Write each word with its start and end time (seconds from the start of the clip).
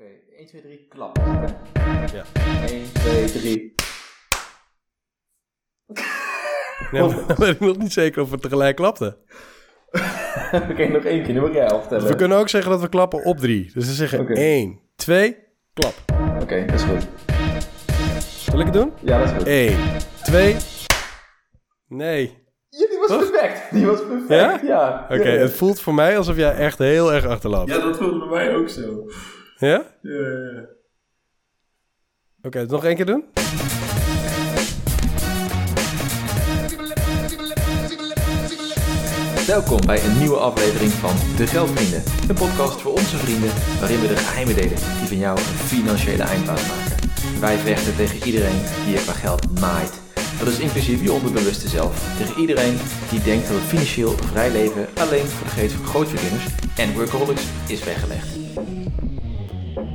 Oké, 0.00 0.12
1, 0.36 0.46
2, 0.46 0.62
3, 0.62 0.86
klap. 0.88 1.16
Ja. 2.12 2.24
1, 2.66 2.92
2, 2.92 3.30
3. 3.30 3.74
Nee, 6.90 7.02
maar 7.02 7.26
dan 7.26 7.36
ben 7.38 7.48
ik 7.48 7.60
nog 7.60 7.78
niet 7.78 7.92
zeker 7.92 8.22
of 8.22 8.30
we 8.30 8.38
tegelijk 8.38 8.76
klapten. 8.76 9.16
Oké, 10.70 10.88
nog 10.88 11.04
één 11.04 11.22
keer. 11.22 11.34
Nu 11.34 11.40
mag 11.40 11.52
jij 11.52 11.70
aftellen. 11.70 12.08
we 12.08 12.14
kunnen 12.14 12.38
ook 12.38 12.48
zeggen 12.48 12.70
dat 12.70 12.80
we 12.80 12.88
klappen 12.88 13.24
op 13.24 13.38
drie. 13.38 13.70
Dus 13.74 13.86
we 13.86 13.92
zeggen 13.92 14.20
Oké. 14.20 14.32
1, 14.32 14.80
2, 14.96 15.36
klap. 15.72 15.94
Oké, 16.42 16.64
dat 16.64 16.74
is 16.74 16.82
goed. 16.82 17.06
Zal 18.22 18.58
ik 18.58 18.64
het 18.64 18.74
doen? 18.74 18.92
Ja, 19.00 19.18
dat 19.18 19.26
is 19.26 19.32
goed. 19.36 19.46
1, 19.46 19.78
2. 20.22 20.56
Nee. 21.88 22.38
Ja, 22.68 22.86
die 22.88 22.98
was 22.98 23.08
Toch? 23.08 23.30
perfect. 23.30 23.72
Die 23.72 23.86
was 23.86 24.06
perfect. 24.06 24.28
Ja? 24.28 24.60
Ja. 24.62 25.06
Oké, 25.10 25.28
ja, 25.28 25.38
het 25.40 25.52
voelt 25.52 25.80
voor 25.80 25.94
mij 25.94 26.16
alsof 26.16 26.36
jij 26.36 26.54
echt 26.54 26.78
heel 26.78 27.12
erg 27.12 27.26
achterloopt. 27.26 27.70
Ja, 27.70 27.78
dat 27.78 27.96
voelde 27.96 28.18
bij 28.18 28.28
mij 28.28 28.54
ook 28.54 28.68
zo. 28.68 29.04
Ja? 29.60 29.84
Ja, 30.02 30.10
ja, 30.10 30.50
ja. 30.54 30.66
Oké, 32.42 32.66
nog 32.66 32.84
één 32.84 32.96
keer 32.96 33.06
doen? 33.06 33.24
Welkom 39.46 39.86
bij 39.86 40.04
een 40.04 40.18
nieuwe 40.18 40.36
aflevering 40.36 40.90
van 40.90 41.36
De 41.36 41.46
Geldvrienden. 41.46 42.02
Een 42.28 42.34
podcast 42.34 42.80
voor 42.80 42.92
onze 42.92 43.16
vrienden 43.16 43.50
waarin 43.80 44.00
we 44.00 44.08
de 44.08 44.16
geheimen 44.16 44.54
delen 44.54 44.76
die 44.98 45.08
van 45.08 45.18
jou 45.18 45.38
een 45.38 45.44
financiële 45.44 46.22
eindbaas 46.22 46.68
maken. 46.68 46.96
Wij 47.40 47.56
vechten 47.58 47.96
tegen 47.96 48.26
iedereen 48.26 48.60
die 48.84 48.94
je 48.94 49.02
qua 49.02 49.12
geld 49.12 49.60
naait. 49.60 50.00
Dat 50.38 50.48
is 50.48 50.58
inclusief 50.58 51.02
je 51.02 51.12
onderbewuste 51.12 51.68
zelf. 51.68 52.16
Tegen 52.18 52.40
iedereen 52.40 52.78
die 53.10 53.22
denkt 53.22 53.48
dat 53.48 53.56
het 53.56 53.66
financieel 53.66 54.10
vrij 54.10 54.50
leven 54.50 54.86
alleen 54.98 55.26
voor 55.26 55.46
de 55.46 55.52
geest 55.52 55.74
van 55.74 55.84
grootverdieners 55.84 56.44
en 56.76 56.92
workaholics 56.92 57.44
is 57.66 57.84
weggelegd. 57.84 58.28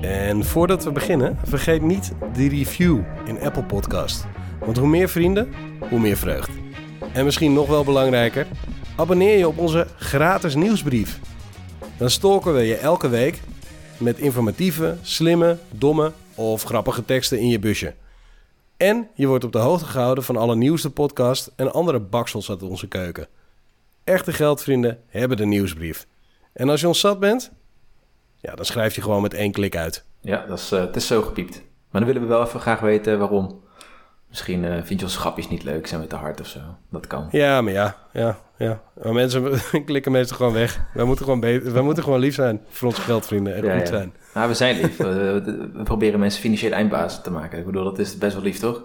En 0.05 0.43
voordat 0.43 0.83
we 0.83 0.91
beginnen, 0.91 1.37
vergeet 1.43 1.81
niet 1.81 2.11
de 2.33 2.47
review 2.47 2.99
in 3.25 3.39
Apple 3.39 3.63
Podcast. 3.63 4.25
Want 4.59 4.77
hoe 4.77 4.87
meer 4.87 5.09
vrienden, 5.09 5.53
hoe 5.89 5.99
meer 5.99 6.17
vreugd. 6.17 6.49
En 7.13 7.25
misschien 7.25 7.53
nog 7.53 7.67
wel 7.67 7.83
belangrijker, 7.83 8.47
abonneer 8.95 9.37
je 9.37 9.47
op 9.47 9.57
onze 9.57 9.87
gratis 9.97 10.55
nieuwsbrief. 10.55 11.19
Dan 11.97 12.09
stalken 12.09 12.53
we 12.53 12.61
je 12.61 12.75
elke 12.75 13.09
week 13.09 13.41
met 13.97 14.17
informatieve, 14.17 14.97
slimme, 15.01 15.57
domme 15.69 16.11
of 16.35 16.63
grappige 16.63 17.05
teksten 17.05 17.39
in 17.39 17.47
je 17.47 17.59
busje. 17.59 17.93
En 18.77 19.07
je 19.13 19.27
wordt 19.27 19.43
op 19.43 19.51
de 19.51 19.57
hoogte 19.57 19.85
gehouden 19.85 20.23
van 20.23 20.37
alle 20.37 20.55
nieuwste 20.55 20.89
podcast 20.89 21.51
en 21.55 21.73
andere 21.73 21.99
baksels 21.99 22.49
uit 22.49 22.63
onze 22.63 22.87
keuken. 22.87 23.27
Echte 24.03 24.33
geldvrienden 24.33 24.99
hebben 25.07 25.37
de 25.37 25.45
nieuwsbrief. 25.45 26.07
En 26.53 26.69
als 26.69 26.81
je 26.81 26.87
ons 26.87 26.99
zat 26.99 27.19
bent, 27.19 27.51
ja, 28.45 28.55
dan 28.55 28.65
schrijf 28.65 28.95
je 28.95 29.01
gewoon 29.01 29.21
met 29.21 29.33
één 29.33 29.51
klik 29.51 29.75
uit. 29.75 30.05
Ja, 30.21 30.45
dat 30.47 30.59
is, 30.59 30.71
eh, 30.71 30.79
het 30.79 30.95
is 30.95 31.07
zo 31.07 31.21
gepiept. 31.21 31.61
Maar 31.91 32.01
dan 32.01 32.13
willen 32.13 32.21
we 32.21 32.27
wel 32.27 32.43
even 32.45 32.59
graag 32.59 32.79
weten 32.79 33.19
waarom. 33.19 33.63
Misschien 34.29 34.65
eh, 34.65 34.83
vind 34.83 34.99
je 34.99 35.05
onze 35.05 35.19
grapjes 35.19 35.49
niet 35.49 35.63
leuk, 35.63 35.87
zijn 35.87 36.01
we 36.01 36.07
te 36.07 36.15
hard 36.15 36.39
of 36.39 36.47
zo. 36.47 36.59
Dat 36.89 37.07
kan. 37.07 37.27
Ja, 37.31 37.61
maar 37.61 37.73
ja, 37.73 37.97
ja, 38.13 38.37
ja. 38.57 38.81
Maar 39.03 39.13
mensen 39.13 39.59
klikken 39.85 40.11
meestal 40.11 40.37
gewoon 40.37 40.53
weg. 40.53 40.79
Wij 40.93 41.05
moeten 41.05 41.25
gewoon, 41.25 41.39
beter, 41.39 41.73
wij 41.73 41.81
moeten 41.81 42.03
gewoon 42.03 42.19
lief 42.19 42.35
zijn 42.35 42.61
voor 42.69 42.87
onze 42.87 43.01
geldvrienden 43.01 43.55
en 43.55 43.63
Ja, 43.63 43.71
goed 43.71 43.87
ja. 43.87 43.95
zijn. 43.95 44.13
Nou, 44.33 44.47
we 44.47 44.53
zijn 44.53 44.81
lief. 44.81 44.97
we, 45.37 45.69
we 45.73 45.83
proberen 45.83 46.19
mensen 46.19 46.41
financieel 46.41 46.71
eindbaas 46.71 47.23
te 47.23 47.31
maken. 47.31 47.59
Ik 47.59 47.65
bedoel, 47.65 47.83
dat 47.83 47.99
is 47.99 48.17
best 48.17 48.33
wel 48.33 48.43
lief, 48.43 48.59
toch? 48.59 48.83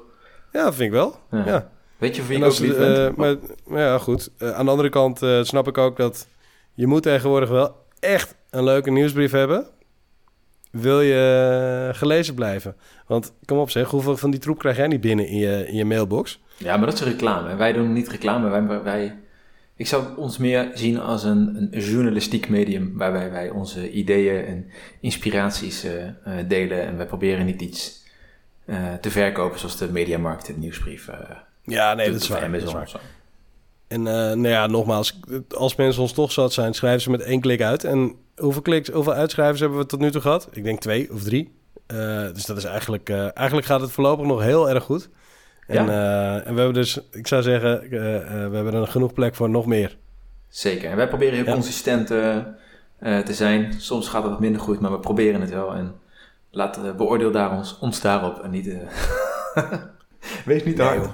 Ja, 0.53 0.65
dat 0.65 0.75
vind 0.75 0.87
ik 0.87 0.95
wel. 0.95 1.17
Ja. 1.31 1.47
Ja. 1.47 1.71
Weet 1.99 2.17
je 2.17 2.23
voor 2.23 2.31
wie 2.31 2.39
ik 2.39 2.53
ook 2.53 2.59
lief 2.59 2.77
eh, 2.77 3.09
maar, 3.17 3.37
maar 3.67 3.81
ja, 3.81 3.99
goed. 3.99 4.31
Aan 4.39 4.65
de 4.65 4.71
andere 4.71 4.89
kant 4.89 5.21
snap 5.43 5.69
ik 5.69 5.79
ook 5.79 5.97
dat 5.97 6.27
je 6.75 6.87
moet 6.87 7.03
tegenwoordig 7.03 7.49
wel 7.49 7.77
echt 7.99 8.35
een 8.51 8.65
leuke 8.65 8.91
nieuwsbrief 8.91 9.31
hebben. 9.31 9.67
Wil 10.71 11.01
je 11.01 11.91
gelezen 11.93 12.35
blijven? 12.35 12.77
Want 13.07 13.33
kom 13.45 13.59
op 13.59 13.71
zeg, 13.71 13.89
hoeveel 13.89 14.17
van 14.17 14.31
die 14.31 14.41
troep 14.41 14.59
krijg 14.59 14.77
jij 14.77 14.87
niet 14.87 15.01
binnen 15.01 15.27
in 15.27 15.37
je, 15.37 15.67
in 15.67 15.77
je 15.77 15.85
mailbox? 15.85 16.41
Ja, 16.57 16.77
maar 16.77 16.87
dat 16.87 16.95
is 16.95 17.03
reclame. 17.03 17.57
Wij 17.57 17.73
doen 17.73 17.93
niet 17.93 18.09
reclame. 18.09 18.49
Wij, 18.49 18.83
wij, 18.83 19.19
ik 19.77 19.87
zou 19.87 20.17
ons 20.17 20.39
meer 20.39 20.71
zien 20.75 21.01
als 21.01 21.25
een, 21.25 21.69
een 21.71 21.81
journalistiek 21.81 22.49
medium... 22.49 22.97
waarbij 22.97 23.31
wij 23.31 23.51
onze 23.51 23.91
ideeën 23.91 24.45
en 24.45 24.71
inspiraties 25.01 25.85
eh, 25.85 26.07
eh, 26.07 26.15
delen. 26.49 26.87
En 26.87 26.97
wij 26.97 27.07
proberen 27.07 27.47
niet 27.47 27.63
iets 27.63 28.05
eh, 28.65 28.95
te 29.01 29.11
verkopen... 29.11 29.59
zoals 29.59 29.77
de 29.77 29.93
mediamarkt 29.93 30.49
en 30.49 30.59
nieuwsbrief. 30.59 31.09
Ja, 31.65 31.95
nee, 31.95 32.11
dat 32.11 32.21
is 32.21 32.29
waar. 32.29 32.53
Dat 32.53 32.63
is 32.63 32.73
waar. 32.73 33.01
En 33.89 34.03
nou 34.03 34.49
ja, 34.49 34.67
nogmaals, 34.67 35.21
als 35.57 35.77
mensen 35.77 36.03
ons 36.03 36.13
toch 36.13 36.33
zat 36.33 36.53
zijn, 36.53 36.75
schrijven 36.75 37.01
ze 37.01 37.11
met 37.11 37.23
één 37.23 37.41
klik 37.41 37.63
uit. 37.63 37.85
En 37.85 38.15
hoeveel 38.41 38.63
kliks, 38.63 38.89
hoeveel 38.89 39.13
uitschrijvers 39.13 39.61
hebben 39.61 39.79
we 39.79 39.87
tot 39.87 40.01
nu 40.01 40.11
toe 40.11 40.21
gehad? 40.21 40.49
Ik 40.53 40.65
denk 40.65 40.81
twee 40.81 41.13
of 41.13 41.23
drie. 41.23 41.59
Eh, 41.87 42.33
dus 42.33 42.45
dat 42.45 42.57
is 42.57 42.65
eigenlijk, 42.65 43.09
eh, 43.09 43.37
eigenlijk 43.37 43.67
gaat 43.67 43.81
het 43.81 43.91
voorlopig 43.91 44.27
nog 44.27 44.43
heel 44.43 44.71
erg 44.71 44.85
goed. 44.85 45.09
En, 45.67 45.89
eh, 45.89 46.35
en 46.35 46.55
we 46.55 46.61
hebben 46.61 46.73
dus, 46.73 47.01
ik 47.13 47.27
zou 47.27 47.43
zeggen, 47.43 47.81
we 47.91 48.57
hebben 48.57 48.75
er 48.75 48.87
genoeg 48.87 49.13
plek 49.13 49.35
voor 49.35 49.51
nog 49.51 49.67
meer. 49.67 49.97
Zeker. 50.49 50.91
En 50.91 50.97
wij 50.97 51.09
proberen 51.09 51.35
heel 51.35 51.45
Ja. 51.45 51.53
consistent 51.53 52.07
te 52.07 53.33
zijn. 53.33 53.75
Soms 53.79 54.09
gaat 54.09 54.23
het 54.23 54.31
wat 54.31 54.41
minder 54.41 54.61
goed, 54.61 54.81
maar 54.81 54.91
we 54.91 54.99
proberen 54.99 55.41
het 55.41 55.51
wel. 55.51 55.75
En 55.75 55.95
laat, 56.51 56.97
beoordeel 56.97 57.31
daar 57.31 57.57
ons, 57.57 57.79
ons 57.79 58.01
daarop 58.01 58.39
en 58.39 58.51
niet... 58.51 58.75
Wees 60.45 60.65
niet 60.65 60.77
te 60.77 60.83
hard. 60.83 61.09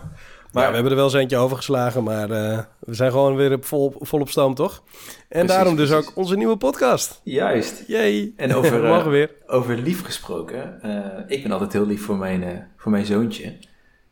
Maar 0.53 0.63
ja, 0.63 0.69
we 0.69 0.75
hebben 0.75 0.93
er 0.93 0.99
wel 0.99 1.05
eens 1.07 1.15
eentje 1.15 1.37
overgeslagen, 1.37 2.03
maar 2.03 2.31
eh, 2.31 2.59
we 2.79 2.95
zijn 2.95 3.11
gewoon 3.11 3.37
weer 3.37 3.53
op 3.53 3.65
vol, 3.65 3.95
vol 4.01 4.21
op 4.21 4.29
stoom, 4.29 4.55
toch? 4.55 4.83
En 4.83 5.25
Precies, 5.29 5.49
daarom 5.49 5.77
dus 5.77 5.89
precies. 5.89 6.09
ook 6.09 6.17
onze 6.17 6.37
nieuwe 6.37 6.57
podcast. 6.57 7.21
Juist. 7.25 7.85
Yay! 7.87 8.33
En 8.37 8.55
over, 8.55 8.81
we 8.83 8.89
eh, 8.89 9.07
weer. 9.07 9.31
Over 9.47 9.77
lief 9.79 10.05
gesproken. 10.05 10.83
eh, 10.83 11.37
ik 11.37 11.43
ben 11.43 11.53
altijd 11.53 11.73
heel 11.73 11.87
lief 11.87 12.05
voor 12.05 12.17
mijn, 12.17 12.69
voor 12.77 12.91
mijn 12.91 13.05
zoontje. 13.07 13.57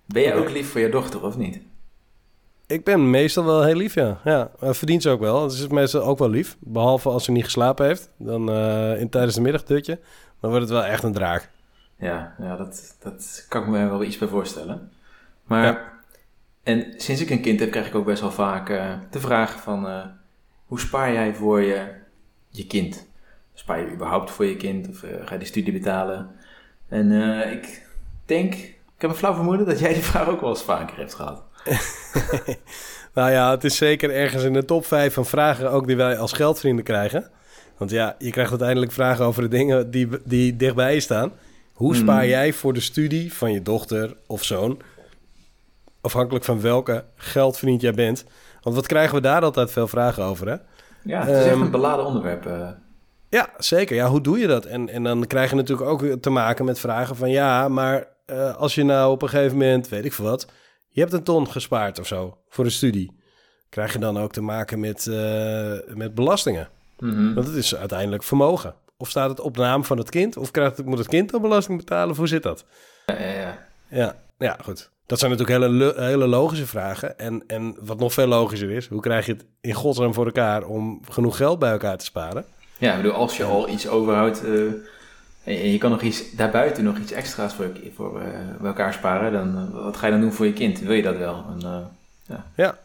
Ben 0.06 0.22
jij 0.22 0.36
ook 0.36 0.50
lief 0.50 0.70
voor 0.70 0.80
je 0.80 0.88
dochter, 0.88 1.22
of 1.24 1.36
niet? 1.36 1.60
Ik 2.66 2.84
ben 2.84 3.10
meestal 3.10 3.44
wel 3.44 3.62
heel 3.64 3.74
lief, 3.76 3.94
ja. 3.94 4.20
ja 4.24 4.50
verdient 4.60 5.02
ze 5.02 5.10
ook 5.10 5.20
wel. 5.20 5.42
Het 5.42 5.52
is 5.52 5.68
meestal 5.68 6.02
ook 6.02 6.18
wel 6.18 6.30
lief. 6.30 6.56
Behalve 6.60 7.08
als 7.08 7.24
ze 7.24 7.32
niet 7.32 7.44
geslapen 7.44 7.86
heeft. 7.86 8.10
Dan 8.18 8.50
in, 8.96 9.08
tijdens 9.08 9.34
de 9.34 9.40
middagdutje. 9.40 9.98
Dan 10.40 10.50
wordt 10.50 10.68
het 10.68 10.74
wel 10.78 10.84
echt 10.84 11.02
een 11.02 11.12
draak. 11.12 11.50
Ja, 11.98 12.34
ja 12.38 12.56
dat, 12.56 12.96
dat 13.02 13.46
kan 13.48 13.62
ik 13.62 13.68
me 13.68 13.88
wel 13.88 14.02
iets 14.02 14.18
bij 14.18 14.28
voorstellen. 14.28 14.90
Maar, 15.44 15.64
Ja. 15.64 15.92
En 16.64 16.94
sinds 16.96 17.20
ik 17.20 17.30
een 17.30 17.40
kind 17.40 17.60
heb, 17.60 17.70
krijg 17.70 17.86
ik 17.86 17.94
ook 17.94 18.04
best 18.04 18.20
wel 18.20 18.30
vaak 18.32 18.68
eh, 18.70 18.92
de 19.10 19.20
vraag 19.20 19.60
van... 19.62 19.88
eh, 19.88 20.04
hoe 20.66 20.80
spaar 20.80 21.12
jij 21.12 21.34
voor 21.34 21.60
je, 21.62 21.84
je 22.48 22.66
kind? 22.66 23.06
Spaar 23.54 23.80
je 23.80 23.92
überhaupt 23.92 24.30
voor 24.30 24.44
je 24.44 24.56
kind? 24.56 24.88
Of 24.88 25.02
eh, 25.02 25.10
ga 25.24 25.32
je 25.32 25.40
de 25.40 25.44
studie 25.46 25.72
betalen? 25.72 26.30
En 26.88 27.12
ik 27.52 27.86
denk, 28.26 28.54
ik 28.54 28.76
heb 28.98 29.10
een 29.10 29.16
flauw 29.16 29.34
vermoeden 29.34 29.66
dat 29.66 29.78
jij 29.78 29.92
die 29.94 30.02
vraag 30.02 30.28
ook 30.28 30.40
wel 30.40 30.50
eens 30.50 30.62
vaker 30.62 30.96
hebt 30.96 31.14
gehad. 31.14 31.42
Nou 33.14 33.30
ja, 33.30 33.50
het 33.50 33.64
is 33.64 33.76
zeker 33.76 34.10
ergens 34.10 34.42
in 34.42 34.52
de 34.52 34.64
top 34.64 34.86
5 34.86 35.14
van 35.14 35.26
vragen 35.26 35.70
ook 35.70 35.86
die 35.86 35.96
wij 35.96 36.18
als 36.18 36.32
geldvrienden 36.32 36.84
krijgen. 36.84 37.30
Want 37.76 37.90
ja, 37.90 38.16
je 38.18 38.30
krijgt 38.30 38.50
uiteindelijk 38.50 38.92
vragen 38.92 39.24
over 39.24 39.42
de 39.42 39.48
dingen 39.48 39.90
die, 39.90 40.08
die 40.24 40.56
dichtbij 40.56 40.94
je 40.94 41.00
staan. 41.00 41.32
Hoe 41.72 41.92
Hmm. 41.94 42.02
spaar 42.02 42.26
jij 42.26 42.52
voor 42.52 42.72
de 42.72 42.80
studie 42.80 43.32
van 43.32 43.52
je 43.52 43.62
dochter 43.62 44.16
of 44.26 44.44
zoon? 44.44 44.80
Afhankelijk 46.04 46.44
van 46.44 46.60
welke 46.60 47.04
geldvriend 47.16 47.80
jij 47.80 47.92
bent. 47.94 48.24
Want 48.62 48.76
wat 48.76 48.86
krijgen 48.86 49.14
we 49.14 49.20
daar 49.20 49.42
altijd 49.42 49.70
veel 49.72 49.88
vragen 49.88 50.22
over, 50.24 50.48
hè? 50.48 50.56
Ja, 51.02 51.20
het 51.20 51.28
is 51.36 51.42
echt 51.44 51.52
Ehm, 51.52 51.60
een 51.60 51.70
beladen 51.70 52.04
onderwerp. 52.04 52.46
eh. 52.46 52.68
Ja, 53.28 53.48
zeker. 53.58 53.96
Ja, 53.96 54.08
hoe 54.08 54.20
doe 54.20 54.38
je 54.38 54.46
dat? 54.46 54.64
En, 54.64 54.88
en 54.88 55.02
dan 55.02 55.26
krijg 55.26 55.50
je 55.50 55.56
natuurlijk 55.56 55.88
ook 55.90 56.04
te 56.20 56.30
maken 56.30 56.64
met 56.64 56.78
vragen 56.78 57.16
van... 57.16 57.30
ja, 57.30 57.68
maar 57.68 58.06
eh, 58.26 58.56
als 58.56 58.74
je 58.74 58.82
nou 58.84 59.10
op 59.12 59.22
een 59.22 59.28
gegeven 59.28 59.56
moment, 59.58 59.88
weet 59.88 60.04
ik 60.04 60.12
veel 60.12 60.24
wat... 60.24 60.46
je 60.88 61.00
hebt 61.00 61.12
een 61.12 61.22
ton 61.22 61.50
gespaard 61.50 61.98
of 61.98 62.06
zo 62.06 62.38
voor 62.48 62.64
een 62.64 62.70
studie... 62.70 63.16
krijg 63.68 63.92
je 63.92 63.98
dan 63.98 64.18
ook 64.18 64.32
te 64.32 64.42
maken 64.42 64.80
met, 64.80 65.06
eh, 65.06 65.72
met 65.94 66.14
belastingen. 66.14 66.68
mhm. 66.98 67.34
Want 67.34 67.46
het 67.46 67.56
is 67.56 67.76
uiteindelijk 67.76 68.22
vermogen. 68.22 68.74
Of 68.96 69.08
staat 69.10 69.30
het 69.30 69.40
op 69.40 69.56
naam 69.56 69.84
van 69.84 69.98
het 69.98 70.10
kind? 70.10 70.36
Of 70.36 70.50
krijgt 70.50 70.84
moet 70.84 70.98
het 70.98 71.08
kind 71.08 71.30
dan 71.30 71.42
belasting 71.42 71.78
betalen? 71.78 72.10
Of 72.10 72.16
hoe 72.16 72.26
zit 72.28 72.42
dat? 72.42 72.64
Ja, 73.06 73.18
ja, 73.18 73.32
ja. 73.32 73.58
Ja, 73.88 74.14
ja 74.38 74.56
goed. 74.62 74.90
Dat 75.06 75.18
zijn 75.18 75.30
natuurlijk 75.30 75.58
hele, 75.58 75.94
hele 75.96 76.26
logische 76.26 76.66
vragen. 76.66 77.18
En, 77.18 77.44
en 77.46 77.76
wat 77.80 77.98
nog 77.98 78.12
veel 78.12 78.26
logischer 78.26 78.70
is... 78.70 78.88
hoe 78.88 79.00
krijg 79.00 79.26
je 79.26 79.32
het 79.32 79.44
in 79.60 79.72
godsnaam 79.72 80.14
voor 80.14 80.26
elkaar... 80.26 80.64
om 80.64 81.00
genoeg 81.08 81.36
geld 81.36 81.58
bij 81.58 81.70
elkaar 81.70 81.98
te 81.98 82.04
sparen? 82.04 82.44
Ja, 82.78 82.90
ik 82.90 83.02
bedoel, 83.02 83.16
als 83.16 83.36
je 83.36 83.44
al 83.44 83.68
iets 83.68 83.88
overhoudt 83.88 84.44
eh, 84.44 84.52
en 85.44 85.70
je 85.70 85.78
kan 85.78 85.90
nog 85.90 86.02
iets 86.02 86.34
daarbuiten 86.36 86.84
nog 86.84 86.98
iets 86.98 87.12
extra's 87.12 87.54
voor, 87.54 87.70
voor 87.94 88.20
eh, 88.20 88.28
bij 88.58 88.66
elkaar 88.66 88.92
sparen, 88.92 89.32
dan 89.32 89.56
eh, 89.56 89.82
wat 89.84 89.96
ga 89.96 90.06
je 90.06 90.12
dan 90.12 90.20
doen 90.20 90.32
voor 90.32 90.46
je 90.46 90.52
kind? 90.52 90.80
Wil 90.80 90.92
je 90.92 91.02
dat 91.02 91.16
wel? 91.16 91.44
En, 91.48 91.90
ja. 92.26 92.46
Ja. 92.54 92.78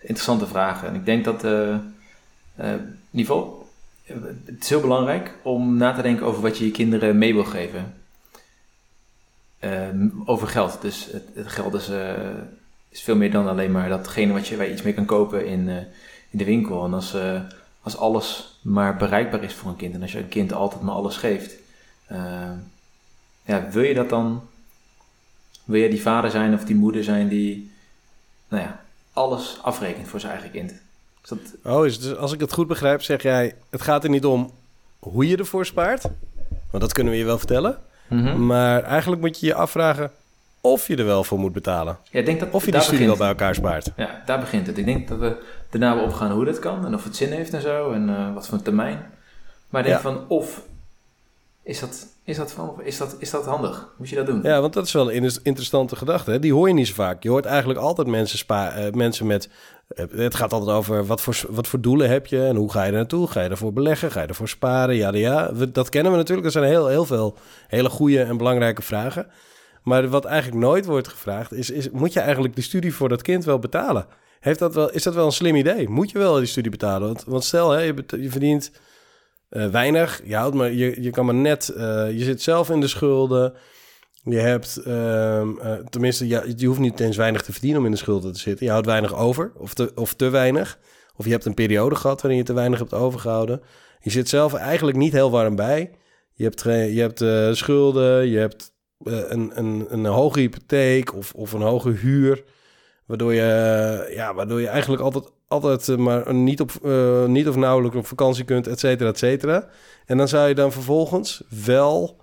Interessante 0.00 0.46
vragen. 0.46 0.88
En 0.88 0.94
ik 0.94 1.04
denk 1.04 1.24
dat, 1.24 1.44
eh, 1.44 1.76
het 4.44 4.62
is 4.62 4.68
heel 4.68 4.80
belangrijk 4.80 5.34
om 5.42 5.76
na 5.76 5.92
te 5.92 6.02
denken 6.02 6.26
over 6.26 6.42
wat 6.42 6.58
je 6.58 6.64
je 6.64 6.70
kinderen 6.70 7.18
mee 7.18 7.34
wil 7.34 7.44
geven. 7.44 7.94
Ehm, 9.60 10.08
over 10.24 10.48
geld. 10.48 10.80
Dus 10.80 11.08
het, 11.12 11.24
het 11.34 11.48
geld 11.48 11.74
is, 11.74 11.88
eh, 11.88 12.12
is 12.88 13.02
veel 13.02 13.16
meer 13.16 13.30
dan 13.30 13.48
alleen 13.48 13.70
maar 13.70 13.88
datgene 13.88 14.32
wat 14.32 14.48
je, 14.48 14.56
waar 14.56 14.66
je 14.66 14.72
iets 14.72 14.82
mee 14.82 14.92
kan 14.92 15.04
kopen 15.04 15.46
in, 15.46 15.68
eh, 15.68 15.76
in 16.30 16.38
de 16.38 16.44
winkel. 16.44 16.84
En 16.84 16.94
als, 16.94 17.14
eh, 17.14 17.40
als 17.82 17.96
alles 17.96 18.58
maar 18.62 18.96
bereikbaar 18.96 19.42
is 19.42 19.54
voor 19.54 19.70
een 19.70 19.76
kind 19.76 19.94
en 19.94 20.02
als 20.02 20.12
je 20.12 20.18
een 20.18 20.28
kind 20.28 20.52
altijd 20.52 20.82
maar 20.82 20.94
alles 20.94 21.16
geeft, 21.16 21.54
ja, 23.44 23.70
wil 23.70 23.82
je 23.82 23.94
dat 23.94 24.08
dan? 24.08 24.42
Wil 25.64 25.80
je 25.80 25.88
die 25.88 26.02
vader 26.02 26.30
zijn 26.30 26.54
of 26.54 26.64
die 26.64 26.76
moeder 26.76 27.04
zijn 27.04 27.28
die, 27.28 27.70
nou 28.48 28.62
ja, 28.62 28.80
alles 29.12 29.58
afrekent 29.62 30.08
voor 30.08 30.20
zijn 30.20 30.32
eigen 30.32 30.50
kind? 30.50 30.70
Is 31.22 31.28
dat... 31.28 31.38
Oh, 31.64 31.86
is 31.86 32.16
als 32.16 32.32
ik 32.32 32.40
het 32.40 32.52
goed 32.52 32.66
begrijp, 32.66 33.02
zeg 33.02 33.22
jij: 33.22 33.54
het 33.70 33.82
gaat 33.82 34.04
er 34.04 34.10
niet 34.10 34.24
om 34.24 34.50
hoe 34.98 35.28
je 35.28 35.36
ervoor 35.36 35.66
spaart, 35.66 36.02
want 36.70 36.82
dat 36.82 36.92
kunnen 36.92 37.12
we 37.12 37.18
je 37.18 37.24
wel 37.24 37.38
vertellen. 37.38 37.78
Mhm. 38.10 38.46
Maar 38.46 38.82
eigenlijk 38.82 39.22
moet 39.22 39.40
je 39.40 39.46
je 39.46 39.54
afvragen 39.54 40.10
of 40.60 40.86
je 40.86 40.96
er 40.96 41.04
wel 41.04 41.24
voor 41.24 41.38
moet 41.38 41.52
betalen. 41.52 41.98
Ja, 42.10 42.18
ik 42.18 42.26
denk 42.26 42.40
dat, 42.40 42.48
of 42.50 42.64
je 42.64 42.70
die 42.70 42.80
studie 42.80 43.06
wel 43.06 43.16
bij 43.16 43.28
elkaar 43.28 43.54
spaart. 43.54 43.90
Ja, 43.96 44.22
daar 44.26 44.40
begint 44.40 44.66
het. 44.66 44.78
Ik 44.78 44.84
denk 44.84 45.08
dat 45.08 45.18
we 45.18 45.36
daarna 45.70 45.94
wel 45.94 46.04
opgaan 46.04 46.30
hoe 46.30 46.44
dat 46.44 46.58
kan 46.58 46.86
en 46.86 46.94
of 46.94 47.04
het 47.04 47.16
zin 47.16 47.32
heeft 47.32 47.54
en 47.54 47.60
zo 47.60 47.92
en 47.92 48.08
uh, 48.08 48.34
wat 48.34 48.46
voor 48.46 48.62
termijn. 48.62 49.06
Maar 49.68 49.80
ik 49.80 49.86
denk 49.86 50.00
van 50.00 50.24
of 50.28 50.62
is 51.62 51.80
dat, 51.80 52.06
is, 52.24 52.36
dat 52.36 52.52
van, 52.52 52.74
is, 52.82 52.96
dat, 52.96 53.16
is 53.18 53.30
dat 53.30 53.44
handig? 53.44 53.88
Moet 53.96 54.08
je 54.08 54.16
dat 54.16 54.26
doen? 54.26 54.42
Ja, 54.42 54.60
want 54.60 54.72
dat 54.72 54.86
is 54.86 54.92
wel 54.92 55.12
een 55.12 55.30
interessante 55.42 55.96
gedachte. 55.96 56.30
Hè? 56.30 56.38
Die 56.38 56.52
hoor 56.52 56.68
je 56.68 56.74
niet 56.74 56.86
zo 56.86 56.94
vaak. 56.94 57.22
Je 57.22 57.28
hoort 57.28 57.44
eigenlijk 57.44 57.78
altijd 57.78 58.06
mensen, 58.06 58.38
spa, 58.38 58.78
uh, 58.78 58.92
mensen 58.92 59.26
met... 59.26 59.48
Uh, 59.94 60.04
het 60.10 60.34
gaat 60.34 60.52
altijd 60.52 60.76
over 60.76 61.06
wat 61.06 61.20
voor, 61.20 61.36
wat 61.48 61.66
voor 61.66 61.80
doelen 61.80 62.08
heb 62.08 62.26
je 62.26 62.46
en 62.46 62.56
hoe 62.56 62.70
ga 62.70 62.82
je 62.82 62.90
er 62.90 62.96
naartoe? 62.96 63.28
Ga 63.28 63.40
je 63.42 63.48
ervoor 63.48 63.72
beleggen? 63.72 64.10
Ga 64.10 64.20
je 64.20 64.26
ervoor 64.26 64.48
sparen? 64.48 64.96
Ja, 64.96 65.14
ja. 65.14 65.50
dat 65.72 65.88
kennen 65.88 66.12
we 66.12 66.18
natuurlijk. 66.18 66.46
Er 66.46 66.52
zijn 66.52 66.64
heel, 66.64 66.86
heel 66.86 67.04
veel 67.04 67.36
hele 67.68 67.88
goede 67.88 68.22
en 68.22 68.36
belangrijke 68.36 68.82
vragen. 68.82 69.26
Maar 69.82 70.08
wat 70.08 70.24
eigenlijk 70.24 70.62
nooit 70.64 70.86
wordt 70.86 71.08
gevraagd 71.08 71.52
is, 71.52 71.70
is... 71.70 71.90
Moet 71.90 72.12
je 72.12 72.20
eigenlijk 72.20 72.54
die 72.54 72.64
studie 72.64 72.94
voor 72.94 73.08
dat 73.08 73.22
kind 73.22 73.44
wel 73.44 73.58
betalen? 73.58 74.06
Heeft 74.40 74.58
dat 74.58 74.74
wel, 74.74 74.90
is 74.90 75.02
dat 75.02 75.14
wel 75.14 75.26
een 75.26 75.32
slim 75.32 75.56
idee? 75.56 75.88
Moet 75.88 76.10
je 76.10 76.18
wel 76.18 76.36
die 76.36 76.46
studie 76.46 76.70
betalen? 76.70 77.06
Want, 77.06 77.24
want 77.24 77.44
stel, 77.44 77.70
hè, 77.70 77.80
je, 77.80 77.94
je 78.06 78.30
verdient 78.30 78.72
uh, 79.50 79.66
weinig. 79.66 80.20
Je, 80.24 80.50
maar, 80.54 80.72
je, 80.72 81.02
je 81.02 81.10
kan 81.10 81.24
maar 81.24 81.34
net... 81.34 81.72
Uh, 81.76 81.82
je 82.12 82.24
zit 82.24 82.42
zelf 82.42 82.70
in 82.70 82.80
de 82.80 82.88
schulden. 82.88 83.54
Je 84.22 84.36
hebt... 84.36 84.82
Uh, 84.86 85.48
tenminste, 85.88 86.26
ja, 86.26 86.44
je 86.56 86.66
hoeft 86.66 86.78
niet 86.78 87.00
eens 87.00 87.16
weinig 87.16 87.42
te 87.42 87.52
verdienen 87.52 87.78
om 87.78 87.84
in 87.84 87.90
de 87.90 87.96
schulden 87.96 88.32
te 88.32 88.38
zitten. 88.38 88.66
Je 88.66 88.72
houdt 88.72 88.86
weinig 88.86 89.14
over. 89.14 89.52
Of 89.56 89.74
te, 89.74 89.92
of 89.94 90.14
te 90.14 90.28
weinig. 90.28 90.78
Of 91.16 91.24
je 91.24 91.30
hebt 91.30 91.44
een 91.44 91.54
periode 91.54 91.94
gehad 91.94 92.20
waarin 92.20 92.38
je 92.38 92.46
te 92.46 92.52
weinig 92.52 92.78
hebt 92.78 92.94
overgehouden. 92.94 93.60
Je 94.00 94.10
zit 94.10 94.28
zelf 94.28 94.54
eigenlijk 94.54 94.96
niet 94.96 95.12
heel 95.12 95.30
warm 95.30 95.56
bij. 95.56 95.90
Je 96.32 96.44
hebt, 96.44 96.62
je 96.62 97.00
hebt 97.00 97.56
schulden. 97.56 98.26
Je 98.26 98.38
hebt 98.38 98.72
een, 99.04 99.50
een, 99.54 99.86
een 99.88 100.04
hoge 100.04 100.40
hypotheek 100.40 101.14
of, 101.14 101.32
of 101.34 101.52
een 101.52 101.62
hoge 101.62 101.90
huur. 101.90 102.44
Waardoor 103.06 103.34
je, 103.34 104.12
ja, 104.14 104.34
waardoor 104.34 104.60
je 104.60 104.68
eigenlijk 104.68 105.02
altijd, 105.02 105.24
altijd 105.48 105.88
eh, 105.88 105.96
maar 105.96 106.34
niet, 106.34 106.60
op, 106.60 106.70
niet 107.26 107.48
of 107.48 107.56
nauwelijks 107.56 107.96
op 107.96 108.06
vakantie 108.06 108.44
kunt, 108.44 108.66
et 108.66 108.78
cetera, 108.78 109.08
et 109.08 109.18
cetera. 109.18 109.68
En 110.06 110.16
dan 110.16 110.28
zou 110.28 110.48
je 110.48 110.54
dan 110.54 110.72
vervolgens 110.72 111.42
wel 111.64 112.19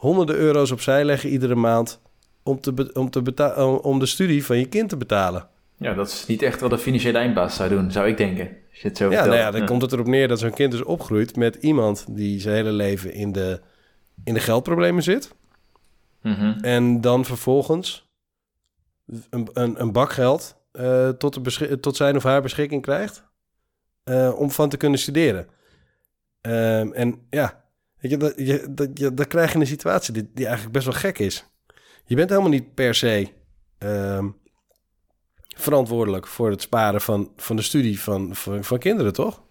honderden 0.00 0.36
euro's 0.36 0.70
opzij 0.70 1.04
leggen 1.04 1.30
iedere 1.30 1.54
maand 1.54 2.00
om, 2.42 2.60
te 2.60 2.90
om, 2.92 3.10
te 3.10 3.80
om 3.82 3.98
de 3.98 4.06
studie 4.06 4.44
van 4.44 4.58
je 4.58 4.66
kind 4.66 4.88
te 4.88 4.96
betalen. 4.96 5.48
Ja, 5.76 5.94
dat 5.94 6.08
is 6.08 6.26
niet 6.26 6.42
echt 6.42 6.60
wat 6.60 6.72
een 6.72 6.78
financiële 6.78 7.18
eindbaas 7.18 7.56
zou 7.56 7.68
doen, 7.68 7.92
zou 7.92 8.08
ik 8.08 8.16
denken. 8.16 8.48
Als 8.70 8.80
je 8.80 8.88
het 8.88 8.96
zo 8.96 9.10
ja, 9.10 9.24
nou 9.24 9.36
ja, 9.36 9.50
dan 9.50 9.66
komt 9.66 9.82
het 9.82 9.92
erop 9.92 10.06
neer 10.06 10.28
dat 10.28 10.38
zo'n 10.38 10.54
kind 10.54 10.72
dus 10.72 10.82
opgroeit 10.82 11.36
met 11.36 11.54
iemand 11.54 12.06
die 12.08 12.40
zijn 12.40 12.54
hele 12.54 12.72
leven 12.72 13.12
in 13.12 13.32
de, 13.32 13.60
in 14.24 14.34
de 14.34 14.40
geldproblemen 14.40 15.02
zit. 15.02 15.34
Mm 16.22 16.56
En 16.60 17.00
dan 17.00 17.24
vervolgens 17.24 18.08
een, 19.30 19.48
een, 19.52 19.80
een 19.80 19.92
bak 19.92 20.12
geld 20.12 20.56
uh, 20.72 21.08
tot, 21.08 21.44
de 21.44 21.80
tot 21.80 21.96
zijn 21.96 22.16
of 22.16 22.22
haar 22.22 22.42
beschikking 22.42 22.82
krijgt 22.82 23.24
uh, 24.04 24.40
om 24.40 24.50
van 24.50 24.68
te 24.68 24.76
kunnen 24.76 24.98
studeren. 24.98 25.46
Um, 26.40 26.92
en 26.92 27.26
ja, 27.30 27.59
weet 28.00 28.10
je, 28.10 28.16
dat, 28.16 28.32
je, 28.36 28.66
dat, 28.70 28.88
je, 28.94 29.14
dan 29.14 29.26
krijg 29.26 29.52
je 29.52 29.58
een 29.58 29.66
situatie 29.66 30.12
die, 30.12 30.30
die 30.34 30.44
eigenlijk 30.44 30.74
best 30.74 30.86
wel 30.86 30.94
gek 30.94 31.18
is. 31.18 31.44
Je 32.04 32.16
bent 32.16 32.30
helemaal 32.30 32.50
niet 32.50 32.74
per 32.74 32.94
se 32.94 33.28
um, 33.78 34.36
verantwoordelijk 35.56 36.26
voor 36.26 36.50
het 36.50 36.62
sparen 36.62 37.00
van, 37.00 37.32
van 37.36 37.56
de 37.56 37.62
studie 37.62 38.00
van, 38.00 38.34
van, 38.34 38.64
van 38.64 38.78
kinderen, 38.78 39.12
toch? 39.12 39.42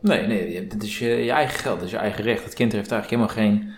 Nee, 0.00 0.26
nee, 0.26 0.68
het 0.68 0.82
is 0.82 0.98
je, 0.98 1.30
eigen 1.30 1.58
geld, 1.58 1.76
dat 1.76 1.84
is 1.84 1.90
je 1.90 1.96
eigen 1.96 2.24
recht. 2.24 2.44
Het 2.44 2.54
kind 2.54 2.72
heeft 2.72 2.90
eigenlijk 2.90 3.22
helemaal 3.22 3.48
geen, 3.48 3.72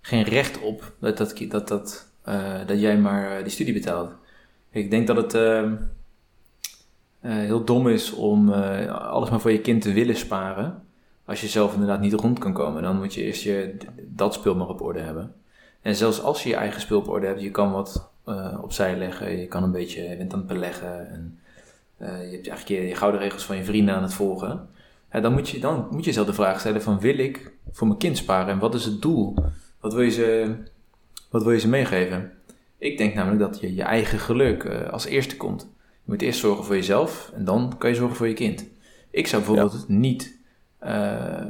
geen 0.00 0.22
recht 0.22 0.60
op 0.60 0.94
dat, 1.00 1.16
dat, 1.16 1.38
dat, 1.48 1.68
dat, 1.68 2.12
uh, 2.28 2.66
dat 2.66 2.80
jij 2.80 2.98
maar 2.98 3.42
die 3.42 3.52
studie 3.52 3.74
betaalt. 3.74 4.12
Ik 4.70 4.90
denk 4.90 5.06
dat 5.06 5.16
het 5.16 5.34
uh, 5.34 5.62
uh, 5.62 5.72
heel 7.22 7.64
dom 7.64 7.88
is 7.88 8.12
om 8.12 8.52
alles 8.88 9.30
maar 9.30 9.40
voor 9.40 9.52
je 9.52 9.60
kind 9.60 9.82
te 9.82 9.92
willen 9.92 10.16
sparen. 10.16 10.82
Als 11.30 11.40
je 11.40 11.48
zelf 11.48 11.72
inderdaad 11.72 12.00
niet 12.00 12.12
rond 12.12 12.38
kan 12.38 12.52
komen. 12.52 12.82
Dan 12.82 12.96
moet 12.96 13.14
je 13.14 13.22
eerst 13.22 13.42
je, 13.42 13.76
dat 14.06 14.34
spul 14.34 14.54
maar 14.54 14.68
op 14.68 14.80
orde 14.80 15.00
hebben. 15.00 15.34
En 15.82 15.94
zelfs 15.96 16.22
als 16.22 16.42
je 16.42 16.48
je 16.48 16.54
eigen 16.54 16.80
spul 16.80 16.98
op 16.98 17.08
orde 17.08 17.26
hebt, 17.26 17.40
je 17.40 17.50
kan 17.50 17.72
wat 17.72 18.10
opzij 18.62 18.96
leggen. 18.96 19.38
Je 19.38 19.46
kan 19.46 19.62
een 19.62 19.72
beetje, 19.72 20.02
je 20.02 20.16
bent 20.16 20.32
aan 20.32 20.38
het 20.38 20.48
beleggen. 20.48 21.10
En, 21.10 21.38
je 21.98 22.06
hebt 22.06 22.48
eigenlijk 22.48 22.68
je, 22.68 22.88
je, 22.88 22.94
gouden 22.94 23.20
regels 23.20 23.44
van 23.44 23.56
je 23.56 23.64
vrienden 23.64 23.94
aan 23.94 24.02
het 24.02 24.14
volgen. 24.14 24.68
dan, 25.10 25.32
moet 25.32 25.48
je, 25.48 25.60
dan 25.60 25.88
moet 25.90 26.04
je 26.04 26.12
zelf 26.12 26.26
de 26.26 26.32
vraag 26.32 26.60
stellen 26.60 26.82
van 26.82 27.00
wil 27.00 27.18
ik 27.18 27.52
voor 27.72 27.86
mijn 27.86 27.98
kind 27.98 28.16
sparen? 28.16 28.52
En 28.52 28.58
wat 28.58 28.74
is 28.74 28.84
het 28.84 29.02
doel? 29.02 29.34
Wat 29.80 29.94
wil 29.94 30.02
je 30.02 30.10
ze, 30.10 30.54
wat 31.30 31.42
wil 31.42 31.52
je 31.52 31.60
ze 31.60 31.68
meegeven? 31.68 32.32
Ik 32.78 32.98
denk 32.98 33.14
namelijk 33.14 33.40
dat 33.40 33.60
je 33.60 33.74
je 33.74 33.82
eigen 33.82 34.18
geluk 34.18 34.64
uh, 34.64 34.88
als 34.88 35.04
eerste 35.04 35.36
komt. 35.36 35.60
Je 35.78 36.10
moet 36.10 36.22
eerst 36.22 36.40
zorgen 36.40 36.64
voor 36.64 36.74
jezelf 36.74 37.32
en 37.34 37.44
dan 37.44 37.74
kan 37.78 37.90
je 37.90 37.96
zorgen 37.96 38.16
voor 38.16 38.28
je 38.28 38.34
kind. 38.34 38.66
Ik 39.10 39.26
zou 39.26 39.42
bijvoorbeeld 39.42 39.88
niet 39.88 40.38
uh, 40.84 41.44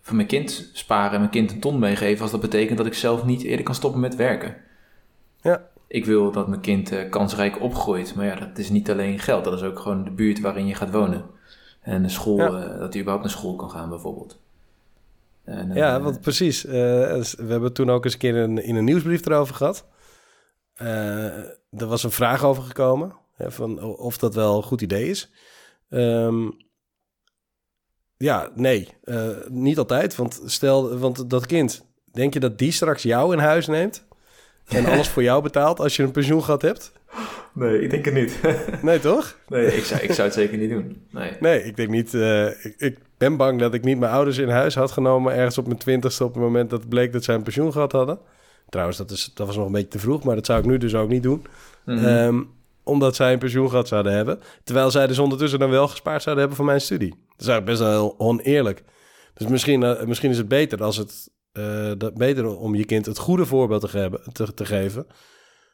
voor 0.00 0.16
mijn 0.16 0.28
kind 0.28 0.70
sparen 0.72 1.12
en 1.12 1.18
mijn 1.18 1.30
kind 1.30 1.52
een 1.52 1.60
ton 1.60 1.78
meegeven 1.78 2.22
als 2.22 2.30
dat 2.30 2.40
betekent 2.40 2.78
dat 2.78 2.86
ik 2.86 2.94
zelf 2.94 3.24
niet 3.24 3.42
eerder 3.42 3.64
kan 3.64 3.74
stoppen 3.74 4.00
met 4.00 4.16
werken. 4.16 4.56
Ja. 5.40 5.68
Ik 5.86 6.04
wil 6.04 6.30
dat 6.30 6.48
mijn 6.48 6.60
kind 6.60 6.92
uh, 6.92 7.10
kansrijk 7.10 7.60
opgroeit, 7.60 8.14
maar 8.14 8.26
ja, 8.26 8.34
dat 8.34 8.58
is 8.58 8.70
niet 8.70 8.90
alleen 8.90 9.18
geld, 9.18 9.44
dat 9.44 9.52
is 9.52 9.62
ook 9.62 9.78
gewoon 9.78 10.04
de 10.04 10.10
buurt 10.10 10.40
waarin 10.40 10.66
je 10.66 10.74
gaat 10.74 10.90
wonen. 10.90 11.24
En 11.80 12.02
de 12.02 12.08
school, 12.08 12.38
ja. 12.38 12.50
dat 12.78 12.92
hij 12.92 13.02
überhaupt 13.02 13.22
naar 13.24 13.30
school 13.30 13.56
kan 13.56 13.70
gaan 13.70 13.88
bijvoorbeeld. 13.88 14.40
En, 15.44 15.74
ja, 15.74 16.00
want 16.00 16.20
precies. 16.20 16.62
we 16.62 17.44
hebben 17.46 17.72
toen 17.72 17.90
ook 17.90 18.04
eens 18.04 18.12
een 18.12 18.18
keer 18.18 18.36
in, 18.36 18.64
in 18.64 18.76
een 18.76 18.84
nieuwsbrief 18.84 19.26
erover 19.26 19.54
gehad. 19.54 19.86
Er 20.74 21.86
was 21.86 22.02
een 22.04 22.10
vraag 22.10 22.44
over 22.44 22.62
gekomen 22.62 23.12
hè, 23.34 23.50
van 23.50 23.82
of 23.82 24.18
dat 24.18 24.34
wel 24.34 24.56
een 24.56 24.62
goed 24.62 24.80
idee 24.80 25.08
is. 25.08 25.30
Um, 25.90 26.56
ja, 28.24 28.48
nee, 28.54 28.88
uh, 29.04 29.28
niet 29.48 29.78
altijd. 29.78 30.16
Want 30.16 30.42
stel, 30.44 30.98
want 30.98 31.30
dat 31.30 31.46
kind, 31.46 31.84
denk 32.12 32.32
je 32.34 32.40
dat 32.40 32.58
die 32.58 32.72
straks 32.72 33.02
jou 33.02 33.32
in 33.32 33.38
huis 33.38 33.66
neemt 33.66 34.04
en 34.68 34.86
alles 34.92 35.08
voor 35.08 35.22
jou 35.22 35.42
betaalt 35.42 35.80
als 35.80 35.96
je 35.96 36.02
een 36.02 36.10
pensioen 36.10 36.42
gehad 36.42 36.62
hebt? 36.62 36.92
Nee, 37.52 37.80
ik 37.80 37.90
denk 37.90 38.04
het 38.04 38.14
niet. 38.14 38.40
nee, 38.82 38.98
toch? 38.98 39.36
Nee, 39.48 39.76
ik 39.76 39.84
zou, 39.84 40.00
ik 40.00 40.12
zou 40.12 40.26
het 40.26 40.36
zeker 40.36 40.58
niet 40.58 40.70
doen. 40.70 41.06
Nee, 41.10 41.32
nee 41.40 41.64
ik 41.64 41.76
denk 41.76 41.88
niet. 41.88 42.14
Uh, 42.14 42.46
ik, 42.46 42.74
ik, 42.78 42.98
ben 43.18 43.36
bang 43.36 43.60
dat 43.60 43.74
ik 43.74 43.84
niet 43.84 43.98
mijn 43.98 44.12
ouders 44.12 44.38
in 44.38 44.48
huis 44.48 44.74
had 44.74 44.90
genomen 44.90 45.34
ergens 45.34 45.58
op 45.58 45.66
mijn 45.66 45.78
twintigste 45.78 46.24
op 46.24 46.34
het 46.34 46.42
moment 46.42 46.70
dat 46.70 46.88
bleek 46.88 47.12
dat 47.12 47.24
zij 47.24 47.34
een 47.34 47.42
pensioen 47.42 47.72
gehad 47.72 47.92
hadden. 47.92 48.18
Trouwens, 48.68 48.98
dat, 48.98 49.10
is, 49.10 49.30
dat 49.34 49.46
was 49.46 49.56
nog 49.56 49.66
een 49.66 49.72
beetje 49.72 49.88
te 49.88 49.98
vroeg, 49.98 50.24
maar 50.24 50.34
dat 50.34 50.46
zou 50.46 50.58
ik 50.58 50.66
nu 50.66 50.78
dus 50.78 50.94
ook 50.94 51.08
niet 51.08 51.22
doen. 51.22 51.46
Mhm. 51.84 52.04
Ehm, 52.04 52.42
omdat 52.84 53.16
zij 53.16 53.32
een 53.32 53.38
pensioen 53.38 53.70
gehad 53.70 53.88
zouden 53.88 54.12
hebben. 54.12 54.40
Terwijl 54.64 54.90
zij 54.90 55.06
dus 55.06 55.18
ondertussen 55.18 55.58
dan 55.58 55.70
wel 55.70 55.88
gespaard 55.88 56.22
zouden 56.22 56.44
hebben 56.44 56.56
voor 56.56 56.72
mijn 56.72 56.80
studie. 56.80 57.10
Dat 57.10 57.40
is 57.40 57.46
eigenlijk 57.46 57.64
best 57.64 57.78
wel 57.78 57.90
heel 57.90 58.14
oneerlijk. 58.18 58.82
Dus 59.34 59.46
misschien, 59.46 59.82
uh, 59.82 60.02
misschien 60.02 60.30
is 60.30 60.38
het 60.38 60.48
beter 60.48 60.82
als 60.82 60.96
het 60.96 61.30
uh, 61.52 61.92
dat, 61.98 62.14
beter 62.14 62.56
om 62.56 62.74
je 62.74 62.84
kind 62.84 63.06
het 63.06 63.18
goede 63.18 63.46
voorbeeld 63.46 63.90
te, 63.90 63.98
hebben, 63.98 64.32
te, 64.32 64.54
te, 64.54 64.64
geven. 64.64 65.06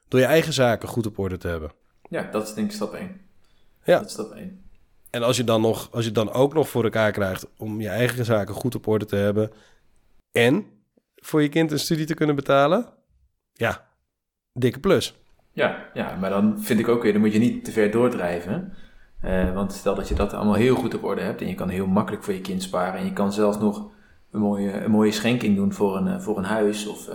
Door 0.09 0.21
je 0.21 0.26
eigen 0.26 0.52
zaken 0.52 0.88
goed 0.88 1.07
op 1.07 1.19
orde 1.19 1.37
te 1.37 1.49
hebben. 1.49 1.73
Ja, 2.09 2.31
dat 2.31 2.49
is 2.49 2.55
denk 2.55 2.67
ik 2.67 2.75
stap 2.75 2.95
1. 2.95 3.21
Ja. 3.85 3.99
Dat 3.99 4.07
is 4.07 4.12
stap 4.12 4.31
1. 4.31 4.64
En 5.11 5.23
als 5.23 5.37
je 5.37 5.45
dan 5.45 5.61
nog, 5.61 5.88
als 5.93 6.05
je 6.05 6.12
dan 6.12 6.33
ook 6.33 6.55
nog 6.55 6.69
voor 6.69 6.85
elkaar 6.85 7.12
krijgt 7.12 7.47
om 7.57 7.81
je 7.81 7.88
eigen 7.88 8.25
zaken 8.25 8.55
goed 8.55 8.75
op 8.75 8.87
orde 8.87 9.05
te 9.05 9.17
hebben. 9.17 9.50
En 10.33 10.67
voor 11.17 11.43
je 11.43 11.49
kind 11.49 11.73
een 11.73 11.79
studie 11.79 12.07
te 12.07 12.14
kunnen 12.14 12.37
betalen, 12.37 12.87
ja, 13.52 13.88
dikke 14.52 14.81
plus. 14.81 15.14
Ja, 15.61 15.90
ja, 15.95 16.17
maar 16.21 16.31
dan 16.31 16.61
vind 16.61 16.81
ik 16.81 16.88
ook 16.88 17.02
weer, 17.02 17.12
dan 17.12 17.21
moet 17.21 17.33
je 17.33 17.38
niet 17.38 17.64
te 17.64 17.73
ver 17.73 17.90
doordrijven. 17.90 18.73
Uh, 19.25 19.55
want 19.55 19.73
stel 19.73 19.95
dat 19.95 20.09
je 20.09 20.14
dat 20.14 20.33
allemaal 20.33 20.55
heel 20.55 20.75
goed 20.75 20.95
op 20.95 21.05
orde 21.05 21.21
hebt 21.21 21.40
en 21.40 21.49
je 21.49 21.55
kan 21.55 21.69
heel 21.69 21.87
makkelijk 21.87 22.25
voor 22.25 22.35
je 22.35 22.40
kind 22.40 22.62
sparen 22.62 23.00
en 23.00 23.05
je 23.05 23.12
kan 23.12 23.33
zelfs 23.33 23.59
nog 23.59 23.90
een 24.31 24.40
mooie, 24.40 24.73
een 24.73 24.90
mooie 24.90 25.12
schenking 25.12 25.57
doen 25.57 25.73
voor 25.73 25.97
een, 25.97 26.09
eh, 26.09 26.21
voor 26.21 26.38
een 26.38 26.45
huis 26.45 26.87
of 26.87 27.09
uh, 27.09 27.14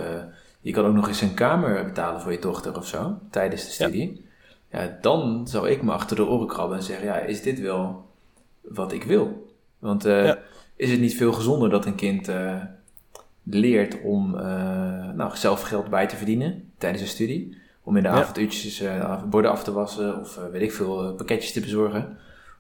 je 0.61 0.71
kan 0.71 0.85
ook 0.85 0.93
nog 0.93 1.07
eens 1.07 1.21
een 1.21 1.33
kamer 1.33 1.85
betalen 1.85 2.21
voor 2.21 2.31
je 2.31 2.39
dochter 2.39 2.77
of 2.77 2.87
zo 2.87 3.19
tijdens 3.29 3.65
de 3.65 3.71
studie. 3.71 4.25
Ja. 4.69 4.81
ja, 4.81 4.97
dan 5.01 5.47
zou 5.47 5.69
ik 5.69 5.81
me 5.81 5.91
achter 5.91 6.15
de 6.15 6.25
oren 6.25 6.47
krabben 6.47 6.77
en 6.77 6.83
zeggen, 6.83 7.05
ja, 7.05 7.17
is 7.17 7.41
dit 7.41 7.59
wel 7.59 8.05
wat 8.61 8.91
ik 8.91 9.03
wil? 9.03 9.53
Want 9.79 10.05
uh, 10.05 10.25
ja. 10.25 10.39
is 10.75 10.91
het 10.91 10.99
niet 10.99 11.15
veel 11.15 11.33
gezonder 11.33 11.69
dat 11.69 11.85
een 11.85 11.95
kind 11.95 12.29
leert 13.43 14.01
om 14.01 14.31
nou, 15.15 15.35
zelf 15.35 15.61
geld 15.61 15.89
bij 15.89 16.07
te 16.07 16.15
verdienen 16.15 16.71
tijdens 16.77 17.01
een 17.01 17.07
studie. 17.07 17.63
Om 17.85 17.97
in 17.97 18.03
de 18.03 18.09
avonduurtjes 18.09 18.81
uh, 18.81 19.23
borden 19.23 19.51
af 19.51 19.63
te 19.63 19.71
wassen 19.71 20.19
of 20.19 20.37
uh, 20.37 20.43
weet 20.51 20.61
ik 20.61 20.71
veel 20.71 21.13
pakketjes 21.13 21.51
te 21.51 21.59
bezorgen. 21.59 22.17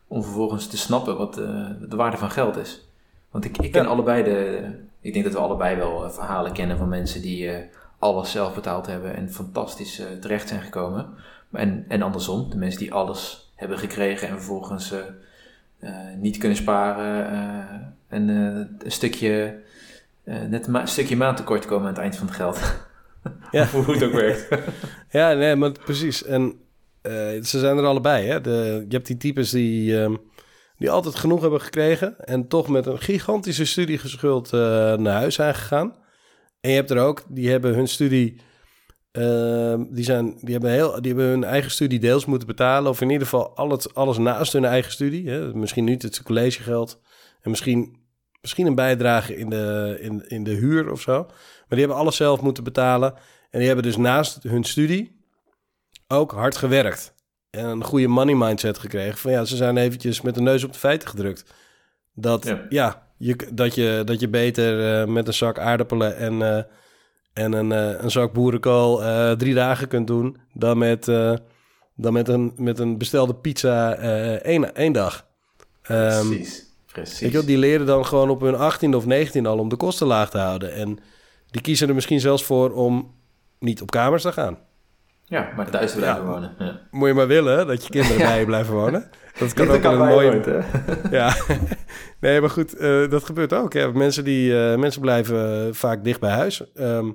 Om 0.07 0.23
vervolgens 0.23 0.67
te 0.67 0.77
snappen 0.77 1.17
wat 1.17 1.33
de 1.33 1.95
waarde 1.95 2.17
van 2.17 2.31
geld 2.31 2.57
is. 2.57 2.87
Want 3.31 3.45
ik, 3.45 3.57
ik 3.57 3.71
ken 3.71 3.87
allebei 3.87 4.23
de, 4.23 4.69
ik 5.05 5.13
denk 5.13 5.25
dat 5.25 5.33
we 5.33 5.39
allebei 5.39 5.75
wel 5.75 6.05
eh, 6.05 6.11
verhalen 6.11 6.51
kennen 6.51 6.77
van 6.77 6.89
mensen 6.89 7.21
die 7.21 7.51
eh, 7.51 7.63
alles 7.99 8.31
zelf 8.31 8.55
betaald 8.55 8.85
hebben 8.85 9.15
en 9.15 9.31
fantastisch 9.31 9.99
eh, 9.99 10.05
terecht 10.21 10.47
zijn 10.47 10.61
gekomen. 10.61 11.09
En, 11.51 11.85
en 11.87 12.01
andersom, 12.01 12.49
de 12.49 12.57
mensen 12.57 12.79
die 12.79 12.93
alles 12.93 13.51
hebben 13.55 13.77
gekregen 13.77 14.27
en 14.27 14.33
vervolgens 14.33 14.91
eh, 14.91 14.99
eh, 15.79 16.17
niet 16.17 16.37
kunnen 16.37 16.57
sparen 16.57 17.29
eh, 17.29 17.75
en 18.07 18.29
eh, 18.29 18.85
een 18.85 18.91
stukje, 18.91 19.59
eh, 20.23 20.41
net 20.41 20.67
een 20.67 20.87
stukje 20.87 21.17
maandtekort 21.17 21.65
komen 21.65 21.87
aan 21.87 21.93
het 21.93 22.01
eind 22.01 22.15
van 22.15 22.27
het 22.27 22.35
geld. 22.35 22.59
Ja. 23.51 23.67
Hoe 23.67 23.93
het 23.93 24.03
ook 24.03 24.11
werkt. 24.11 24.47
Ja, 25.09 25.33
nee, 25.33 25.55
maar 25.55 25.71
precies. 25.71 26.23
En 26.23 26.59
eh, 27.01 27.43
ze 27.43 27.59
zijn 27.59 27.77
er 27.77 27.85
allebei. 27.85 28.27
Hè? 28.27 28.41
De, 28.41 28.85
je 28.87 28.95
hebt 28.95 29.07
die 29.07 29.17
types 29.17 29.49
die, 29.49 30.01
ehm, 30.01 30.15
die 30.77 30.89
altijd 30.89 31.15
genoeg 31.15 31.41
hebben 31.41 31.61
gekregen... 31.61 32.25
en 32.25 32.47
toch 32.47 32.67
met 32.67 32.85
een 32.85 32.99
gigantische 32.99 33.65
studiegeschuld 33.65 34.53
eh, 34.53 34.59
naar 34.93 35.13
huis 35.13 35.35
zijn 35.35 35.55
gegaan. 35.55 35.95
En 36.61 36.69
je 36.69 36.75
hebt 36.75 36.91
er 36.91 36.99
ook, 36.99 37.23
die 37.29 37.49
hebben 37.49 37.73
hun 37.73 37.87
studie... 37.87 38.41
ehm, 39.11 39.83
die, 39.89 40.03
zijn, 40.03 40.37
die, 40.41 40.51
hebben 40.51 40.71
heel, 40.71 41.01
die 41.01 41.13
hebben 41.13 41.29
hun 41.29 41.43
eigen 41.43 41.71
studie 41.71 41.99
deels 41.99 42.25
moeten 42.25 42.47
betalen... 42.47 42.91
of 42.91 43.01
in 43.01 43.09
ieder 43.09 43.27
geval 43.27 43.55
alles, 43.55 43.93
alles 43.93 44.17
naast 44.17 44.53
hun 44.53 44.65
eigen 44.65 44.91
studie. 44.91 45.29
Hè? 45.29 45.53
Misschien 45.53 45.83
niet 45.83 46.01
het 46.01 46.23
collegegeld... 46.23 47.01
en 47.41 47.49
misschien, 47.49 47.97
misschien 48.41 48.67
een 48.67 48.75
bijdrage 48.75 49.37
in 49.37 49.49
de, 49.49 49.97
in, 50.01 50.27
in 50.27 50.43
de 50.43 50.53
huur 50.53 50.91
of 50.91 51.01
zo... 51.01 51.27
Maar 51.67 51.77
die 51.77 51.79
hebben 51.79 51.97
alles 51.97 52.15
zelf 52.15 52.41
moeten 52.41 52.63
betalen. 52.63 53.13
En 53.49 53.59
die 53.59 53.67
hebben 53.67 53.85
dus 53.85 53.97
naast 53.97 54.43
hun 54.43 54.63
studie 54.63 55.15
ook 56.07 56.31
hard 56.31 56.57
gewerkt. 56.57 57.13
En 57.49 57.65
een 57.65 57.83
goede 57.83 58.07
money 58.07 58.35
mindset 58.35 58.77
gekregen. 58.77 59.17
Van 59.17 59.31
ja, 59.31 59.43
ze 59.43 59.55
zijn 59.55 59.77
eventjes 59.77 60.21
met 60.21 60.35
de 60.35 60.41
neus 60.41 60.63
op 60.63 60.73
de 60.73 60.79
feiten 60.79 61.07
gedrukt. 61.07 61.45
Dat, 62.13 62.45
ja. 62.45 62.65
Ja. 62.69 63.07
je, 63.17 63.47
dat, 63.53 63.75
je, 63.75 64.01
dat 64.05 64.19
je 64.19 64.27
beter 64.27 65.01
eh, 65.01 65.07
met 65.07 65.27
een 65.27 65.33
zak 65.33 65.59
aardappelen 65.59 66.17
en, 66.17 66.41
eh, 66.41 66.63
en 67.33 67.53
een, 67.53 67.71
eh, 67.71 68.03
een 68.03 68.11
zak 68.11 68.33
boerenkool 68.33 68.97
drie 69.37 69.53
dagen 69.53 69.87
kunt 69.87 70.07
doen... 70.07 70.37
dan 70.53 70.77
met, 70.77 71.05
dan 71.95 72.13
met, 72.13 72.27
een, 72.27 72.53
met 72.57 72.79
een 72.79 72.97
bestelde 72.97 73.35
pizza 73.35 73.95
één, 74.37 74.75
één 74.75 74.93
dag. 74.93 75.27
Ehm, 75.81 76.27
Precies. 76.27 76.63
Precies. 76.91 77.19
Weet 77.19 77.31
je 77.31 77.37
wel, 77.37 77.45
die 77.45 77.57
leren 77.57 77.85
dan 77.85 78.05
gewoon 78.05 78.29
op 78.29 78.41
hun 78.41 78.55
18 78.55 78.95
of 78.95 79.05
19 79.05 79.45
al 79.45 79.57
om 79.57 79.69
de 79.69 79.75
kosten 79.75 80.07
laag 80.07 80.29
te 80.29 80.37
houden. 80.37 80.73
En 80.73 80.99
die 81.55 81.63
kiezen 81.63 81.87
er 81.87 81.93
misschien 81.95 82.19
zelfs 82.19 82.43
voor 82.43 82.71
om 82.73 83.13
niet 83.59 83.81
op 83.81 83.91
kamers 83.91 84.21
te 84.21 84.31
gaan. 84.31 84.57
Ja, 85.25 85.49
maar 85.55 85.69
thuis 85.69 85.91
te 85.91 85.97
blijven 85.97 86.23
Ja. 86.23 86.29
wonen. 86.29 86.55
Ja. 86.59 86.79
Moet 86.91 87.07
je 87.07 87.13
maar 87.13 87.27
willen 87.27 87.67
dat 87.67 87.83
je 87.83 87.89
kinderen 87.89 88.17
bij 88.17 88.39
je 88.39 88.45
blijven 88.45 88.73
wonen. 88.73 89.09
Dat 89.39 89.53
kan 89.53 89.67
ook 89.69 89.81
wel 89.81 89.91
een 89.91 90.07
mooie... 90.07 90.63
Ja, 91.11 91.35
nee, 92.19 92.41
maar 92.41 92.49
goed, 92.49 92.73
eh, 92.77 93.09
dat 93.09 93.23
gebeurt 93.23 93.53
ook. 93.53 93.73
Hè. 93.73 93.93
Mensen, 93.93 94.23
die, 94.23 94.69
eh, 94.71 94.77
mensen 94.77 95.01
blijven 95.01 95.75
vaak 95.75 96.03
dicht 96.03 96.19
bij 96.19 96.31
huis 96.31 96.73
ehm, 96.73 97.11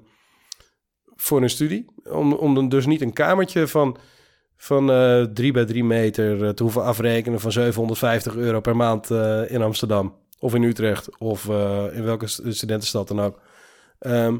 voor 1.16 1.40
hun 1.40 1.50
studie. 1.50 1.84
Om, 2.04 2.32
om 2.32 2.54
dan 2.54 2.68
dus 2.68 2.86
niet 2.86 3.00
een 3.00 3.12
kamertje 3.12 3.66
van, 3.68 3.96
van 4.56 4.90
eh 4.90 5.22
3 5.22 5.52
bij 5.52 5.64
3 5.64 5.84
meter 5.84 6.44
eh, 6.44 6.48
te 6.50 6.62
hoeven 6.62 6.82
afrekenen 6.84 7.40
van 7.40 7.52
750 7.52 8.36
euro 8.36 8.60
per 8.60 8.76
maand 8.76 9.10
eh, 9.10 9.50
in 9.50 9.62
Amsterdam. 9.62 10.14
Of 10.38 10.54
in 10.54 10.62
Utrecht, 10.62 11.18
of 11.18 11.48
eh, 11.48 11.84
in 11.92 12.04
welke 12.04 12.26
st- 12.26 12.42
studentenstad 12.48 13.08
dan 13.08 13.20
ook. 13.20 13.40
Ehm, 14.00 14.38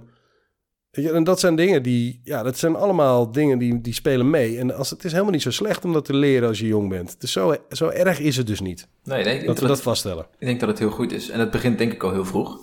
en 0.90 1.25
dat 1.25 1.40
zijn 1.40 1.57
dingen 1.57 1.83
die, 1.83 2.21
ja, 2.25 2.43
dat 2.43 2.59
zijn 2.59 2.76
allemaal 2.76 3.33
dingen 3.33 3.59
die, 3.59 3.81
die 3.81 3.93
spelen 3.95 4.31
mee. 4.31 4.59
En 4.59 4.75
als, 4.75 4.90
het 4.90 5.05
is 5.05 5.12
helemaal 5.12 5.33
niet 5.33 5.43
zo 5.43 5.50
slecht 5.50 5.85
om 5.85 5.93
dat 5.93 6.05
te 6.05 6.14
leren 6.14 6.49
als 6.49 6.59
je 6.59 6.67
jong 6.67 6.88
bent. 6.88 7.21
Dus 7.21 7.33
zo, 7.33 7.57
zo 7.71 7.88
erg 7.88 8.19
is 8.21 8.37
het 8.37 8.47
dus 8.47 8.61
niet. 8.61 8.88
Nee, 9.05 9.25
nee, 9.25 9.33
ik, 9.35 9.40
denk 9.40 9.47
Dat 9.47 9.55
we 9.55 9.61
dat, 9.67 9.71
dat 9.76 9.83
vaststellen. 9.83 10.26
ik 10.38 10.47
denk 10.47 10.61
dat 10.61 10.69
het 10.69 10.79
heel 10.79 10.90
goed 10.90 11.12
is. 11.12 11.29
En 11.31 11.40
het 11.40 11.50
begint 11.50 11.79
denk 11.79 11.93
ik 11.93 12.02
al 12.02 12.12
heel 12.12 12.25
vroeg. 12.25 12.59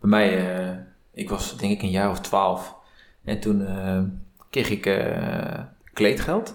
Bij 0.00 0.10
mij, 0.10 0.56
eh, 0.56 0.76
ik 1.12 1.30
was 1.30 1.56
denk 1.56 1.72
ik 1.72 1.82
een 1.82 1.90
jaar 1.90 2.10
of 2.10 2.20
twaalf. 2.20 2.74
En 3.24 3.40
toen 3.40 3.66
eh, 3.66 4.02
kreeg 4.50 4.70
ik 4.70 4.86
eh, 4.86 5.60
kleedgeld. 5.92 6.48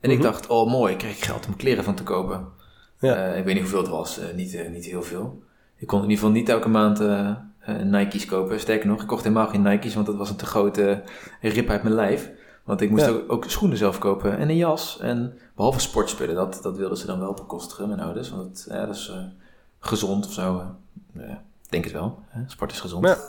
En 0.00 0.08
Mhm. 0.10 0.18
ik 0.18 0.24
dacht, 0.24 0.46
oh 0.46 0.70
mooi, 0.70 0.92
ik 0.92 0.98
krijg 0.98 1.24
geld 1.24 1.46
om 1.46 1.56
kleren 1.56 1.84
van 1.84 1.94
te 1.94 2.02
kopen. 2.02 2.48
Ja. 3.00 3.26
Ik 3.32 3.44
weet 3.44 3.54
niet 3.54 3.62
hoeveel 3.62 3.80
het 3.80 3.88
was, 3.88 4.20
niet, 4.36 4.70
niet 4.70 4.84
heel 4.84 5.02
veel. 5.02 5.42
Ik 5.76 5.86
kon 5.86 5.98
in 6.02 6.04
ieder 6.10 6.18
geval 6.18 6.34
niet 6.34 6.48
elke 6.48 6.68
maand 6.68 6.98
Nike's 7.66 8.24
kopen. 8.26 8.60
Sterker 8.60 8.88
nog, 8.88 9.00
ik 9.00 9.06
kocht 9.06 9.22
helemaal 9.24 9.46
geen 9.48 9.62
Nike's, 9.62 9.94
want 9.94 10.06
dat 10.06 10.16
was 10.16 10.30
een 10.30 10.36
te 10.36 10.46
grote 10.46 11.02
rip 11.40 11.68
uit 11.68 11.82
mijn 11.82 11.94
lijf. 11.94 12.30
Want 12.64 12.80
ik 12.80 12.90
moest 12.90 13.04
Ja. 13.04 13.10
ook, 13.10 13.32
ook 13.32 13.44
schoenen 13.50 13.76
zelf 13.78 13.98
kopen 13.98 14.38
en 14.38 14.48
een 14.48 14.56
jas. 14.56 14.98
En 15.00 15.38
behalve 15.56 15.80
sportspullen, 15.80 16.34
dat, 16.34 16.58
dat 16.62 16.76
wilden 16.76 16.98
ze 16.98 17.06
dan 17.06 17.18
wel 17.20 17.34
bekostigen, 17.34 17.88
mijn 17.88 18.00
ouders. 18.00 18.30
Want 18.30 18.42
het, 18.42 18.66
ja, 18.70 18.86
dat 18.86 18.94
is 18.94 19.08
eh, 19.08 19.22
gezond 19.80 20.26
of 20.26 20.32
zo. 20.32 20.62
eh. 21.16 21.22
Denk 21.68 21.84
het 21.84 21.92
wel. 21.92 22.18
Hè? 22.28 22.40
Sport 22.46 22.72
is 22.72 22.80
gezond. 22.80 23.06
Ja. 23.06 23.16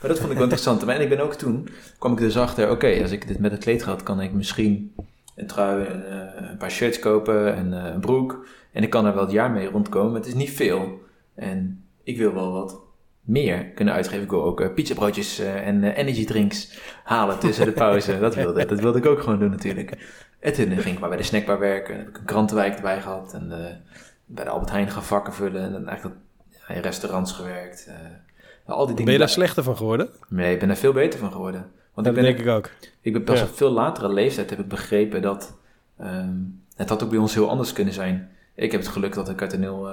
Maar 0.00 0.08
dat 0.10 0.18
vond 0.18 0.30
ik 0.30 0.34
wel 0.38 0.42
interessant. 0.42 0.82
En 0.86 1.00
ik 1.00 1.08
ben 1.08 1.20
ook 1.20 1.34
toen, 1.34 1.68
kwam 1.98 2.12
ik 2.12 2.18
dus 2.18 2.36
achter, 2.36 2.70
oké, 2.70 2.98
als 3.02 3.10
ik 3.10 3.28
dit 3.28 3.38
met 3.38 3.50
het 3.50 3.60
kleedgeld 3.60 4.02
kan 4.02 4.20
ik 4.20 4.32
misschien 4.32 4.94
een 5.36 5.46
trui, 5.46 5.84
en, 5.84 6.06
eh, 6.10 6.50
een 6.50 6.56
paar 6.56 6.70
shirts 6.70 6.98
kopen 6.98 7.54
en 7.54 7.84
eh, 7.84 7.92
een 7.94 8.00
broek. 8.00 8.46
En 8.72 8.82
ik 8.82 8.90
kan 8.90 9.06
er 9.06 9.14
wel 9.14 9.22
het 9.22 9.32
jaar 9.32 9.50
mee 9.50 9.70
rondkomen. 9.70 10.14
Het 10.14 10.26
is 10.26 10.34
niet 10.34 10.50
veel. 10.50 11.00
En 11.34 11.84
ik 12.02 12.18
wil 12.18 12.32
wel 12.34 12.52
wat 12.52 12.80
meer 13.24 13.64
kunnen 13.64 13.94
uitgeven. 13.94 14.22
Ik 14.22 14.30
wil 14.30 14.44
ook 14.44 14.60
uh, 14.60 14.74
pizzabroodjes 14.74 15.38
eh, 15.38 15.66
en 15.66 15.84
eh, 15.84 15.96
energy 15.98 16.24
drinks 16.24 16.78
halen 17.04 17.38
tussen 17.38 17.64
de 17.66 17.72
pauze. 17.72 18.18
dat, 18.18 18.34
wilde, 18.34 18.66
dat 18.66 18.80
wilde 18.80 18.98
ik 18.98 19.06
ook 19.06 19.20
gewoon 19.22 19.38
doen 19.38 19.50
natuurlijk. 19.50 19.90
En 20.40 20.52
toen 20.52 20.66
ging 20.76 20.94
ik 20.94 20.98
maar 21.00 21.08
bij 21.08 21.18
de 21.18 21.24
snackbar 21.24 21.58
werken. 21.58 21.94
En 21.94 22.00
heb 22.00 22.08
ik 22.08 22.18
een 22.18 22.24
krantenwijk 22.24 22.76
erbij 22.76 23.00
gehad. 23.00 23.34
En 23.34 23.48
bij 24.26 24.44
de 24.44 24.50
Albert 24.50 24.70
Heijn 24.70 24.90
gaan 24.90 25.02
vakken 25.02 25.32
vullen. 25.32 25.62
En 25.62 25.72
dan 25.72 25.88
eigenlijk 25.88 26.18
ja, 26.68 26.74
in 26.74 26.80
restaurants 26.80 27.32
gewerkt. 27.32 27.90
al 28.66 28.76
die 28.76 28.86
dingen. 28.86 29.04
Ben 29.04 29.12
je 29.12 29.18
daar 29.18 29.28
slechter 29.28 29.62
van 29.62 29.76
geworden? 29.76 30.08
Nee, 30.28 30.52
ik 30.52 30.60
ben 30.60 30.70
er 30.70 30.76
veel 30.76 30.92
beter 30.92 31.18
van 31.18 31.32
geworden. 31.32 31.60
Want 31.94 32.06
Dat 32.06 32.16
ik 32.16 32.22
ben 32.22 32.22
denk 32.36 32.38
ik 32.48 32.54
ook. 32.54 32.70
ik 33.00 33.12
ben 33.12 33.24
pas 33.24 33.38
Ja. 33.38 33.44
op 33.44 33.56
veel 33.56 33.70
latere 33.70 34.12
leeftijd 34.12 34.50
heb 34.50 34.58
ik 34.58 34.68
begrepen 34.68 35.22
dat 35.22 35.58
ehm, 35.98 36.34
het 36.76 36.88
had 36.88 37.02
ook 37.02 37.10
bij 37.10 37.18
ons 37.18 37.34
heel 37.34 37.48
anders 37.50 37.72
kunnen 37.72 37.94
zijn. 37.94 38.30
Ik 38.54 38.72
heb 38.72 38.80
het 38.80 38.90
geluk 38.90 39.14
dat 39.14 39.28
ik 39.28 39.40
uit 39.42 39.52
een 39.52 39.62
heel, 39.62 39.88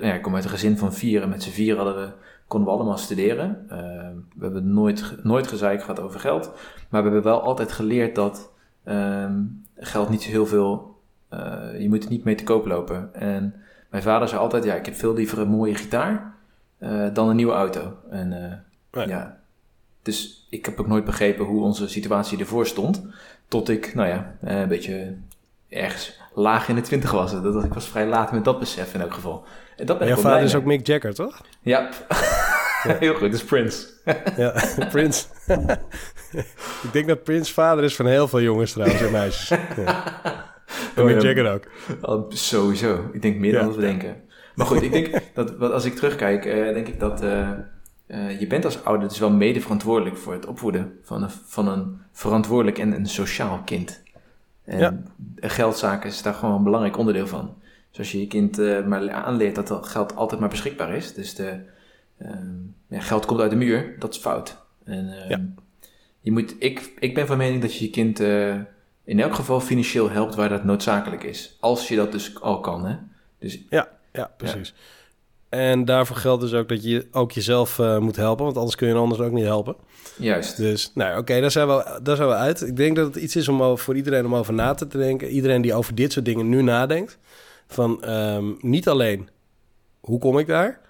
ja, 0.00 0.14
ik 0.14 0.22
kom 0.22 0.34
uit 0.34 0.44
een 0.44 0.50
gezin 0.50 0.78
van 0.78 0.94
vier 0.94 1.22
en 1.22 1.28
met 1.28 1.42
z'n 1.42 1.50
vier 1.50 1.76
hadden 1.76 1.94
we, 1.94 2.12
konden 2.46 2.68
we 2.68 2.74
allemaal 2.74 2.98
studeren. 2.98 3.64
Ehm, 3.68 4.14
we 4.34 4.44
hebben 4.44 4.72
nooit, 4.72 5.14
nooit 5.22 5.46
gezeik 5.46 5.80
gehad 5.80 6.00
over 6.00 6.20
geld, 6.20 6.46
maar 6.88 7.02
we 7.02 7.10
hebben 7.10 7.22
wel 7.22 7.42
altijd 7.42 7.72
geleerd 7.72 8.14
dat 8.14 8.52
ehm, 8.84 9.42
geld 9.76 10.08
niet 10.08 10.22
zo 10.22 10.30
heel 10.30 10.46
veel, 10.46 10.96
eh, 11.28 11.80
je 11.80 11.88
moet 11.88 12.04
er 12.04 12.10
niet 12.10 12.24
mee 12.24 12.34
te 12.34 12.44
koop 12.44 12.66
lopen. 12.66 13.14
En 13.14 13.54
mijn 13.90 14.02
vader 14.02 14.28
zei 14.28 14.40
altijd, 14.40 14.64
ja, 14.64 14.74
ik 14.74 14.84
heb 14.84 14.94
veel 14.94 15.14
liever 15.14 15.38
een 15.38 15.48
mooie 15.48 15.74
gitaar 15.74 16.34
eh, 16.78 17.06
dan 17.12 17.28
een 17.28 17.36
nieuwe 17.36 17.52
auto. 17.52 17.96
En 18.10 18.32
eh, 18.32 18.52
Ja. 18.92 19.08
ja, 19.08 19.40
dus 20.02 20.46
ik 20.50 20.64
heb 20.64 20.80
ook 20.80 20.86
nooit 20.86 21.04
begrepen 21.04 21.44
hoe 21.44 21.62
onze 21.62 21.88
situatie 21.88 22.38
ervoor 22.38 22.66
stond. 22.66 23.06
Tot 23.48 23.68
ik, 23.68 23.94
nou 23.94 24.08
ja, 24.08 24.34
eh, 24.40 24.60
een 24.60 24.68
beetje 24.68 25.14
ergens 25.70 26.20
laag 26.34 26.68
in 26.68 26.74
de 26.74 26.80
twintig 26.80 27.10
was. 27.10 27.32
Dat, 27.32 27.42
dat- 27.42 27.64
ik 27.64 27.74
was 27.74 27.88
vrij 27.88 28.06
laat 28.06 28.32
met 28.32 28.44
dat 28.44 28.58
besef 28.58 28.94
in 28.94 29.00
elk 29.00 29.14
geval. 29.14 29.44
En 29.76 29.86
dat 29.86 29.98
Jouw 30.04 30.16
vader 30.16 30.42
is 30.42 30.54
ook 30.54 30.64
Mick 30.64 30.86
Jagger, 30.86 31.14
toch? 31.14 31.40
Ja, 31.62 31.88
heel 32.98 33.14
goed. 33.14 33.30
Dus 33.30 33.44
Prince. 33.44 33.86
Ja, 34.36 34.54
Prince. 34.90 35.24
ik 36.82 36.92
denk 36.92 37.06
dat 37.08 37.22
Prince 37.22 37.52
vader 37.52 37.84
is 37.84 37.96
van 37.96 38.06
heel 38.06 38.28
veel 38.28 38.40
jongens 38.40 38.72
trouwens 38.72 39.00
en 39.02 39.10
meisjes. 39.12 39.58
Ja. 39.76 40.04
En 40.94 41.04
Mick 41.04 41.20
ja. 41.22 41.28
Jagger 41.28 41.52
ook. 41.52 41.64
Oh, 42.00 42.30
sowieso. 42.30 43.10
Ik 43.12 43.22
denk 43.22 43.38
meer 43.38 43.52
Ja. 43.52 43.60
dan 43.60 43.72
we 43.74 43.80
denken. 43.80 44.16
Maar 44.54 44.66
goed, 44.66 44.82
ik 44.82 44.92
denk 44.92 45.20
dat 45.34 45.56
wat- 45.56 45.72
als 45.72 45.84
ik 45.84 45.94
terugkijk, 45.94 46.44
eh, 46.44 46.54
denk 46.74 46.86
ik 46.88 47.00
dat 47.00 47.22
eh, 47.22 47.48
eh, 48.06 48.40
je 48.40 48.46
bent 48.46 48.64
als 48.64 48.84
ouder 48.84 49.08
dus 49.08 49.18
wel 49.18 49.30
mede 49.30 49.60
verantwoordelijk 49.60 50.16
voor 50.16 50.32
het 50.32 50.46
opvoeden 50.46 50.98
van 51.02 51.22
een, 51.22 51.30
van 51.46 51.68
een 51.68 52.00
verantwoordelijk 52.12 52.78
en 52.78 52.92
een 52.92 53.06
sociaal 53.06 53.62
kind. 53.64 54.02
En 54.70 54.78
Ja. 54.78 55.48
geldzaken 55.48 56.08
is 56.10 56.22
daar 56.22 56.34
gewoon 56.34 56.54
een 56.54 56.62
belangrijk 56.62 56.96
onderdeel 56.96 57.26
van. 57.26 57.54
Dus 57.90 57.98
als 57.98 58.12
je 58.12 58.20
je 58.20 58.26
kind 58.26 58.58
eh, 58.58 58.84
maar 58.86 59.10
aanleert 59.10 59.54
dat 59.54 59.66
dat 59.68 59.86
geld 59.88 60.16
altijd 60.16 60.40
maar 60.40 60.48
beschikbaar 60.48 60.94
is, 60.94 61.14
dus 61.14 61.34
de, 61.34 61.60
ehm, 62.18 62.54
ja, 62.88 63.00
geld 63.00 63.26
komt 63.26 63.40
uit 63.40 63.50
de 63.50 63.56
muur, 63.56 63.96
dat 63.98 64.14
is 64.14 64.20
fout. 64.20 64.56
En 64.84 65.12
ehm, 65.22 65.28
Ja. 65.30 65.40
je 66.20 66.32
moet, 66.32 66.54
ik, 66.58 66.92
ik 66.98 67.14
ben 67.14 67.26
van 67.26 67.36
mening 67.38 67.62
dat 67.62 67.74
je 67.76 67.84
je 67.84 67.90
kind 67.90 68.20
eh, 68.20 68.54
in 69.04 69.20
elk 69.20 69.34
geval 69.34 69.60
financieel 69.60 70.10
helpt 70.10 70.34
waar 70.34 70.48
dat 70.48 70.64
noodzakelijk 70.64 71.22
is. 71.22 71.56
Als 71.60 71.88
je 71.88 71.96
dat 71.96 72.12
dus 72.12 72.40
al 72.40 72.60
kan, 72.60 72.86
hè. 72.86 72.96
Dus 73.38 73.58
Ja, 74.12 74.30
precies. 74.36 74.74
En 75.50 75.84
daarvoor 75.84 76.16
geldt 76.16 76.42
dus 76.42 76.52
ook 76.52 76.68
dat 76.68 76.82
je 76.84 77.06
ook 77.10 77.32
jezelf 77.32 77.78
eh, 77.78 77.98
moet 77.98 78.16
helpen, 78.16 78.44
want 78.44 78.56
anders 78.56 78.76
kun 78.76 78.88
je 78.88 78.94
een 78.94 79.00
ander 79.00 79.22
ook 79.24 79.32
niet 79.32 79.44
helpen. 79.44 79.76
juist. 80.18 80.56
Dus, 80.56 80.90
nou 80.94 81.18
oké, 81.18 81.40
daar, 81.40 81.50
zijn 81.50 81.66
we, 81.68 81.98
daar 82.02 82.16
zijn 82.16 82.28
we 82.28 82.34
uit. 82.34 82.60
Ik 82.66 82.76
denk 82.76 82.96
dat 82.96 83.06
het 83.06 83.16
iets 83.22 83.36
is 83.36 83.48
om 83.48 83.62
over- 83.62 83.84
voor 83.84 83.96
iedereen 83.96 84.26
om 84.26 84.34
over 84.34 84.54
na 84.54 84.74
te 84.74 84.86
denken. 84.86 85.28
Iedereen 85.28 85.62
die 85.62 85.74
over 85.74 85.94
dit 85.94 86.12
soort 86.12 86.24
dingen 86.24 86.48
nu 86.48 86.62
nadenkt. 86.62 87.18
Van 87.66 88.02
ehm, 88.02 88.44
niet 88.60 88.88
alleen, 88.88 89.28
hoe 90.00 90.18
kom 90.18 90.38
ik 90.38 90.46
daar? 90.46 90.80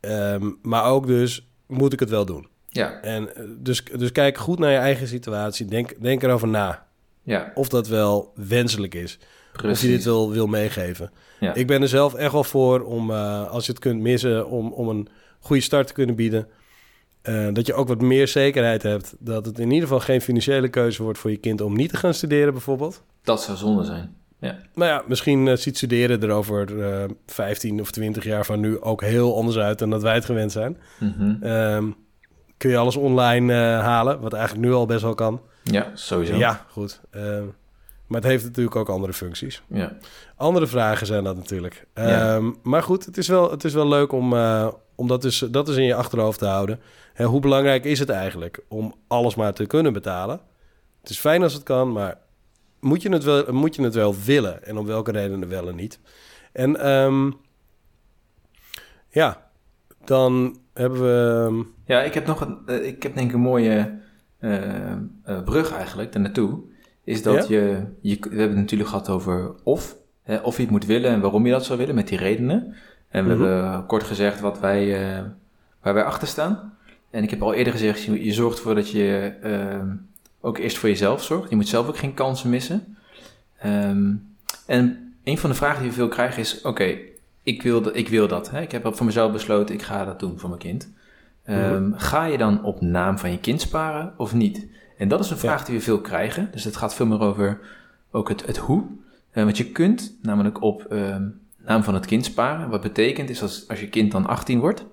Ehm, 0.00 0.50
maar 0.62 0.84
ook 0.84 1.06
dus, 1.06 1.48
moet 1.66 1.92
ik 1.92 2.00
het 2.00 2.10
wel 2.10 2.24
doen? 2.24 2.48
Ja, 2.68 3.00
En 3.00 3.34
eh, 3.36 3.42
dus, 3.58 3.84
dus 3.84 4.12
kijk 4.12 4.38
goed 4.38 4.58
naar 4.58 4.70
je 4.70 4.76
eigen 4.76 5.08
situatie. 5.08 5.66
Denk, 5.66 6.02
denk 6.02 6.22
erover 6.22 6.48
na. 6.48 6.86
ja, 7.22 7.52
Of 7.54 7.68
dat 7.68 7.88
wel 7.88 8.32
wenselijk 8.34 8.94
is. 8.94 9.18
Precies. 9.62 9.84
Of 9.84 9.90
je 9.90 9.96
dit 9.96 10.04
wil, 10.04 10.30
wil 10.30 10.46
meegeven. 10.46 11.10
Ja. 11.40 11.54
Ik 11.54 11.66
ben 11.66 11.82
er 11.82 11.88
zelf 11.88 12.14
echt 12.14 12.32
wel 12.32 12.44
voor 12.44 12.80
om, 12.80 13.10
eh, 13.10 13.50
als 13.50 13.66
je 13.66 13.72
het 13.72 13.80
kunt 13.80 14.00
missen, 14.00 14.48
om, 14.48 14.72
om 14.72 14.88
een 14.88 15.08
goede 15.40 15.62
start 15.62 15.86
te 15.86 15.92
kunnen 15.92 16.14
bieden. 16.14 16.48
Eh, 17.22 17.48
dat 17.52 17.66
je 17.66 17.74
ook 17.74 17.88
wat 17.88 18.00
meer 18.00 18.28
zekerheid 18.28 18.82
hebt 18.82 19.14
dat 19.18 19.46
het 19.46 19.58
in 19.58 19.70
ieder 19.70 19.82
geval 19.88 20.00
geen 20.00 20.20
financiële 20.20 20.68
keuze 20.68 21.02
wordt 21.02 21.18
voor 21.18 21.30
je 21.30 21.36
kind 21.36 21.60
om 21.60 21.76
niet 21.76 21.90
te 21.90 21.96
gaan 21.96 22.14
studeren, 22.14 22.52
bijvoorbeeld. 22.52 23.02
Dat 23.22 23.42
zou 23.42 23.56
zonde 23.56 23.84
zijn. 23.84 24.16
Ja. 24.40 24.58
Maar 24.74 24.88
ja, 24.88 25.02
misschien 25.06 25.48
eh, 25.48 25.56
ziet 25.56 25.76
studeren 25.76 26.22
er 26.22 26.30
over 26.30 26.82
eh 26.82 27.04
15 27.26 27.80
of 27.80 27.90
20 27.90 28.24
jaar 28.24 28.44
van 28.44 28.60
nu 28.60 28.80
ook 28.80 29.02
heel 29.02 29.36
anders 29.36 29.56
uit 29.56 29.78
dan 29.78 29.90
dat 29.90 30.02
wij 30.02 30.14
het 30.14 30.24
gewend 30.24 30.52
zijn. 30.52 30.78
Mhm. 31.00 31.42
Ehm, 31.42 31.90
kun 32.56 32.70
je 32.70 32.76
alles 32.76 32.96
online 32.96 33.52
halen, 33.52 34.20
wat 34.20 34.32
eigenlijk 34.32 34.66
nu 34.66 34.72
al 34.72 34.86
best 34.86 35.02
wel 35.02 35.14
kan. 35.14 35.40
ja, 35.62 35.90
sowieso. 35.94 36.36
Ja, 36.36 36.64
goed. 36.70 37.00
Maar 38.08 38.20
het 38.20 38.30
heeft 38.30 38.44
natuurlijk 38.44 38.76
ook 38.76 38.88
andere 38.88 39.12
functies. 39.12 39.62
Ja. 39.68 39.96
Andere 40.36 40.66
vragen 40.66 41.06
zijn 41.06 41.24
dat 41.24 41.36
natuurlijk. 41.36 41.86
Ja. 41.94 42.34
Ehm, 42.34 42.50
Maar 42.62 42.82
goed, 42.82 43.04
het 43.04 43.16
is 43.16 43.28
wel, 43.28 43.50
het 43.50 43.64
is 43.64 43.74
wel 43.74 43.88
leuk 43.88 44.12
om, 44.12 44.32
eh, 44.32 44.68
om 44.94 45.06
dat, 45.08 45.22
dus, 45.22 45.38
dat 45.38 45.66
dus 45.66 45.76
in 45.76 45.84
je 45.84 45.94
achterhoofd 45.94 46.38
te 46.38 46.46
houden. 46.46 46.80
Hè, 47.12 47.24
hoe 47.24 47.40
belangrijk 47.40 47.84
is 47.84 47.98
het 47.98 48.08
eigenlijk 48.08 48.60
om 48.68 48.94
alles 49.06 49.34
maar 49.34 49.52
te 49.52 49.66
kunnen 49.66 49.92
betalen? 49.92 50.40
Het 51.00 51.10
is 51.10 51.18
fijn 51.18 51.42
als 51.42 51.52
het 51.52 51.62
kan, 51.62 51.92
maar 51.92 52.18
moet 52.80 53.02
je 53.02 53.08
het 53.08 53.24
wel, 53.24 53.52
moet 53.52 53.74
je 53.74 53.82
het 53.82 53.94
wel 53.94 54.14
willen? 54.24 54.64
En 54.64 54.76
om 54.78 54.86
welke 54.86 55.10
redenen 55.10 55.48
wel 55.48 55.68
en 55.68 55.74
niet? 55.76 56.00
En 56.52 56.80
ehm, 56.80 57.30
ja, 59.08 59.50
dan 60.04 60.58
hebben 60.72 61.00
we... 61.00 61.44
ehm, 61.46 61.62
Ja, 61.84 62.02
ik 62.02 62.14
heb 62.14 62.26
nog 62.26 62.40
een, 62.40 62.58
eh, 62.66 62.86
ik 62.86 63.02
heb 63.02 63.14
denk 63.14 63.28
ik 63.28 63.34
een 63.34 63.40
mooie 63.40 63.98
eh, 64.38 65.42
brug 65.44 65.72
eigenlijk 65.72 66.12
daar 66.12 66.22
naartoe. 66.22 66.60
Is 67.08 67.22
dat 67.22 67.48
je, 67.48 67.82
je, 68.00 68.16
we 68.20 68.28
hebben 68.28 68.48
het 68.48 68.56
natuurlijk 68.56 68.90
gehad 68.90 69.08
over 69.08 69.54
of, 69.62 69.96
hè, 70.22 70.36
of 70.36 70.56
je 70.56 70.62
het 70.62 70.70
moet 70.70 70.86
willen 70.86 71.10
en 71.10 71.20
waarom 71.20 71.46
je 71.46 71.52
dat 71.52 71.64
zou 71.64 71.78
willen, 71.78 71.94
met 71.94 72.08
die 72.08 72.18
redenen. 72.18 72.74
En 73.08 73.26
we 73.28 73.34
Mhm. 73.34 73.42
hebben 73.42 73.86
kort 73.86 74.02
gezegd 74.04 74.40
wat 74.40 74.60
wij, 74.60 75.12
eh, 75.16 75.22
waar 75.82 75.94
wij 75.94 76.04
achter 76.04 76.28
staan. 76.28 76.72
En 77.10 77.22
ik 77.22 77.30
heb 77.30 77.42
al 77.42 77.54
eerder 77.54 77.72
gezegd, 77.72 78.02
je, 78.02 78.24
je 78.24 78.32
zorgt 78.32 78.56
ervoor 78.56 78.74
dat 78.74 78.90
je 78.90 79.32
eh, 79.42 79.82
ook 80.40 80.58
eerst 80.58 80.78
voor 80.78 80.88
jezelf 80.88 81.22
zorgt. 81.22 81.50
Je 81.50 81.56
moet 81.56 81.68
zelf 81.68 81.88
ook 81.88 81.96
geen 81.96 82.14
kansen 82.14 82.50
missen. 82.50 82.96
Ehm, 83.58 84.12
en 84.66 85.12
een 85.24 85.38
van 85.38 85.50
de 85.50 85.56
vragen 85.56 85.80
die 85.80 85.88
we 85.90 85.96
veel 85.96 86.08
krijgen 86.08 86.40
is, 86.40 86.60
oké, 86.62 86.96
ik, 87.42 87.62
wil 87.62 87.82
dat- 87.82 87.96
ik 87.96 88.08
wil 88.08 88.28
dat. 88.28 88.50
Hè? 88.50 88.60
Ik 88.60 88.72
heb 88.72 88.96
voor 88.96 89.06
mezelf 89.06 89.32
besloten, 89.32 89.74
ik 89.74 89.82
ga 89.82 90.04
dat 90.04 90.20
doen 90.20 90.38
voor 90.38 90.48
mijn 90.48 90.60
kind. 90.60 90.88
Ehm, 91.44 91.92
Ga 91.94 92.24
je 92.24 92.38
dan 92.38 92.64
op 92.64 92.80
naam 92.80 93.18
van 93.18 93.30
je 93.30 93.38
kind 93.38 93.60
sparen 93.60 94.12
of 94.16 94.34
niet? 94.34 94.66
En 94.98 95.08
dat 95.08 95.20
is 95.20 95.30
een 95.30 95.38
vraag 95.38 95.64
die 95.64 95.76
we 95.76 95.82
veel 95.82 96.00
krijgen. 96.00 96.48
Dus 96.52 96.64
het 96.64 96.76
gaat 96.76 96.94
veel 96.94 97.06
meer 97.06 97.20
over 97.20 97.60
ook 98.10 98.28
het, 98.28 98.46
het 98.46 98.56
hoe. 98.56 98.84
Eh, 99.30 99.44
want 99.44 99.56
je 99.56 99.72
kunt 99.72 100.14
namelijk 100.22 100.62
op 100.62 100.84
ehm, 100.84 101.28
naam 101.56 101.82
van 101.82 101.94
het 101.94 102.06
kind 102.06 102.24
sparen. 102.24 102.68
Wat 102.68 102.80
betekent 102.80 103.30
is 103.30 103.42
als, 103.42 103.68
als 103.68 103.80
je 103.80 103.88
kind 103.88 104.12
dan 104.12 104.26
18 104.26 104.60
wordt, 104.60 104.84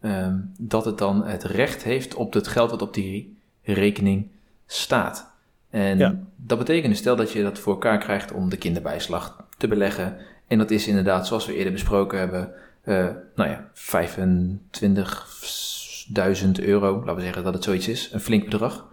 ehm, 0.00 0.36
dat 0.58 0.84
het 0.84 0.98
dan 0.98 1.24
het 1.26 1.44
recht 1.44 1.82
heeft 1.82 2.14
op 2.14 2.32
het 2.32 2.48
geld 2.48 2.70
wat 2.70 2.82
op 2.82 2.94
die 2.94 3.36
rekening 3.62 4.28
staat. 4.66 5.28
En 5.70 5.98
Ja. 5.98 6.18
dat 6.36 6.58
betekent 6.58 6.88
dus 6.88 6.98
stel 6.98 7.16
dat 7.16 7.32
je 7.32 7.42
dat 7.42 7.58
voor 7.58 7.72
elkaar 7.72 7.98
krijgt 7.98 8.32
om 8.32 8.48
de 8.48 8.56
kinderbijslag 8.56 9.44
te 9.58 9.68
beleggen. 9.68 10.16
En 10.46 10.58
dat 10.58 10.70
is 10.70 10.86
inderdaad, 10.86 11.26
zoals 11.26 11.46
we 11.46 11.54
eerder 11.54 11.72
besproken 11.72 12.18
hebben, 12.18 12.52
eh, 12.82 13.06
nou 13.34 13.50
ja, 13.50 13.68
25.000 13.72 16.60
euro, 16.60 16.98
laten 16.98 17.14
we 17.14 17.20
zeggen 17.20 17.44
dat 17.44 17.54
het 17.54 17.64
zoiets 17.64 17.88
is, 17.88 18.10
een 18.12 18.20
flink 18.20 18.44
bedrag. 18.44 18.88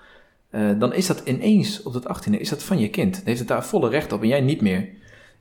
Eh, 0.58 0.70
dan 0.80 0.94
is 0.94 1.08
dat 1.08 1.22
ineens 1.26 1.84
op 1.84 1.94
dat 1.94 2.08
18e, 2.08 2.40
is 2.40 2.50
dat 2.50 2.64
van 2.64 2.80
je 2.80 2.90
kind. 2.90 3.14
Dan 3.14 3.24
heeft 3.26 3.40
het 3.40 3.48
daar 3.48 3.66
volle 3.66 3.90
recht 3.90 4.12
op 4.12 4.22
en 4.22 4.28
jij 4.28 4.42
niet 4.42 4.62
meer. 4.62 4.90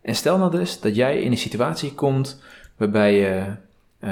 En 0.03 0.15
stel 0.15 0.39
nou 0.39 0.51
dus 0.51 0.81
dat 0.81 0.97
jij 0.97 1.21
in 1.21 1.31
een 1.31 1.39
situatie 1.39 1.95
komt 1.95 2.43
waarbij 2.77 3.15
je, 3.15 3.45
eh, 3.99 4.11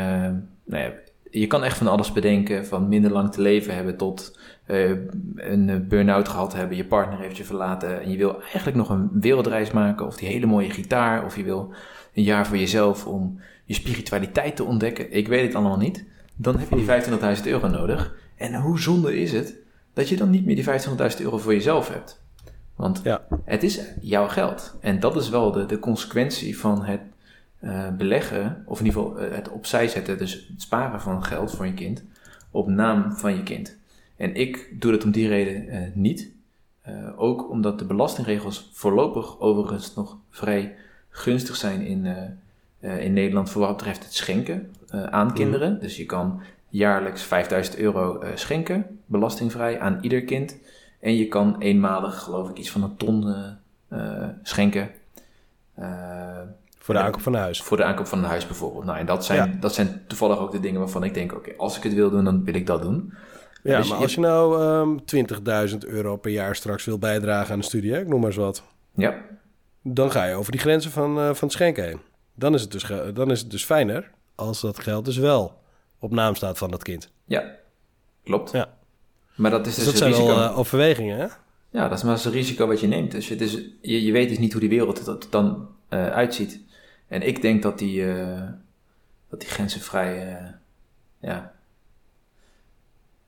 nou 0.64 0.82
ja, 0.82 0.92
je 1.30 1.46
kan 1.46 1.64
echt 1.64 1.76
van 1.76 1.86
alles 1.86 2.12
bedenken, 2.12 2.66
van 2.66 2.88
minder 2.88 3.10
lang 3.10 3.32
te 3.32 3.40
leven 3.40 3.74
hebben 3.74 3.96
tot 3.96 4.38
eh, 4.66 4.90
een 5.36 5.86
burn-out 5.88 6.28
gehad 6.28 6.52
hebben, 6.52 6.76
je 6.76 6.84
partner 6.84 7.18
heeft 7.18 7.36
je 7.36 7.44
verlaten 7.44 8.02
en 8.02 8.10
je 8.10 8.16
wil 8.16 8.40
eigenlijk 8.42 8.76
nog 8.76 8.88
een 8.88 9.10
wereldreis 9.12 9.70
maken 9.70 10.06
of 10.06 10.16
die 10.16 10.28
hele 10.28 10.46
mooie 10.46 10.70
gitaar 10.70 11.24
of 11.24 11.36
je 11.36 11.42
wil 11.42 11.74
een 12.14 12.22
jaar 12.22 12.46
voor 12.46 12.56
jezelf 12.56 13.06
om 13.06 13.40
je 13.64 13.74
spiritualiteit 13.74 14.56
te 14.56 14.64
ontdekken. 14.64 15.12
Ik 15.12 15.28
weet 15.28 15.46
het 15.46 15.54
allemaal 15.54 15.78
niet. 15.78 16.04
Dan 16.36 16.58
heb 16.58 16.70
je 16.70 16.76
die 16.76 17.36
25.000 17.36 17.46
euro 17.46 17.68
nodig. 17.68 18.14
En 18.36 18.54
hoe 18.54 18.80
zonde 18.80 19.20
is 19.20 19.32
het 19.32 19.62
dat 19.94 20.08
je 20.08 20.16
dan 20.16 20.30
niet 20.30 20.44
meer 20.44 20.56
die 20.56 20.64
25.000 21.16 21.20
euro 21.20 21.38
voor 21.38 21.52
jezelf 21.52 21.88
hebt? 21.88 22.22
Want 22.76 23.00
Ja. 23.04 23.26
het 23.44 23.62
is 23.62 23.80
jouw 24.00 24.28
geld. 24.28 24.76
En 24.80 25.00
dat 25.00 25.16
is 25.16 25.28
wel 25.28 25.52
de, 25.52 25.66
de 25.66 25.78
consequentie 25.78 26.58
van 26.58 26.84
het 26.84 27.00
eh, 27.58 27.88
beleggen, 27.96 28.62
of 28.66 28.80
in 28.80 28.86
ieder 28.86 29.00
geval 29.00 29.18
eh, 29.18 29.34
het 29.34 29.48
opzij 29.48 29.88
zetten, 29.88 30.18
dus 30.18 30.32
het 30.32 30.62
sparen 30.62 31.00
van 31.00 31.24
geld 31.24 31.50
voor 31.50 31.66
je 31.66 31.74
kind, 31.74 32.02
op 32.50 32.68
naam 32.68 33.12
van 33.12 33.36
je 33.36 33.42
kind. 33.42 33.76
En 34.16 34.34
ik 34.34 34.68
doe 34.80 34.92
dat 34.92 35.04
om 35.04 35.10
die 35.10 35.28
reden 35.28 35.68
eh, 35.68 35.80
niet. 35.94 36.32
Ook 37.16 37.50
omdat 37.50 37.78
de 37.78 37.84
belastingregels 37.84 38.70
voorlopig 38.72 39.40
overigens 39.40 39.94
nog 39.94 40.16
vrij 40.30 40.76
gunstig 41.08 41.56
zijn 41.56 41.80
in, 41.80 42.06
in 42.80 43.12
Nederland 43.12 43.50
voor 43.50 43.60
wat 43.60 43.76
betreft 43.76 44.04
het 44.04 44.14
schenken 44.14 44.70
aan 44.90 45.34
kinderen. 45.34 45.80
Dus 45.80 45.96
je 45.96 46.04
kan 46.06 46.40
jaarlijks 46.76 47.22
5000 47.22 47.76
euro 47.76 48.18
eh, 48.20 48.30
schenken, 48.34 49.00
belastingvrij, 49.06 49.80
aan 49.80 49.98
ieder 50.00 50.24
kind. 50.24 50.56
En 51.00 51.16
je 51.16 51.28
kan 51.28 51.56
eenmalig, 51.58 52.18
geloof 52.22 52.48
ik, 52.50 52.58
iets 52.58 52.70
van 52.70 52.82
een 52.82 52.96
ton 52.96 53.26
eh, 53.28 54.18
eh, 54.22 54.28
schenken. 54.42 54.90
voor 56.78 56.94
de 56.94 57.00
aankoop 57.00 57.20
van 57.20 57.34
een 57.34 57.40
huis. 57.40 57.62
voor 57.62 57.76
de 57.76 57.84
aankoop 57.84 58.06
van 58.06 58.18
een 58.18 58.24
huis 58.24 58.46
bijvoorbeeld. 58.46 58.84
Nou, 58.84 58.98
en 58.98 59.06
dat 59.06 59.24
zijn, 59.24 59.50
Ja. 59.50 59.56
dat 59.60 59.74
zijn 59.74 60.02
toevallig 60.06 60.38
ook 60.38 60.50
de 60.52 60.60
dingen 60.60 60.80
waarvan 60.80 61.04
ik 61.04 61.14
denk, 61.14 61.32
oké, 61.34 61.50
als 61.56 61.76
ik 61.76 61.82
het 61.82 61.94
wil 61.94 62.10
doen, 62.10 62.24
dan 62.24 62.44
wil 62.44 62.54
ik 62.54 62.66
dat 62.66 62.82
doen. 62.82 63.12
Ja, 63.62 63.76
Dus 63.76 63.88
maar 63.88 63.96
je- 63.98 64.02
als 64.04 64.14
je 64.14 64.20
nou 64.20 64.62
ehm 64.62 64.96
20.000 65.04 65.84
euro 65.86 66.16
per 66.16 66.30
jaar 66.30 66.56
straks 66.56 66.84
wil 66.84 66.98
bijdragen 66.98 67.52
aan 67.52 67.58
een 67.58 67.64
studie, 67.64 67.92
hè, 67.92 68.00
ik 68.00 68.08
noem 68.08 68.18
maar 68.20 68.28
eens 68.28 68.38
wat, 68.38 68.62
Ja, 68.94 69.14
dan 69.82 70.10
ga 70.10 70.24
je 70.24 70.34
over 70.34 70.52
die 70.52 70.60
grenzen 70.60 70.90
van, 70.90 71.14
van 71.14 71.34
het 71.48 71.52
schenken 71.52 71.84
heen. 71.84 72.00
Dan 72.34 72.54
is, 72.54 72.60
het 72.62 72.72
dus, 72.72 72.84
dan 73.14 73.30
is 73.30 73.40
het 73.40 73.50
dus 73.50 73.64
fijner 73.64 74.10
als 74.34 74.60
dat 74.60 74.78
geld 74.78 75.04
dus 75.04 75.16
wel 75.16 75.62
op 76.04 76.10
naam 76.10 76.34
staat 76.34 76.58
van 76.58 76.70
dat 76.70 76.82
kind. 76.82 77.10
ja, 77.24 77.54
klopt. 78.24 78.50
Ja. 78.50 78.74
Maar 79.34 79.50
dat 79.50 79.66
is 79.66 79.74
Dus 79.74 79.84
dus, 79.84 79.84
dat 79.84 79.96
zijn 79.96 80.10
risico. 80.10 80.26
wel 80.26 80.44
eh, 80.44 80.58
overwegingen, 80.58 81.18
hè? 81.18 81.26
Ja, 81.70 81.88
dat 81.88 81.98
is 81.98 82.04
maar 82.04 82.24
een 82.24 82.32
risico 82.32 82.66
wat 82.66 82.80
je 82.80 82.86
neemt. 82.86 83.10
Dus 83.10 83.28
het 83.28 83.40
is, 83.40 83.52
je, 83.80 84.04
je 84.04 84.12
weet 84.12 84.28
dus 84.28 84.38
niet 84.38 84.52
hoe 84.52 84.60
die 84.60 84.70
wereld 84.70 85.06
er 85.06 85.18
dan 85.30 85.68
eh, 85.88 86.08
uitziet. 86.10 86.60
En 87.08 87.22
ik 87.22 87.42
denk 87.42 87.62
dat 87.62 87.78
die, 87.78 88.12
eh, 88.12 88.42
dat 89.28 89.40
die 89.40 89.48
grenzen 89.48 89.80
vrij, 89.80 90.38
ja, 91.20 91.52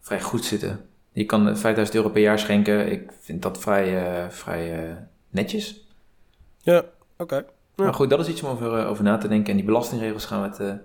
vrij 0.01 0.21
goed 0.21 0.45
zitten. 0.45 0.89
Je 1.13 1.25
kan 1.25 1.49
eh, 1.49 1.55
5000 1.55 1.97
euro 1.97 2.11
per 2.11 2.23
jaar 2.23 2.39
schenken. 2.39 2.91
Ik 2.93 3.11
vind 3.21 3.43
dat 3.43 3.59
vrij, 3.59 4.31
vrij 4.31 4.97
netjes. 5.31 5.87
Ja, 6.63 6.85
oké. 7.17 7.37
Ja. 7.37 7.45
Maar 7.75 7.95
goed, 7.95 8.11
dat 8.11 8.21
is 8.21 8.29
iets 8.29 8.43
om 8.43 8.51
over, 8.51 8.87
over 8.87 9.05
na 9.05 9.19
te 9.19 9.29
denken. 9.29 9.51
En 9.51 9.57
die 9.57 9.67
belastingregels 9.67 10.25
gaan 10.25 10.43
we 10.43 10.65
het 10.65 10.81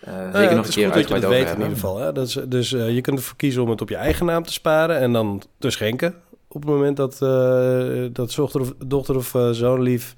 eh, 0.00 0.12
zeker 0.12 0.32
Nou 0.32 0.44
ja, 0.44 0.54
nog 0.54 0.56
het 0.56 0.58
een 0.58 0.68
is 0.68 0.74
keer 0.74 0.84
goed 0.84 0.94
dat 0.94 1.08
je 1.08 1.20
dat 1.20 1.30
weet 1.30 1.48
in 1.48 1.56
ieder 1.56 1.72
geval. 1.72 1.98
Hè? 1.98 2.12
Dat 2.12 2.26
is, 2.26 2.38
dus 2.48 2.72
eh, 2.72 2.94
je 2.94 3.00
kunt 3.00 3.18
ervoor 3.18 3.36
kiezen 3.36 3.62
om 3.62 3.70
het 3.70 3.80
op 3.80 3.88
je 3.88 3.96
eigen 3.96 4.26
naam 4.26 4.42
te 4.42 4.52
sparen 4.52 4.98
en 4.98 5.12
dan 5.12 5.42
te 5.58 5.70
schenken. 5.70 6.14
Op 6.48 6.62
het 6.62 6.70
moment 6.70 6.96
dat, 6.96 7.12
eh 7.22 8.06
dat 8.12 8.34
dochter 8.34 8.60
of, 8.60 8.74
dochter 8.86 9.16
of 9.16 9.34
zoon 9.50 9.82
lief 9.82 10.14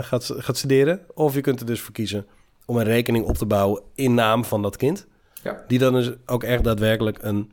gaat, 0.00 0.34
gaat 0.36 0.56
studeren. 0.56 1.00
Of 1.14 1.34
je 1.34 1.40
kunt 1.40 1.60
er 1.60 1.66
dus 1.66 1.80
voor 1.80 1.92
kiezen 1.92 2.26
om 2.64 2.76
een 2.76 2.84
rekening 2.84 3.24
op 3.24 3.36
te 3.36 3.46
bouwen 3.46 3.82
in 3.94 4.14
naam 4.14 4.44
van 4.44 4.62
dat 4.62 4.76
kind. 4.76 5.06
Ja. 5.42 5.64
Die 5.66 5.78
dan 5.78 5.92
dus 5.92 6.10
ook 6.26 6.44
echt 6.44 6.64
daadwerkelijk 6.64 7.18
een, 7.22 7.52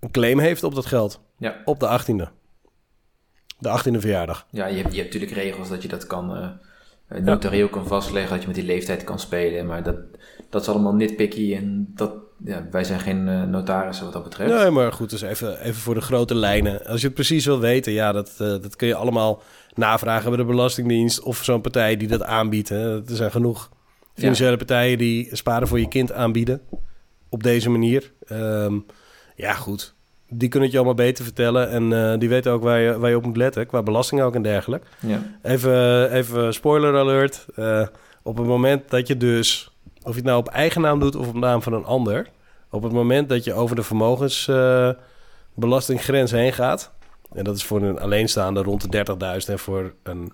een 0.00 0.10
claim 0.10 0.38
heeft 0.38 0.62
op 0.62 0.74
dat 0.74 0.86
geld. 0.86 1.20
Ja. 1.38 1.56
Op 1.64 1.80
de 1.80 2.00
18e. 2.00 2.32
De 3.58 3.80
18e 3.80 3.98
verjaardag. 3.98 4.46
Ja, 4.50 4.66
je 4.66 4.82
hebt, 4.82 4.94
je 4.94 5.00
hebt 5.00 5.12
natuurlijk 5.12 5.40
regels 5.40 5.68
dat 5.68 5.82
je 5.82 5.88
dat 5.88 6.06
kan 6.06 6.58
eh 7.08 7.18
eh, 7.18 7.24
notarieel 7.24 7.68
kan 7.68 7.86
vastleggen, 7.86 8.30
dat 8.30 8.40
je 8.40 8.46
met 8.46 8.56
die 8.56 8.64
leeftijd 8.64 9.04
kan 9.04 9.18
spelen. 9.18 9.66
Maar 9.66 9.82
dat, 9.82 9.96
dat 10.50 10.62
is 10.62 10.68
allemaal 10.68 10.94
nitpicky 10.94 11.54
en 11.54 11.92
dat, 11.94 12.12
ja, 12.44 12.66
wij 12.70 12.84
zijn 12.84 13.00
geen 13.00 13.28
eh, 13.28 13.42
notarissen 13.42 14.04
wat 14.04 14.14
dat 14.14 14.22
betreft. 14.22 14.54
Nee, 14.54 14.70
maar 14.70 14.92
goed, 14.92 15.10
dus 15.10 15.22
even, 15.22 15.60
even 15.60 15.80
voor 15.80 15.94
de 15.94 16.00
grote 16.00 16.34
lijnen. 16.34 16.86
Als 16.86 17.00
je 17.00 17.06
het 17.06 17.16
precies 17.16 17.44
wil 17.44 17.60
weten, 17.60 17.92
ja, 17.92 18.12
dat, 18.12 18.30
eh, 18.30 18.38
dat 18.38 18.76
kun 18.76 18.88
je 18.88 18.94
allemaal 18.94 19.42
navragen 19.74 20.28
bij 20.28 20.38
de 20.38 20.44
Belastingdienst 20.44 21.20
of 21.22 21.44
zo'n 21.44 21.60
partij 21.60 21.96
die 21.96 22.08
dat 22.08 22.22
aanbiedt. 22.22 22.68
Hè. 22.68 22.96
Er 22.96 23.16
zijn 23.16 23.30
genoeg 23.30 23.70
financiële 24.14 24.56
partijen 24.56 24.98
die 24.98 25.36
sparen 25.36 25.68
voor 25.68 25.80
je 25.80 25.88
kind 25.88 26.12
aanbieden 26.12 26.60
op 27.28 27.42
deze 27.42 27.70
manier. 27.70 28.12
Ehm, 28.26 28.78
ja, 29.36 29.54
goed. 29.54 29.94
Die 30.30 30.48
kunnen 30.48 30.68
het 30.68 30.78
je 30.78 30.84
allemaal 30.84 31.04
beter 31.06 31.24
vertellen 31.24 31.70
en 31.70 31.92
eh, 32.12 32.18
die 32.18 32.28
weten 32.28 32.52
ook 32.52 32.62
waar 32.62 32.80
je, 32.80 32.98
waar 32.98 33.10
je 33.10 33.16
op 33.16 33.24
moet 33.24 33.36
letten, 33.36 33.66
qua 33.66 33.82
belasting 33.82 34.22
ook 34.22 34.34
en 34.34 34.42
dergelijke. 34.42 34.86
Ja. 35.00 35.22
Even, 35.42 36.10
even 36.12 36.54
spoiler 36.54 36.96
alert. 36.98 37.46
Eh, 37.54 37.86
op 38.22 38.36
het 38.36 38.46
moment 38.46 38.90
dat 38.90 39.06
je 39.06 39.16
dus, 39.16 39.70
of 40.02 40.10
je 40.10 40.14
het 40.16 40.24
nou 40.24 40.38
op 40.38 40.48
eigen 40.48 40.80
naam 40.80 41.00
doet 41.00 41.16
of 41.16 41.28
op 41.28 41.34
naam 41.34 41.62
van 41.62 41.72
een 41.72 41.84
ander, 41.84 42.26
op 42.70 42.82
het 42.82 42.92
moment 42.92 43.28
dat 43.28 43.44
je 43.44 43.52
over 43.54 43.76
de 43.76 43.82
vermogensbelastinggrens 43.82 46.30
heen 46.30 46.52
gaat, 46.52 46.92
en 47.32 47.44
dat 47.44 47.56
is 47.56 47.64
voor 47.64 47.82
een 47.82 48.00
alleenstaande 48.00 48.62
rond 48.62 48.92
de 48.92 49.04
30.000 49.42 49.52
en 49.52 49.58
voor 49.58 49.94
een 50.02 50.32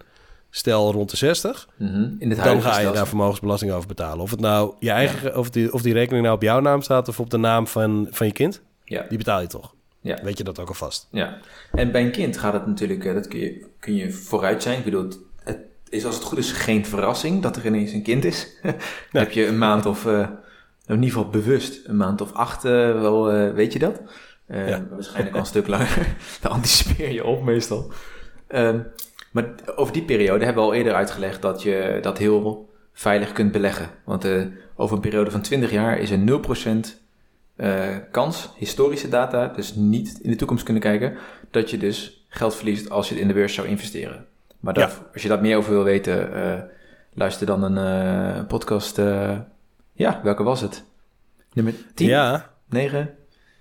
stel 0.51 0.93
rond 0.93 1.11
de 1.11 1.17
60, 1.17 1.69
Mhm. 1.77 2.09
In 2.19 2.31
het 2.31 2.45
dan 2.45 2.63
ga 2.63 2.79
je 2.79 2.91
daar 2.91 3.07
vermogensbelasting 3.07 3.73
over 3.73 3.89
betalen. 3.89 4.21
Of 4.21 4.31
het 4.31 4.41
nou 4.41 4.75
je 4.79 4.91
eigen, 4.91 5.19
ge- 5.19 5.39
of, 5.39 5.51
die, 5.51 5.73
of 5.73 5.83
die 5.83 5.93
rekening 5.93 6.23
nou 6.25 6.37
op 6.37 6.43
jouw 6.43 6.61
naam 6.61 6.83
staat 6.83 7.09
of 7.09 7.21
op 7.21 7.31
de 7.31 7.37
naam 7.39 7.67
van, 7.67 8.07
van 8.11 8.27
je 8.27 8.33
kind, 8.33 8.63
Ja. 8.85 9.05
die 9.09 9.19
betaal 9.19 9.41
je 9.41 9.47
toch. 9.47 9.74
Ja. 10.05 10.19
Weet 10.23 10.39
je 10.39 10.45
dat 10.45 10.59
ook 10.59 10.69
alvast? 10.69 11.09
Ja, 11.11 11.39
en 11.73 11.93
bij 11.93 12.05
een 12.05 12.11
kind 12.11 12.37
gaat 12.39 12.53
het 12.53 12.67
natuurlijk, 12.67 13.05
eh, 13.05 13.15
dat 13.15 13.29
kun 13.29 13.39
je, 13.39 13.67
kun 13.79 13.95
je 13.95 14.13
vooruit 14.13 14.63
zijn. 14.63 14.79
Ik 14.79 14.85
bedoel, 14.85 15.03
het, 15.03 15.19
het 15.45 15.59
is 15.89 16.05
als 16.05 16.15
het 16.15 16.25
goed 16.25 16.39
is 16.39 16.53
geen 16.53 16.87
verrassing 16.87 17.43
dat 17.43 17.57
er 17.57 17.67
ineens 17.67 17.93
een 17.93 18.03
kind 18.03 18.25
is. 18.25 18.49
Dan 19.13 19.23
heb 19.23 19.31
je 19.31 19.47
een 19.47 19.59
maand 19.59 19.87
of, 19.87 20.07
eh, 20.07 20.29
in 20.87 20.95
ieder 20.95 21.09
geval 21.09 21.29
bewust, 21.29 21.87
een 21.87 21.97
maand 21.97 22.21
of 22.21 22.33
acht 22.33 22.65
eh, 22.65 22.73
wel, 23.01 23.33
weet 23.53 23.73
je 23.73 23.79
dat? 23.79 24.01
Ja. 24.49 24.87
Waarschijnlijk 24.91 25.35
al 25.35 25.41
een 25.41 25.47
stuk 25.55 25.67
langer. 25.67 26.17
Dan 26.41 26.53
anticipeer 26.53 27.13
je 27.13 27.25
op 27.25 27.43
meestal. 27.43 27.93
Ehm, 28.47 28.81
maar 29.33 29.55
over 29.77 29.93
die 29.93 30.05
periode 30.05 30.45
hebben 30.45 30.63
we 30.63 30.69
al 30.69 30.75
eerder 30.75 30.95
uitgelegd 30.95 31.43
dat 31.43 31.63
je 31.63 31.99
dat 32.03 32.19
heel 32.19 32.73
veilig 32.93 33.33
kunt 33.33 33.53
beleggen. 33.53 33.91
Want 34.05 34.27
over 34.77 34.97
een 34.97 35.03
periode 35.03 35.31
van 35.31 35.41
20 35.43 35.71
jaar 35.71 35.99
is 35.99 36.11
er 36.11 36.19
0% 36.19 37.04
eh, 37.57 37.97
kans, 38.11 38.51
historische 38.57 39.09
data, 39.09 39.47
dus 39.49 39.75
niet 39.75 40.19
in 40.23 40.31
de 40.31 40.37
toekomst 40.37 40.65
kunnen 40.65 40.83
kijken, 40.83 41.17
dat 41.51 41.71
je 41.71 41.79
dus 41.79 42.25
geld 42.29 42.55
verliest 42.55 42.91
als 42.91 43.09
je 43.09 43.13
het 43.15 43.23
in 43.23 43.29
de 43.29 43.35
beurs 43.35 43.55
zou 43.55 43.67
investeren. 43.69 44.27
Maar 44.61 44.75
daar- 44.75 44.99
als 45.13 45.23
je 45.23 45.29
daar 45.29 45.41
meer 45.41 45.57
over 45.57 45.73
wil 45.73 45.85
weten, 45.85 46.35
eh, 46.35 46.63
luister 47.13 47.47
dan 47.47 47.63
een 47.63 47.79
eh, 48.39 48.47
podcast. 48.47 48.97
ja, 49.93 50.21
welke 50.23 50.43
was 50.43 50.61
het? 50.61 50.85
Nummer 51.53 51.75
10? 51.95 52.07
Ja. 52.09 52.51
9? 52.69 53.15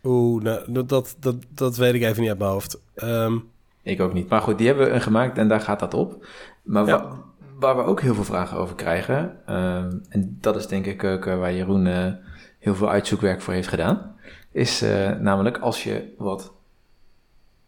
Oeh, 0.04 0.44
nou, 0.44 0.72
dat, 0.72 0.90
dat, 0.90 1.16
dat, 1.20 1.36
dat 1.50 1.78
weet 1.78 1.94
ik 1.94 2.02
even 2.02 2.20
niet 2.22 2.30
uit 2.30 2.40
mijn 2.40 2.52
hoofd. 2.52 2.82
Ehm, 2.96 3.38
Ik 3.84 4.02
ook 4.02 4.14
niet. 4.14 4.30
Maar 4.30 4.42
goed, 4.42 4.58
die 4.58 4.68
hebben 4.68 4.92
we 4.92 5.00
gemaakt 5.00 5.38
en 5.38 5.48
daar 5.48 5.62
gaat 5.62 5.80
dat 5.80 5.94
op. 5.94 6.26
Maar 6.64 6.86
Ja. 6.86 7.12
Wa- 7.60 7.76
waar 7.76 7.76
we 7.78 7.84
ook 7.84 8.02
heel 8.02 8.14
veel 8.14 8.24
vragen 8.24 8.58
over 8.58 8.76
krijgen, 8.76 9.38
ehm, 9.46 9.98
en 10.10 10.38
dat 10.42 10.56
is 10.56 10.68
denk 10.68 10.86
ik 10.86 11.04
ook 11.04 11.26
eh, 11.26 11.38
waar 11.38 11.54
Jeroen 11.54 11.88
eh, 11.88 12.12
heel 12.60 12.76
veel 12.76 12.90
uitzoekwerk 12.90 13.42
voor 13.42 13.54
heeft 13.54 13.68
gedaan, 13.68 14.16
is 14.52 14.82
eh, 14.82 15.12
namelijk 15.12 15.58
als 15.58 15.84
je 15.84 16.14
wat 16.18 16.54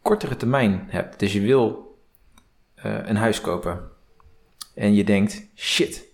kortere 0.02 0.36
termijn 0.36 0.84
hebt. 0.88 1.20
Dus 1.20 1.34
je 1.34 1.42
wil 1.42 1.84
een 2.76 3.16
huis 3.16 3.42
kopen 3.42 3.80
en 4.76 4.94
je 4.94 5.04
denkt, 5.04 5.48
shit, 5.56 6.06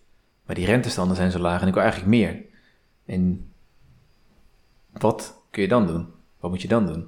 maar 0.46 0.56
die 0.56 0.66
rentestanden 0.66 1.16
zijn 1.16 1.32
zo 1.32 1.40
laag 1.40 1.62
en 1.62 1.68
ik 1.68 1.74
wil 1.74 1.82
eigenlijk 1.84 2.12
meer. 2.12 2.42
En 3.06 3.52
wat 4.92 5.42
kun 5.50 5.62
je 5.62 5.68
dan 5.68 5.88
doen? 5.88 6.08
Wat 6.40 6.52
moet 6.52 6.62
je 6.62 6.68
dan 6.68 6.86
doen? 6.86 7.06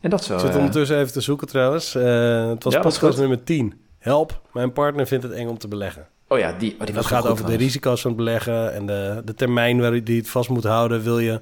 En 0.00 0.10
dat 0.10 0.24
zo. 0.24 0.34
ik 0.34 0.40
zit 0.40 0.56
ondertussen 0.56 0.98
even 0.98 1.12
te 1.12 1.20
zoeken 1.20 1.46
trouwens. 1.48 1.92
Het 1.92 2.64
was 2.64 2.72
Ja, 2.72 2.78
is 2.78 2.84
podcast 2.84 3.18
nummer 3.18 3.44
10. 3.44 3.74
Help, 4.06 4.40
mijn 4.52 4.72
partner 4.72 5.06
vindt 5.06 5.24
het 5.24 5.32
eng 5.32 5.48
om 5.48 5.58
te 5.58 5.68
beleggen. 5.68 6.06
Oh 6.26 6.38
ja, 6.38 6.52
die, 6.52 6.76
oh, 6.80 6.86
die 6.86 6.94
Dat 6.94 7.06
gaat 7.06 7.26
over 7.26 7.46
de 7.46 7.54
risico's 7.56 8.00
van 8.00 8.10
het 8.10 8.18
beleggen 8.18 8.74
en 8.74 8.86
de, 8.86 9.22
de 9.24 9.34
termijn 9.34 9.80
waar 9.80 10.04
die 10.04 10.18
het 10.18 10.28
vast 10.28 10.48
moet 10.48 10.64
houden. 10.64 11.02
Wil 11.02 11.18
je 11.18 11.40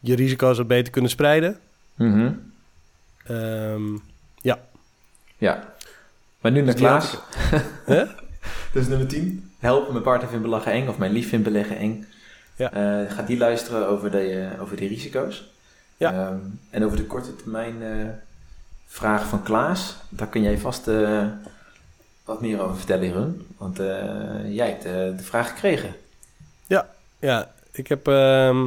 je 0.00 0.14
risico's 0.14 0.56
wat 0.56 0.66
beter 0.66 0.92
kunnen 0.92 1.10
spreiden? 1.10 1.58
Mhm. 1.94 2.32
Ehm, 3.26 3.82
Ja. 5.38 5.74
Maar 6.40 6.52
nu 6.52 6.62
naar 6.62 6.74
Dus 6.74 6.84
had 6.84 7.00
Klaas. 7.00 7.18
Hè? 7.94 8.04
dus 8.72 8.86
nummer 8.86 9.06
10. 9.08 9.50
Help, 9.58 9.90
mijn 9.90 10.02
partner 10.02 10.28
vindt 10.28 10.44
beleggen 10.44 10.72
eng 10.72 10.88
of 10.88 10.98
mijn 10.98 11.12
lief 11.12 11.28
vindt 11.28 11.44
beleggen 11.44 11.76
eng. 11.76 12.06
Ja. 12.56 12.72
Eh, 12.72 13.12
gaat 13.14 13.26
die 13.26 13.38
luisteren 13.38 13.88
over, 13.88 14.10
de, 14.10 14.18
eh, 14.18 14.62
over 14.62 14.76
die 14.76 14.88
risico's. 14.88 15.50
Ja. 15.96 16.12
Ehm, 16.12 16.38
en 16.70 16.84
over 16.84 16.96
de 16.96 17.06
korte 17.06 17.36
termijn 17.36 17.82
eh, 17.82 18.08
vraag 18.86 19.26
van 19.26 19.42
Klaas. 19.42 19.96
Daar 20.08 20.28
kun 20.28 20.42
jij 20.42 20.58
vast 20.58 20.86
wat 22.32 22.40
meer 22.40 22.60
over 22.60 22.76
vertellen, 22.76 23.06
Jeroen. 23.06 23.46
Want 23.56 23.78
eh, 23.78 24.54
jij 24.54 24.68
hebt 24.68 24.84
eh, 24.84 24.92
de 24.92 25.22
vraag 25.22 25.48
gekregen. 25.48 25.94
ja, 27.18 27.54
ik 27.72 27.86
heb, 27.86 28.08
ehm, 28.08 28.66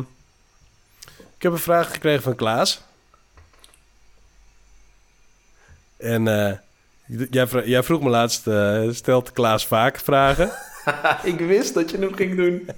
ik 1.18 1.42
heb 1.42 1.52
een 1.52 1.58
vraag 1.58 1.92
gekregen 1.92 2.24
van 2.24 2.36
Klaas. 2.36 2.82
En 5.98 6.28
eh, 6.28 6.58
jij, 7.30 7.48
jij 7.66 7.84
vroeg 7.84 8.02
me 8.02 8.10
laatst, 8.10 8.50
stelt 8.96 9.32
Klaas 9.32 9.68
vaak 9.68 10.00
vragen? 10.00 10.52
ik 11.32 11.40
wist 11.40 11.74
dat 11.74 11.92
je 11.92 11.98
hem 11.98 12.16
ging 12.16 12.36
doen. 12.36 12.68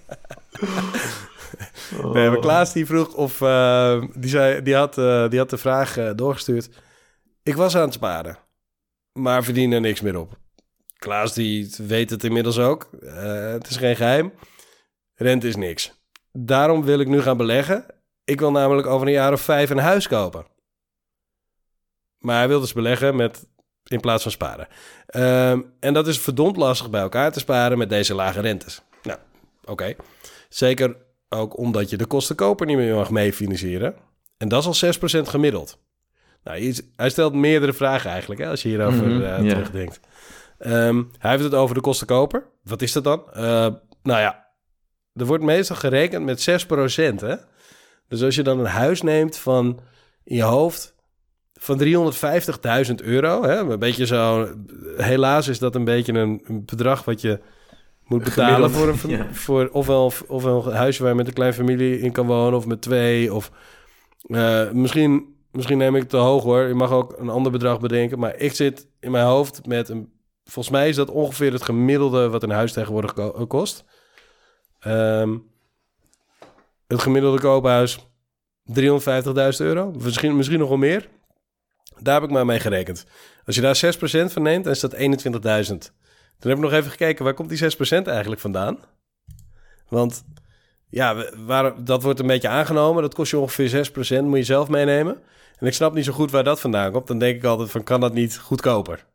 Nee, 2.13 2.29
maar 2.29 2.39
Klaas 2.39 2.73
die 2.73 2.85
vroeg 2.85 3.13
of... 3.13 3.41
eh, 3.41 4.03
die, 4.13 4.29
zei, 4.29 4.61
die, 4.61 4.75
had, 4.75 4.93
die 5.29 5.39
had 5.39 5.49
de 5.49 5.57
vraag 5.57 6.15
doorgestuurd. 6.15 6.69
Ik 7.43 7.55
was 7.55 7.75
aan 7.75 7.81
het 7.81 7.93
sparen, 7.93 8.37
maar 9.13 9.43
verdien 9.43 9.71
er 9.71 9.81
niks 9.81 10.01
meer 10.01 10.19
op. 10.19 10.37
Klaas 10.97 11.33
die 11.33 11.73
weet 11.77 12.09
het 12.09 12.23
inmiddels 12.23 12.59
ook. 12.59 12.89
Eh, 13.01 13.51
het 13.51 13.69
is 13.69 13.77
geen 13.77 13.95
geheim. 13.95 14.33
Rente 15.15 15.47
is 15.47 15.55
niks. 15.55 15.93
Daarom 16.31 16.83
wil 16.83 16.99
ik 16.99 17.07
nu 17.07 17.21
gaan 17.21 17.37
beleggen. 17.37 17.85
Ik 18.23 18.39
wil 18.39 18.51
namelijk 18.51 18.87
over 18.87 19.07
een 19.07 19.13
jaar 19.13 19.33
of 19.33 19.41
vijf 19.41 19.69
een 19.69 19.77
huis 19.77 20.07
kopen. 20.07 20.45
Maar 22.17 22.37
hij 22.37 22.47
wil 22.47 22.59
dus 22.59 22.73
beleggen 22.73 23.15
met, 23.15 23.47
in 23.83 23.99
plaats 23.99 24.23
van 24.23 24.31
sparen. 24.31 24.67
Ehm, 25.07 25.61
en 25.79 25.93
dat 25.93 26.07
is 26.07 26.19
verdomd 26.19 26.57
lastig 26.57 26.89
bij 26.89 27.01
elkaar 27.01 27.31
te 27.31 27.39
sparen 27.39 27.77
met 27.77 27.89
deze 27.89 28.13
lage 28.15 28.39
rentes. 28.41 28.81
Nou, 29.03 29.19
oké. 29.65 29.95
Zeker 30.49 30.95
ook 31.29 31.57
omdat 31.57 31.89
je 31.89 31.97
de 31.97 32.05
kosten 32.05 32.35
koper 32.35 32.65
niet 32.65 32.77
meer 32.77 32.95
mag 32.95 33.09
meefinancieren. 33.09 33.95
En 34.37 34.47
dat 34.47 34.59
is 34.59 34.67
al 34.67 34.73
6% 34.73 35.27
gemiddeld. 35.29 35.77
Nou, 36.43 36.73
hij 36.95 37.09
stelt 37.09 37.33
meerdere 37.33 37.73
vragen 37.73 38.09
eigenlijk, 38.11 38.41
hè, 38.41 38.49
als 38.49 38.61
je 38.61 38.67
hierover 38.69 39.07
Mhm, 39.07 39.21
eh, 39.23 39.37
terugdenkt. 39.49 39.99
Ehm, 40.57 41.03
hij 41.17 41.31
heeft 41.31 41.43
het 41.43 41.53
over 41.53 41.75
de 41.75 41.81
kosten 41.81 42.07
koper. 42.07 42.45
Wat 42.63 42.81
is 42.81 42.91
dat 42.91 43.03
dan? 43.03 43.23
Eh, 43.33 43.67
nou 44.03 44.19
ja, 44.19 44.47
er 45.13 45.25
wordt 45.25 45.43
meestal 45.43 45.75
gerekend 45.75 46.25
met 46.25 46.41
6%. 46.41 47.21
Hè? 47.21 47.35
Dus 48.07 48.23
als 48.23 48.35
je 48.35 48.43
dan 48.43 48.59
een 48.59 48.65
huis 48.65 49.01
neemt 49.01 49.37
van 49.37 49.79
in 50.23 50.35
je 50.35 50.43
hoofd 50.43 50.95
van 51.53 51.77
350.000 51.77 53.01
euro. 53.03 53.43
Hè? 53.43 53.57
Een 53.57 53.79
beetje 53.79 54.05
zo. 54.05 54.53
Helaas 54.97 55.47
is 55.47 55.59
dat 55.59 55.75
een 55.75 55.83
beetje 55.83 56.13
een, 56.13 56.41
een 56.43 56.65
bedrag 56.65 57.05
wat 57.05 57.21
je 57.21 57.39
moet 58.03 58.23
betalen 58.23 58.69
Gemiddeld, 58.69 58.99
voor, 58.99 59.09
een, 59.09 59.17
ja. 59.17 59.33
voor 59.33 59.69
ofwel, 59.71 60.11
ofwel 60.27 60.67
een 60.67 60.75
huisje 60.75 61.01
waar 61.01 61.11
je 61.11 61.17
met 61.17 61.27
een 61.27 61.33
kleine 61.33 61.55
familie 61.55 61.99
in 61.99 62.11
kan 62.11 62.27
wonen, 62.27 62.57
of 62.59 62.65
met 62.65 62.81
twee. 62.81 63.33
Of 63.33 63.51
eh, 64.21 64.71
misschien, 64.71 65.35
misschien 65.51 65.77
neem 65.77 65.95
ik 65.95 66.01
het 66.01 66.09
te 66.09 66.17
hoog 66.17 66.43
hoor. 66.43 66.61
Je 66.67 66.73
mag 66.73 66.91
ook 66.91 67.15
een 67.17 67.29
ander 67.29 67.51
bedrag 67.51 67.79
bedenken. 67.79 68.19
Maar 68.19 68.35
ik 68.35 68.53
zit 68.53 68.87
in 68.99 69.11
mijn 69.11 69.25
hoofd 69.25 69.65
met 69.65 69.89
een. 69.89 70.15
Volgens 70.47 70.75
mij 70.75 70.89
is 70.89 70.95
dat 70.95 71.09
ongeveer 71.09 71.51
het 71.53 71.63
gemiddelde 71.63 72.29
wat 72.29 72.43
een 72.43 72.49
huis 72.49 72.71
tegenwoordig 72.73 73.13
ko- 73.13 73.47
kost. 73.47 73.83
Ehm, 74.79 75.37
het 76.87 77.01
gemiddelde 77.01 77.39
koophuis 77.39 77.99
350.000 78.63 79.67
euro. 79.67 79.91
Misschien, 79.91 80.35
misschien 80.35 80.59
nog 80.59 80.67
wel 80.69 80.77
meer. 80.77 81.09
Daar 81.99 82.13
heb 82.13 82.23
ik 82.23 82.29
maar 82.29 82.45
mee 82.45 82.59
gerekend. 82.59 83.05
Als 83.45 83.55
je 83.55 83.61
daar 83.61 83.75
6% 83.75 84.33
van 84.33 84.41
neemt, 84.41 84.63
dan 84.63 84.73
is 84.73 84.79
dat 84.79 84.93
21.000. 84.93 85.93
Toen 86.39 86.49
heb 86.49 86.57
ik 86.59 86.63
nog 86.63 86.73
even 86.73 86.91
gekeken, 86.91 87.23
waar 87.23 87.33
komt 87.33 87.49
die 87.49 87.57
6% 87.57 88.07
eigenlijk 88.07 88.41
vandaan? 88.41 88.79
Want 89.89 90.23
ja, 90.89 91.13
dat 91.83 92.03
wordt 92.03 92.19
een 92.19 92.27
beetje 92.27 92.47
aangenomen. 92.47 93.01
Dat 93.01 93.13
kost 93.13 93.31
je 93.31 93.37
ongeveer 93.37 93.69
6%, 93.69 94.23
moet 94.27 94.37
je 94.37 94.43
zelf 94.43 94.67
meenemen. 94.69 95.21
En 95.57 95.67
ik 95.67 95.73
snap 95.73 95.93
niet 95.93 96.05
zo 96.05 96.13
goed 96.13 96.31
waar 96.31 96.43
dat 96.43 96.59
vandaan 96.59 96.91
komt. 96.91 97.07
Dan 97.07 97.19
denk 97.19 97.35
ik 97.35 97.43
altijd 97.43 97.71
van, 97.71 97.83
kan 97.83 97.99
dat 97.99 98.13
niet 98.13 98.37
goedkoper? 98.37 99.05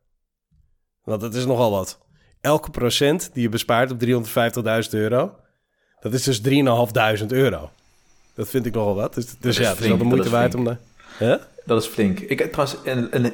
Want 1.05 1.23
het 1.23 1.35
is 1.35 1.47
nogal 1.47 1.71
wat. 1.71 1.99
Elke 2.41 2.71
procent 2.71 3.31
die 3.33 3.43
je 3.43 3.49
bespaart 3.49 3.91
op 3.91 4.05
350.000 4.05 4.91
euro... 4.91 5.35
dat 6.01 6.13
is 6.13 6.23
dus 6.23 6.41
3.500 7.21 7.27
euro. 7.27 7.71
Dat 8.35 8.49
vind 8.49 8.67
ik 8.67 8.75
nogal 8.75 8.95
wat. 8.95 9.15
Dus, 9.15 9.27
dus 9.39 9.59
is 9.59 9.65
ja, 9.65 9.71
het 9.71 9.81
is 9.81 9.87
wel 9.87 9.97
de 9.97 10.03
dat 10.03 10.13
moeite 10.13 10.31
waard 10.31 10.55
om... 10.55 10.65
De, 10.65 10.77
Hè? 11.17 11.37
Dat 11.65 11.83
is 11.83 11.89
flink. 11.89 12.19
Ik 12.19 12.53
trouwens, 12.53 12.83
en, 12.85 13.13
en, 13.13 13.33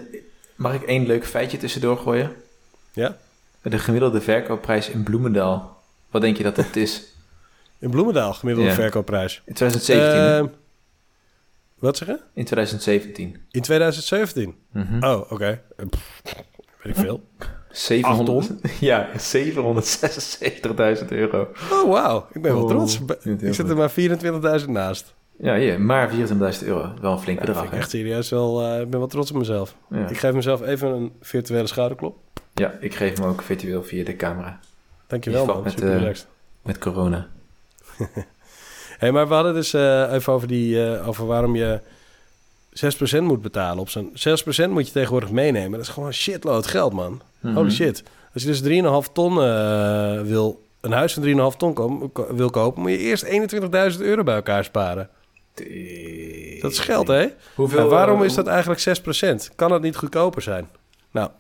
mag 0.57 0.75
ik 0.75 0.83
één 0.83 1.07
leuk 1.07 1.27
feitje 1.27 1.59
tussendoor 1.59 1.97
gooien? 1.99 2.33
Ja? 2.93 3.17
De 3.63 3.79
gemiddelde 3.79 4.21
verkoopprijs 4.21 4.89
in 4.89 5.03
Bloemendaal. 5.03 5.83
Wat 6.11 6.23
denk 6.23 6.37
je 6.37 6.43
dat 6.43 6.57
dat 6.57 6.77
is? 6.77 7.03
In 7.81 7.91
Bloemendaal, 7.91 8.33
gemiddelde 8.35 8.71
Ja. 8.71 8.75
verkoopprijs. 8.75 9.43
In 9.45 9.55
2017. 9.55 10.21
hè? 10.21 10.39
Ehm, 10.39 10.47
wat 11.79 11.97
zeg 11.97 12.09
je? 12.09 12.21
in 12.35 12.45
2017. 12.45 13.37
In 13.51 13.63
2017. 13.63 14.57
Mhm. 14.73 15.05
Oh, 15.05 15.33
oké. 15.33 15.63
Weet 15.77 15.95
ik 16.83 16.95
veel. 16.95 17.23
700, 17.79 18.51
ja, 18.81 19.09
776.000 19.17 21.09
euro. 21.09 21.49
Oh, 21.73 21.91
wauw. 21.91 22.27
Ik 22.33 22.43
ben 22.43 22.53
wel 22.55 22.63
Oh, 22.63 22.69
trots. 22.69 23.01
Ik 23.25 23.55
zit 23.55 23.69
er 23.69 23.77
maar 23.77 23.91
24.000 24.61 24.69
naast. 24.69 25.15
Ja, 25.39 25.57
hier, 25.57 25.81
maar 25.81 26.11
24.000 26.11 26.17
euro. 26.67 26.93
Wel 27.01 27.13
een 27.13 27.19
flink 27.19 27.39
Ja, 27.39 27.45
bedrag. 27.45 27.65
ik 27.65 27.73
echt 27.73 27.91
serieus 27.91 28.31
wel... 28.31 28.63
eh, 28.63 28.81
ik 28.81 28.91
ben 28.91 28.99
wel 28.99 29.09
trots 29.09 29.31
op 29.31 29.37
mezelf. 29.37 29.75
Ja. 29.91 30.09
Ik 30.09 30.19
geef 30.19 30.33
mezelf 30.33 30.63
even 30.63 30.89
een 30.89 31.13
virtuele 31.21 31.67
schouderklop. 31.67 32.17
ja, 32.55 32.73
ik 32.81 32.95
geef 32.95 33.19
hem 33.19 33.29
ook 33.29 33.43
virtueel 33.43 33.83
via 33.83 34.05
de 34.05 34.17
camera. 34.17 34.59
Dankjewel, 35.07 35.47
man. 35.47 35.63
met, 35.63 35.73
Super 35.73 36.07
eh. 36.09 36.15
Met 36.63 36.79
corona. 36.79 37.27
hey, 38.99 39.13
maar 39.13 39.29
we 39.29 39.35
hadden 39.35 39.55
dus 39.55 39.75
eh, 39.75 40.13
even 40.13 40.33
over, 40.33 40.49
die, 40.49 41.01
over 41.07 41.27
waarom 41.27 41.57
je 41.57 41.81
6% 43.19 43.23
moet 43.23 43.43
betalen 43.43 43.79
op 43.79 43.89
zijn... 43.89 44.07
6% 44.69 44.71
moet 44.71 44.87
je 44.87 44.93
tegenwoordig 44.93 45.31
meenemen. 45.31 45.71
Dat 45.71 45.81
is 45.81 45.89
gewoon 45.93 46.13
shitload 46.13 46.67
geld, 46.67 46.93
man. 46.93 47.21
Mhm. 47.41 47.55
Holy 47.55 47.71
shit. 47.71 48.03
Als 48.35 48.43
je 48.43 48.49
dus 48.49 49.07
3,5 49.09 49.13
ton 49.13 49.43
eh, 49.43 50.21
wil... 50.23 50.67
Een 50.81 50.93
huis 50.93 51.13
van 51.15 51.51
3,5 51.53 51.57
ton 51.57 51.75
ko- 51.75 52.35
wil 52.35 52.51
kopen... 52.51 52.83
moet 52.83 52.91
je 52.91 52.99
eerst 52.99 53.25
21.000 53.95 54.01
euro 54.01 54.23
bij 54.23 54.35
elkaar 54.35 54.65
sparen. 54.65 55.09
Dat 56.61 56.71
is 56.73 56.79
geld, 56.79 57.09
hè? 57.09 57.27
Hoeveel, 57.55 57.79
En 57.79 57.89
waarom 57.89 58.19
eh, 58.21 58.25
is 58.27 58.35
dat 58.35 58.47
eigenlijk 58.47 58.99
6%? 59.51 59.55
Kan 59.55 59.73
het 59.73 59.83
niet 59.83 59.97
goedkoper 59.97 60.43
zijn? 60.43 60.69
Nou, 61.11 61.31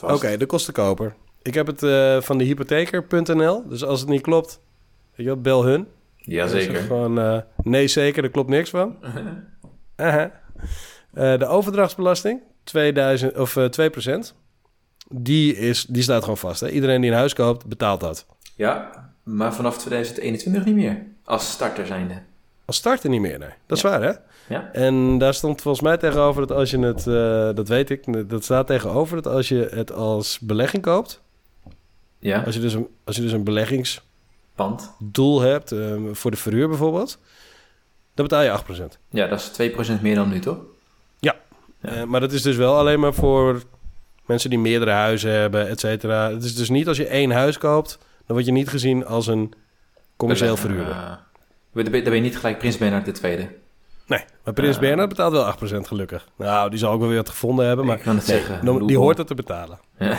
oké, 0.00 0.36
de 0.36 0.46
kostenkoper. 0.46 1.14
Ik 1.42 1.54
heb 1.54 1.66
het 1.66 1.82
eh, 1.82 2.20
van 2.20 2.38
de 2.38 2.44
hypotheker.nl. 2.44 3.68
Dus 3.68 3.84
als 3.84 4.00
het 4.00 4.08
niet 4.08 4.20
klopt, 4.20 4.60
weet 5.14 5.26
je 5.26 5.32
wat, 5.32 5.42
bel 5.42 5.64
hun. 5.64 5.86
Jazeker. 6.16 6.80
Gewoon, 6.82 7.18
eh, 7.18 7.38
nee, 7.62 7.88
zeker, 7.88 8.24
er 8.24 8.30
klopt 8.30 8.48
niks 8.48 8.70
van. 8.70 8.96
Aha. 9.96 10.30
Eh, 11.14 11.38
de 11.38 11.46
overdrachtsbelasting, 11.46 12.40
2000, 12.64 13.38
of, 13.38 13.56
eh 13.56 13.68
2%. 14.28 14.34
Die, 15.10 15.56
is, 15.56 15.84
die 15.84 16.02
staat 16.02 16.20
gewoon 16.22 16.36
vast. 16.38 16.60
Hè? 16.60 16.68
Iedereen 16.68 17.00
die 17.00 17.10
een 17.10 17.16
huis 17.16 17.34
koopt, 17.34 17.66
betaalt 17.66 18.00
dat. 18.00 18.26
Ja, 18.54 18.90
maar 19.22 19.54
vanaf 19.54 19.78
2021 19.78 20.64
niet 20.64 20.74
meer. 20.74 21.02
Als 21.24 21.50
starter 21.50 21.86
zijnde. 21.86 22.14
Als 22.64 22.76
starter 22.76 23.10
niet 23.10 23.20
meer, 23.20 23.38
nee. 23.38 23.48
Dat 23.66 23.76
is 23.76 23.82
waar, 23.82 24.02
hè? 24.02 24.12
Ja. 24.48 24.70
En 24.72 25.18
daar 25.18 25.34
stond 25.34 25.62
volgens 25.62 25.84
mij 25.84 25.96
tegenover 25.96 26.46
dat 26.46 26.56
als 26.56 26.70
je 26.70 26.78
het... 26.78 27.06
eh, 27.06 27.56
dat 27.56 27.68
weet 27.68 27.90
ik, 27.90 28.28
dat 28.30 28.44
staat 28.44 28.66
tegenover 28.66 29.22
dat 29.22 29.32
als 29.32 29.48
je 29.48 29.68
het 29.70 29.92
als 29.92 30.38
belegging 30.38 30.82
koopt... 30.82 31.22
Ja, 32.18 32.42
Als 32.42 32.54
je 32.54 32.60
dus 32.60 32.72
een, 32.74 32.88
als 33.04 33.16
je 33.16 33.22
dus 33.22 33.32
een 33.32 33.44
beleggingsdoel 33.44 34.04
pand. 34.54 34.92
hebt, 35.42 35.72
eh, 35.72 35.94
voor 36.12 36.30
de 36.30 36.36
verhuur 36.36 36.68
bijvoorbeeld... 36.68 37.18
dan 38.16 38.26
betaal 38.26 38.42
je 38.42 38.60
8%. 38.80 38.98
Ja, 39.10 39.26
dat 39.26 39.52
is 39.58 39.70
2% 39.98 40.00
meer 40.00 40.14
dan 40.14 40.28
nu, 40.28 40.38
toch? 40.38 40.58
Ja. 41.18 41.34
Eh, 41.80 42.02
maar 42.02 42.20
dat 42.20 42.32
is 42.32 42.42
dus 42.42 42.56
wel 42.56 42.76
alleen 42.76 43.00
maar 43.00 43.14
voor 43.14 43.62
mensen 44.26 44.50
die 44.50 44.58
meerdere 44.58 44.90
huizen 44.90 45.30
hebben, 45.30 45.68
et 45.68 45.80
cetera. 45.80 46.30
Het 46.30 46.44
is 46.44 46.54
dus 46.54 46.68
niet 46.68 46.88
als 46.88 46.96
je 46.96 47.06
één 47.06 47.30
huis 47.30 47.58
koopt, 47.58 47.98
dan 48.26 48.36
word 48.36 48.44
je 48.44 48.52
niet 48.52 48.68
gezien 48.68 49.06
als 49.06 49.26
een 49.26 49.52
commercieel 50.16 50.56
verhuurder. 50.56 50.94
Uh, 51.74 51.84
dan 51.84 51.90
ben 51.90 52.14
je 52.14 52.20
niet 52.20 52.36
gelijk 52.36 52.58
Prins 52.58 52.78
Bernhard 52.78 53.04
de 53.04 53.12
tweede. 53.12 53.48
Nee, 54.06 54.24
maar 54.44 54.54
Prins 54.54 54.74
Ah. 54.74 54.80
Bernhard 54.80 55.08
betaalt 55.08 55.32
wel 55.32 55.44
8% 55.44 55.86
gelukkig. 55.86 56.28
Nou, 56.36 56.70
die 56.70 56.78
zal 56.78 56.92
ook 56.92 56.98
wel 56.98 57.08
weer 57.08 57.16
wat 57.16 57.28
gevonden 57.28 57.66
hebben, 57.66 57.86
maar 57.86 58.00
nee, 58.04 58.20
zeggen. 58.20 58.86
die 58.86 58.98
hoort 58.98 59.18
het 59.18 59.26
te 59.26 59.34
betalen. 59.34 59.78
Ja. 59.98 60.16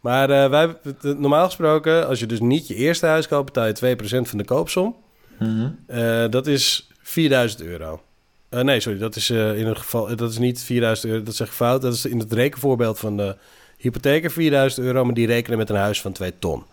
Maar 0.00 0.30
eh, 0.30 0.50
wij, 0.50 0.76
normaal 1.00 1.44
gesproken, 1.44 2.06
als 2.06 2.20
je 2.20 2.26
dus 2.26 2.40
niet 2.40 2.68
je 2.68 2.74
eerste 2.74 3.06
huis 3.06 3.28
koopt, 3.28 3.52
betaal 3.52 3.66
je 3.66 3.96
2% 3.96 4.28
van 4.28 4.38
de 4.38 4.44
koopsom. 4.44 4.96
Mhm. 5.40 5.68
Eh, 5.86 6.24
dat 6.30 6.46
is 6.46 6.88
4000 7.02 7.62
euro. 7.62 8.02
Eh, 8.48 8.60
nee, 8.60 8.80
sorry, 8.80 8.98
dat 8.98 9.16
is 9.16 9.30
eh, 9.30 9.58
in 9.58 9.66
een 9.66 9.76
geval, 9.76 10.16
dat 10.16 10.30
is 10.30 10.38
niet 10.38 10.62
4000 10.62 11.12
euro, 11.12 11.22
dat 11.24 11.34
zeg 11.34 11.46
ik 11.46 11.52
fout. 11.52 11.82
Dat 11.82 11.94
is 11.94 12.04
in 12.04 12.18
het 12.18 12.32
rekenvoorbeeld 12.32 12.98
van 12.98 13.16
de 13.16 13.36
hypotheker 13.76 14.30
4000 14.30 14.86
euro, 14.86 15.04
maar 15.04 15.14
die 15.14 15.26
rekenen 15.26 15.58
met 15.58 15.70
een 15.70 15.76
huis 15.76 16.00
van 16.00 16.12
2 16.12 16.32
ton. 16.38 16.64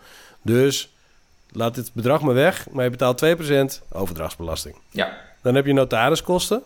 Dus 0.42 0.90
laat 1.52 1.76
dit 1.76 1.90
bedrag 1.94 2.22
maar 2.22 2.34
weg, 2.34 2.70
maar 2.72 2.84
je 2.84 2.90
betaalt 2.90 3.18
2% 3.18 3.82
overdrachtsbelasting. 3.90 4.76
ja. 4.92 5.26
Dan 5.42 5.56
heb 5.56 5.66
je 5.66 5.74
notariskosten. 5.74 6.62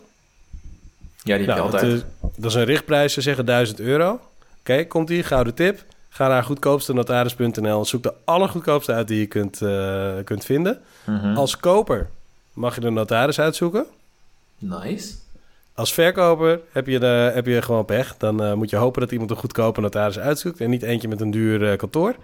die 1.22 1.32
heb 1.32 1.40
je 1.40 1.46
Nou, 1.46 1.70
dat, 1.70 1.72
altijd. 1.72 1.92
is, 1.92 2.02
dat 2.36 2.50
is 2.50 2.56
een 2.56 2.64
richtprijs, 2.64 3.12
ze 3.12 3.20
zeggen 3.20 3.46
1000 3.46 3.80
euro. 3.80 4.20
Oké, 4.58 4.84
komt 4.84 5.08
die, 5.08 5.22
gouden 5.22 5.54
tip. 5.54 5.84
Ga 6.14 6.28
naar 6.28 6.44
goedkoopste 6.44 6.92
notaris.nl 6.92 7.78
en 7.78 7.84
zoek 7.84 8.02
de 8.02 8.14
allergoedkoopste 8.24 8.92
uit 8.92 9.08
die 9.08 9.18
je 9.18 9.26
kunt, 9.26 9.62
eh, 9.62 10.12
kunt 10.24 10.44
vinden. 10.44 10.80
Mhm. 11.04 11.36
Als 11.36 11.56
koper 11.56 12.08
mag 12.52 12.74
je 12.74 12.80
de 12.80 12.90
notaris 12.90 13.40
uitzoeken. 13.40 13.86
Nice. 14.58 15.14
Als 15.74 15.92
verkoper 15.92 16.60
heb 16.72 16.86
je, 16.86 16.98
de, 16.98 17.30
heb 17.34 17.46
je 17.46 17.62
gewoon 17.62 17.84
pech. 17.84 18.16
Dan 18.16 18.42
eh, 18.42 18.52
moet 18.52 18.70
je 18.70 18.76
hopen 18.76 19.00
dat 19.00 19.10
iemand 19.10 19.30
een 19.30 19.36
goedkope 19.36 19.80
notaris 19.80 20.18
uitzoekt... 20.18 20.60
en 20.60 20.70
niet 20.70 20.82
eentje 20.82 21.08
met 21.08 21.20
een 21.20 21.30
duur 21.30 21.70
eh, 21.70 21.78
kantoor. 21.78 22.16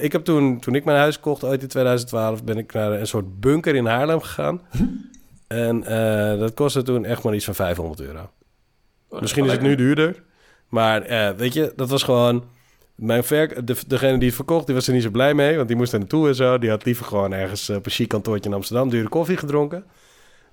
Ik 0.00 0.12
heb 0.12 0.24
toen, 0.24 0.60
toen 0.60 0.74
ik 0.74 0.84
mijn 0.84 0.98
huis 0.98 1.20
kocht, 1.20 1.44
ooit 1.44 1.62
in 1.62 1.68
2012... 1.68 2.44
ben 2.44 2.58
ik 2.58 2.72
naar 2.72 2.92
een 2.92 3.06
soort 3.06 3.40
bunker 3.40 3.74
in 3.74 3.86
Haarlem 3.86 4.20
gegaan. 4.20 4.60
en 5.46 5.84
eh, 5.84 6.38
dat 6.38 6.54
kostte 6.54 6.82
toen 6.82 7.04
echt 7.04 7.22
maar 7.22 7.34
iets 7.34 7.44
van 7.44 7.54
500 7.54 8.00
euro. 8.00 8.30
Oh, 9.08 9.20
Misschien 9.20 9.44
is 9.44 9.52
het 9.52 9.60
nu 9.60 9.74
duurder. 9.74 10.22
Maar 10.72 11.02
eh, 11.02 11.30
weet 11.30 11.52
je, 11.52 11.72
dat 11.76 11.88
was 11.88 12.02
gewoon... 12.02 12.44
Mijn 12.94 13.24
verk, 13.24 13.66
de, 13.66 13.76
degene 13.86 14.18
die 14.18 14.26
het 14.26 14.34
verkocht, 14.34 14.66
die 14.66 14.74
was 14.74 14.86
er 14.86 14.92
niet 14.92 15.02
zo 15.02 15.10
blij 15.10 15.34
mee. 15.34 15.56
Want 15.56 15.68
die 15.68 15.76
moest 15.76 15.92
er 15.92 15.98
naartoe 15.98 16.28
en 16.28 16.34
zo. 16.34 16.58
Die 16.58 16.70
had 16.70 16.84
liever 16.84 17.04
gewoon 17.04 17.32
ergens 17.32 17.68
eh, 17.68 17.76
op 17.76 17.86
een 17.86 17.90
chic 17.90 18.08
kantoortje 18.08 18.50
in 18.50 18.56
Amsterdam... 18.56 18.88
dure 18.88 19.08
koffie 19.08 19.36
gedronken. 19.36 19.84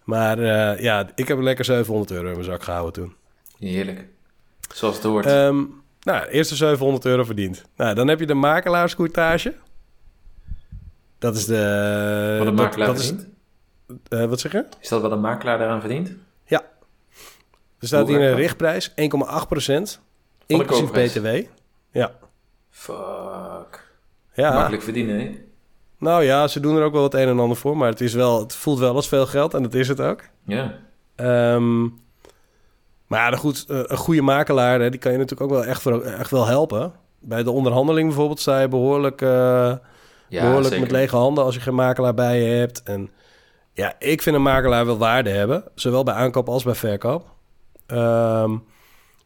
Maar 0.03 0.39
eh, 0.39 0.83
ja, 0.83 1.09
ik 1.15 1.27
heb 1.27 1.39
lekker 1.39 1.65
700 1.65 2.11
euro 2.11 2.27
in 2.27 2.31
mijn 2.31 2.43
zak 2.43 2.63
gehouden 2.63 2.93
toen. 2.93 3.15
Heerlijk. 3.59 4.05
Zoals 4.73 4.95
het 4.95 5.03
hoort. 5.03 5.25
Ehm 5.25 5.63
nou, 6.01 6.27
eerste 6.27 6.55
700 6.55 7.05
euro 7.05 7.23
verdiend. 7.23 7.63
Nou, 7.75 7.95
dan 7.95 8.07
heb 8.07 8.19
je 8.19 8.25
de 8.25 8.33
makelaarscourtage. 8.33 9.55
Dat 11.17 11.35
is 11.35 11.45
de... 11.45 12.35
wat 12.37 12.47
een 12.47 12.53
makelaar 12.53 12.87
dat 12.87 12.99
is, 12.99 13.07
verdient. 13.07 14.29
wat 14.29 14.39
zeg 14.39 14.51
je? 14.51 14.65
Is 14.79 14.89
dat 14.89 15.01
wat 15.01 15.11
een 15.11 15.21
makelaar 15.21 15.57
daaraan 15.57 15.81
verdient? 15.81 16.11
Er 17.79 17.87
staat 17.87 18.07
Hoe 18.07 18.17
hier 18.17 18.29
een 18.29 18.35
richtprijs, 18.35 18.89
1,8 18.89 18.95
inclusief? 20.57 20.91
BTW. 20.91 21.27
Ja. 21.91 22.11
Fuck. 22.69 23.93
ja. 24.33 24.53
Makkelijk 24.53 24.83
verdienen, 24.83 25.19
hè? 25.19 25.31
Nou 25.97 26.23
ja, 26.23 26.47
ze 26.47 26.59
doen 26.59 26.77
er 26.77 26.83
ook 26.83 26.93
wel 26.93 27.03
het 27.03 27.13
een 27.13 27.27
en 27.27 27.39
ander 27.39 27.57
voor, 27.57 27.77
maar 27.77 27.89
het, 27.89 28.01
is 28.01 28.13
wel, 28.13 28.39
het 28.39 28.55
voelt 28.55 28.79
wel 28.79 28.95
als 28.95 29.07
veel 29.07 29.25
geld 29.25 29.53
en 29.53 29.63
dat 29.63 29.73
is 29.73 29.87
het 29.87 30.01
ook. 30.01 30.21
Ja. 30.45 30.73
Ehm, 31.15 31.81
maar 33.07 33.31
ja, 33.31 33.37
goed, 33.37 33.65
eh, 33.67 33.79
een 33.83 33.97
goede 33.97 34.21
makelaar, 34.21 34.79
hè, 34.79 34.89
die 34.89 34.99
kan 34.99 35.11
je 35.11 35.17
natuurlijk 35.17 35.51
ook 35.51 35.57
wel 35.57 35.65
echt, 35.65 35.81
voor, 35.81 36.01
echt 36.01 36.31
wel 36.31 36.45
helpen. 36.45 36.93
Bij 37.19 37.43
de 37.43 37.51
onderhandeling 37.51 38.07
bijvoorbeeld 38.07 38.39
sta 38.39 38.59
je 38.61 38.67
behoorlijk, 38.67 39.21
eh, 39.21 39.29
Ja, 40.27 40.41
behoorlijk 40.41 40.67
zeker. 40.67 40.81
met 40.81 40.91
lege 40.91 41.15
handen 41.15 41.43
als 41.43 41.55
je 41.55 41.61
geen 41.61 41.75
makelaar 41.75 42.13
bij 42.13 42.41
je 42.41 42.49
hebt. 42.49 42.83
En 42.83 43.09
ja, 43.73 43.93
ik 43.99 44.21
vind 44.21 44.35
een 44.35 44.41
makelaar 44.41 44.85
wel 44.85 44.97
waarde 44.97 45.29
hebben, 45.29 45.63
zowel 45.75 46.03
bij 46.03 46.13
aankoop 46.13 46.49
als 46.49 46.63
bij 46.63 46.75
verkoop. 46.75 47.25
Ehm, 47.85 48.57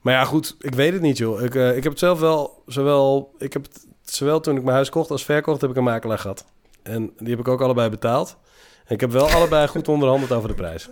maar 0.04 0.13
ja, 0.13 0.26
goed, 0.26 0.56
ik 0.60 0.76
weet 0.76 0.94
het 0.94 1.02
niet, 1.02 1.18
joh. 1.18 1.42
Ik, 1.42 1.56
eh, 1.56 1.78
ik 1.78 1.84
heb 1.84 1.92
het 1.92 2.02
zelf 2.02 2.20
wel, 2.20 2.63
zowel, 2.66 3.34
ik 3.38 3.54
heb 3.54 3.63
het, 3.63 3.88
zowel 4.04 4.39
toen 4.39 4.56
ik 4.56 4.63
mijn 4.63 4.76
huis 4.76 4.89
kocht 4.89 5.12
als 5.12 5.26
verkocht, 5.26 5.62
heb 5.62 5.70
ik 5.70 5.76
een 5.76 5.84
makelaar 5.84 6.20
gehad. 6.20 6.46
En 6.82 7.13
die 7.18 7.30
heb 7.30 7.39
ik 7.39 7.48
ook 7.48 7.62
allebei 7.62 7.89
betaald. 7.89 8.38
En 8.86 8.94
ik 8.94 9.02
heb 9.02 9.12
wel 9.12 9.30
allebei 9.30 9.68
goed 9.68 9.88
onderhandeld 9.88 10.32
over 10.32 10.50
de 10.50 10.56
prijs. 10.56 10.89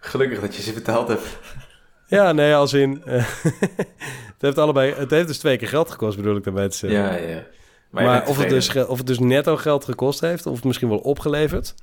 Gelukkig 0.00 0.40
dat 0.40 0.56
je 0.56 0.62
ze 0.62 0.72
betaald 0.72 1.08
hebt. 1.08 1.38
Ja, 2.06 2.32
nee, 2.32 2.54
als 2.54 2.72
in... 2.72 3.02
eh, 3.04 3.14
het, 4.32 4.38
heeft 4.38 4.58
allebei, 4.58 4.94
het 4.94 5.10
heeft 5.10 5.26
dus 5.26 5.38
twee 5.38 5.56
keer 5.56 5.68
geld 5.68 5.90
gekost, 5.90 6.16
bedoel 6.16 6.36
ik 6.36 6.44
daarmee 6.44 6.68
te 6.68 6.76
zeggen. 6.76 7.00
Ja, 7.00 7.14
ja. 7.14 7.46
Maar, 7.90 8.04
bent 8.04 8.28
of, 8.28 8.38
het 8.38 8.48
dus, 8.48 8.76
of 8.86 8.98
het 8.98 9.06
dus 9.06 9.18
netto 9.18 9.56
geld 9.56 9.84
gekost 9.84 10.20
heeft, 10.20 10.46
of 10.46 10.64
misschien 10.64 10.88
wel 10.88 10.98
opgeleverd. 10.98 11.74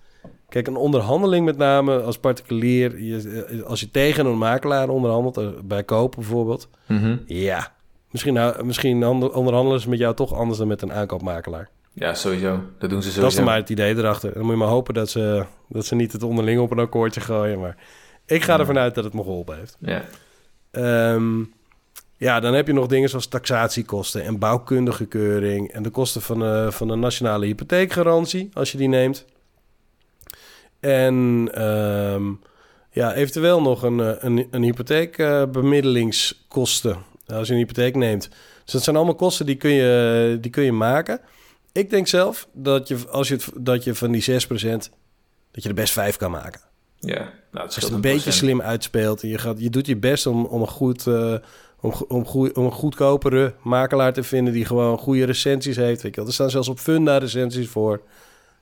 Kijk, 0.49 0.67
een 0.67 0.75
onderhandeling 0.75 1.45
met 1.45 1.57
name 1.57 2.01
als 2.01 2.17
particulier... 2.17 3.01
Je, 3.01 3.63
als 3.67 3.79
je 3.79 3.91
tegen 3.91 4.25
een 4.25 4.37
makelaar 4.37 4.89
onderhandelt, 4.89 5.37
eh, 5.37 5.47
bij 5.63 5.83
kopen 5.83 6.19
bijvoorbeeld... 6.19 6.69
Mhm. 6.87 7.17
Ja, 7.25 7.73
misschien, 8.11 8.33
nou- 8.33 8.65
misschien 8.65 9.05
onderhandelen 9.33 9.79
ze 9.81 9.89
met 9.89 9.99
jou 9.99 10.15
toch 10.15 10.33
anders 10.33 10.57
dan 10.59 10.67
met 10.67 10.81
een 10.81 10.93
aankoopmakelaar. 10.93 11.69
Ja, 11.93 12.13
sowieso. 12.13 12.59
Dat 12.79 12.89
doen 12.89 13.01
ze 13.01 13.11
sowieso. 13.11 13.21
Dat 13.21 13.29
is 13.29 13.35
dan 13.35 13.45
maar 13.45 13.55
het 13.55 13.69
idee 13.69 13.95
erachter. 13.97 14.33
Dan 14.33 14.41
moet 14.41 14.51
je 14.51 14.57
maar 14.57 14.67
hopen 14.67 14.93
dat 14.93 15.09
ze, 15.09 15.45
dat 15.69 15.85
ze 15.85 15.95
niet 15.95 16.11
het 16.11 16.23
onderling 16.23 16.59
op 16.61 16.71
een 16.71 16.79
akkoordje 16.79 17.21
gooien. 17.21 17.59
Maar 17.59 17.77
ik 18.25 18.43
ga 18.43 18.53
Ja. 18.53 18.59
ervan 18.59 18.77
uit 18.77 18.95
dat 18.95 19.03
het 19.03 19.13
me 19.13 19.21
geholpen 19.23 19.57
heeft. 19.57 19.77
Ja. 19.79 20.03
Ehm, 20.71 21.43
ja, 22.17 22.39
dan 22.39 22.53
heb 22.53 22.67
je 22.67 22.73
nog 22.73 22.87
dingen 22.87 23.09
zoals 23.09 23.27
taxatiekosten 23.27 24.23
en 24.23 24.39
bouwkundige 24.39 25.05
keuring... 25.05 25.71
en 25.71 25.83
de 25.83 25.89
kosten 25.89 26.21
van, 26.21 26.39
de 26.39 26.67
van 26.71 26.87
de 26.87 26.95
nationale 26.95 27.45
hypotheekgarantie, 27.45 28.49
als 28.53 28.71
je 28.71 28.77
die 28.77 28.87
neemt. 28.87 29.25
En 30.79 31.49
ehm, 31.53 32.31
ja, 32.91 33.13
eventueel 33.13 33.61
nog 33.61 33.83
een, 33.83 33.99
eh, 33.99 34.11
een, 34.19 34.47
een 34.51 34.63
hypotheekbemiddelingskosten 34.63 36.97
als 37.27 37.47
je 37.47 37.53
een 37.53 37.59
hypotheek 37.59 37.95
neemt. 37.95 38.29
Dus 38.63 38.73
dat 38.73 38.83
zijn 38.83 38.95
allemaal 38.95 39.15
kosten 39.15 39.45
die 39.45 39.55
kun 39.55 39.71
je, 39.71 40.37
die 40.41 40.51
kun 40.51 40.63
je 40.63 40.71
maken. 40.71 41.19
Ik 41.71 41.89
denk 41.89 42.07
zelf 42.07 42.47
dat 42.53 42.87
je, 42.87 42.97
als 43.09 43.27
je, 43.27 43.33
het, 43.33 43.49
dat 43.55 43.83
je 43.83 43.95
van 43.95 44.11
die 44.11 44.31
6%, 44.31 44.35
dat 45.51 45.63
je 45.63 45.69
er 45.69 45.75
best 45.75 45.93
5 45.93 46.17
kan 46.17 46.31
maken. 46.31 46.61
Ja. 46.99 47.15
Nou, 47.15 47.29
het 47.51 47.61
Als 47.61 47.75
je 47.75 47.81
het 47.81 47.91
een 47.91 48.01
beetje 48.01 48.31
slim 48.31 48.61
uitspeelt 48.61 49.23
en 49.23 49.29
je, 49.29 49.37
gaat, 49.37 49.59
je 49.59 49.69
doet 49.69 49.85
je 49.85 49.97
best 49.97 50.25
om, 50.25 50.45
om, 50.45 50.61
een 50.61 50.67
goed, 50.67 51.07
eh, 51.07 51.35
om, 51.79 51.93
om, 52.07 52.25
goe- 52.25 52.53
om 52.53 52.65
een 52.65 52.71
goedkopere 52.71 53.53
makelaar 53.63 54.13
te 54.13 54.23
vinden 54.23 54.53
die 54.53 54.65
gewoon 54.65 54.97
goede 54.97 55.23
recensies 55.23 55.75
heeft. 55.75 56.01
Weet 56.01 56.15
je 56.15 56.19
wel. 56.19 56.29
Er 56.29 56.33
staan 56.33 56.49
zelfs 56.49 56.67
op 56.67 56.79
Funda 56.79 57.17
recensies 57.17 57.67
voor. 57.67 58.01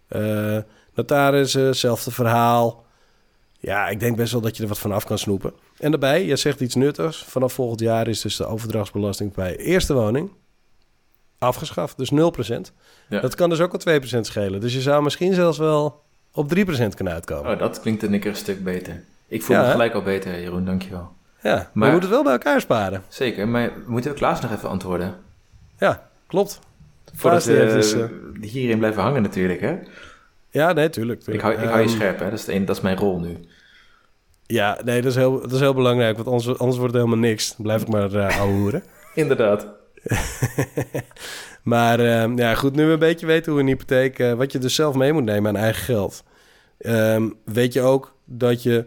Eh 0.07 0.57
notarissen, 0.97 1.61
hetzelfde 1.65 2.11
verhaal. 2.11 2.85
Ja, 3.59 3.87
ik 3.87 3.99
denk 3.99 4.17
best 4.17 4.31
wel 4.31 4.41
dat 4.41 4.57
je 4.57 4.63
er 4.63 4.69
wat 4.69 4.79
van 4.79 4.91
af 4.91 5.05
kan 5.05 5.17
snoepen. 5.17 5.53
En 5.79 5.91
daarbij, 5.91 6.25
je 6.25 6.35
zegt 6.35 6.59
iets 6.61 6.75
nuttigs. 6.75 7.23
Vanaf 7.23 7.53
volgend 7.53 7.79
jaar 7.79 8.07
is 8.07 8.21
dus 8.21 8.35
de 8.35 8.45
overdrachtsbelasting 8.45 9.33
bij 9.33 9.55
eerste 9.57 9.93
woning 9.93 10.31
afgeschaft. 11.39 11.97
Dus 11.97 12.11
0%. 12.11 12.15
Ja. 13.09 13.19
Dat 13.19 13.35
kan 13.35 13.49
dus 13.49 13.59
ook 13.59 13.73
al 13.73 13.99
2% 13.99 14.01
schelen. 14.21 14.59
Dus 14.61 14.73
je 14.73 14.81
zou 14.81 15.03
misschien 15.03 15.33
zelfs 15.33 15.57
wel 15.57 16.03
op 16.33 16.55
3% 16.55 16.95
kunnen 16.95 17.13
uitkomen. 17.13 17.51
Oh, 17.51 17.59
dat 17.59 17.79
klinkt 17.81 18.03
een 18.03 18.19
keer 18.19 18.29
een 18.29 18.35
stuk 18.35 18.63
beter. 18.63 19.03
Ik 19.27 19.43
voel 19.43 19.55
Ja, 19.55 19.63
me 19.65 19.71
gelijk 19.71 19.93
al 19.93 20.01
beter, 20.01 20.39
Jeroen, 20.41 20.65
dankjewel. 20.65 21.11
Ja, 21.41 21.53
maar 21.55 21.69
Maar- 21.73 21.85
we 21.87 21.91
moeten 21.91 21.99
het 22.01 22.09
wel 22.09 22.23
bij 22.23 22.31
elkaar 22.31 22.61
sparen. 22.61 23.03
Zeker, 23.07 23.47
maar 23.47 23.71
moeten 23.85 24.11
we 24.11 24.17
Klaas 24.17 24.41
nog 24.41 24.51
even 24.51 24.69
antwoorden? 24.69 25.15
Ja, 25.79 26.09
klopt. 26.27 26.59
Voordat 27.13 27.43
we 27.43 28.09
eh, 28.41 28.49
hierin 28.49 28.77
blijven 28.77 29.01
hangen 29.01 29.21
natuurlijk, 29.21 29.61
hè? 29.61 29.75
Ja, 30.49 30.73
nee, 30.73 30.89
tuurlijk. 30.89 31.27
Ik 31.27 31.41
hou, 31.41 31.53
ik 31.53 31.59
hou 31.59 31.77
je 31.77 31.83
Ehm, 31.87 31.95
scherp, 31.95 32.19
hè? 32.19 32.29
Dat 32.29 32.39
is, 32.39 32.45
de 32.45 32.63
dat 32.63 32.75
is 32.75 32.81
mijn 32.81 32.97
rol 32.97 33.19
nu. 33.19 33.37
Ja, 34.45 34.77
nee, 34.85 35.01
dat 35.01 35.11
is 35.11 35.17
heel, 35.17 35.41
dat 35.41 35.51
is 35.51 35.59
heel 35.59 35.73
belangrijk, 35.73 36.15
want 36.15 36.27
anders, 36.27 36.47
anders 36.47 36.77
wordt 36.77 36.93
het 36.93 37.03
helemaal 37.03 37.29
niks. 37.29 37.47
Dan 37.55 37.65
blijf 37.65 37.81
ik 37.81 37.87
maar 37.87 38.13
uh, 38.13 38.39
ouwehoeren. 38.39 38.83
Inderdaad. 39.15 39.67
maar 41.63 41.99
ehm, 41.99 42.37
ja, 42.37 42.55
goed, 42.55 42.75
nu 42.75 42.85
we 42.85 42.91
een 42.91 42.99
beetje 42.99 43.25
weten 43.25 43.51
hoe 43.51 43.61
een 43.61 43.67
hypotheek... 43.67 44.19
eh, 44.19 44.33
wat 44.33 44.51
je 44.51 44.59
dus 44.59 44.75
zelf 44.75 44.95
mee 44.95 45.13
moet 45.13 45.23
nemen 45.23 45.55
aan 45.55 45.63
eigen 45.63 45.83
geld... 45.83 46.23
ehm, 46.77 47.29
weet 47.45 47.73
je 47.73 47.81
ook 47.81 48.15
dat 48.25 48.63
je 48.63 48.85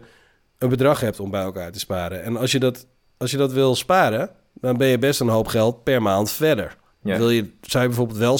een 0.57 0.69
bedrag 0.69 0.99
hebt 0.99 1.19
om 1.19 1.31
bij 1.31 1.41
elkaar 1.41 1.71
te 1.71 1.79
sparen. 1.79 2.23
En 2.23 2.37
als 2.37 2.51
je 2.51 2.59
dat, 2.59 2.87
als 3.17 3.31
je 3.31 3.37
dat 3.37 3.51
wil 3.51 3.75
sparen, 3.75 4.29
dan 4.53 4.77
ben 4.77 4.87
je 4.87 4.97
best 4.97 5.19
een 5.19 5.27
hoop 5.27 5.47
geld 5.47 5.83
per 5.83 6.01
maand 6.01 6.31
verder. 6.31 6.77
Ja. 7.03 7.17
Wil 7.17 7.29
je, 7.29 7.49
zou 7.61 7.83
je 7.83 7.89
bijvoorbeeld 7.89 8.19
wel 8.19 8.39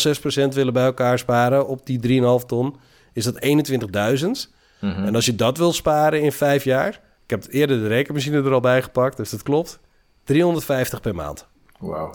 6% 0.50 0.54
willen 0.54 0.74
bij 0.74 0.86
elkaar 0.86 1.20
sparen 1.20 1.68
op 1.68 1.86
die 1.86 2.22
3,5 2.42 2.46
ton... 2.46 2.76
is 3.13 3.24
dat 3.24 3.39
21.000. 3.39 4.50
Mhm. 4.80 5.06
En 5.06 5.15
als 5.15 5.26
je 5.26 5.36
dat 5.36 5.58
wil 5.58 5.74
sparen 5.74 6.21
in 6.21 6.32
vijf 6.32 6.63
jaar... 6.63 7.02
Ik 7.24 7.30
heb 7.41 7.54
eerder 7.54 7.80
de 7.82 7.88
rekenmachine 7.88 8.38
er 8.43 8.54
al 8.54 8.60
bij 8.60 8.82
gepakt, 8.82 9.17
dus 9.17 9.30
dat 9.30 9.43
klopt. 9.43 9.80
350 10.24 11.02
per 11.02 11.15
maand. 11.15 11.47
Wauw. 11.80 12.10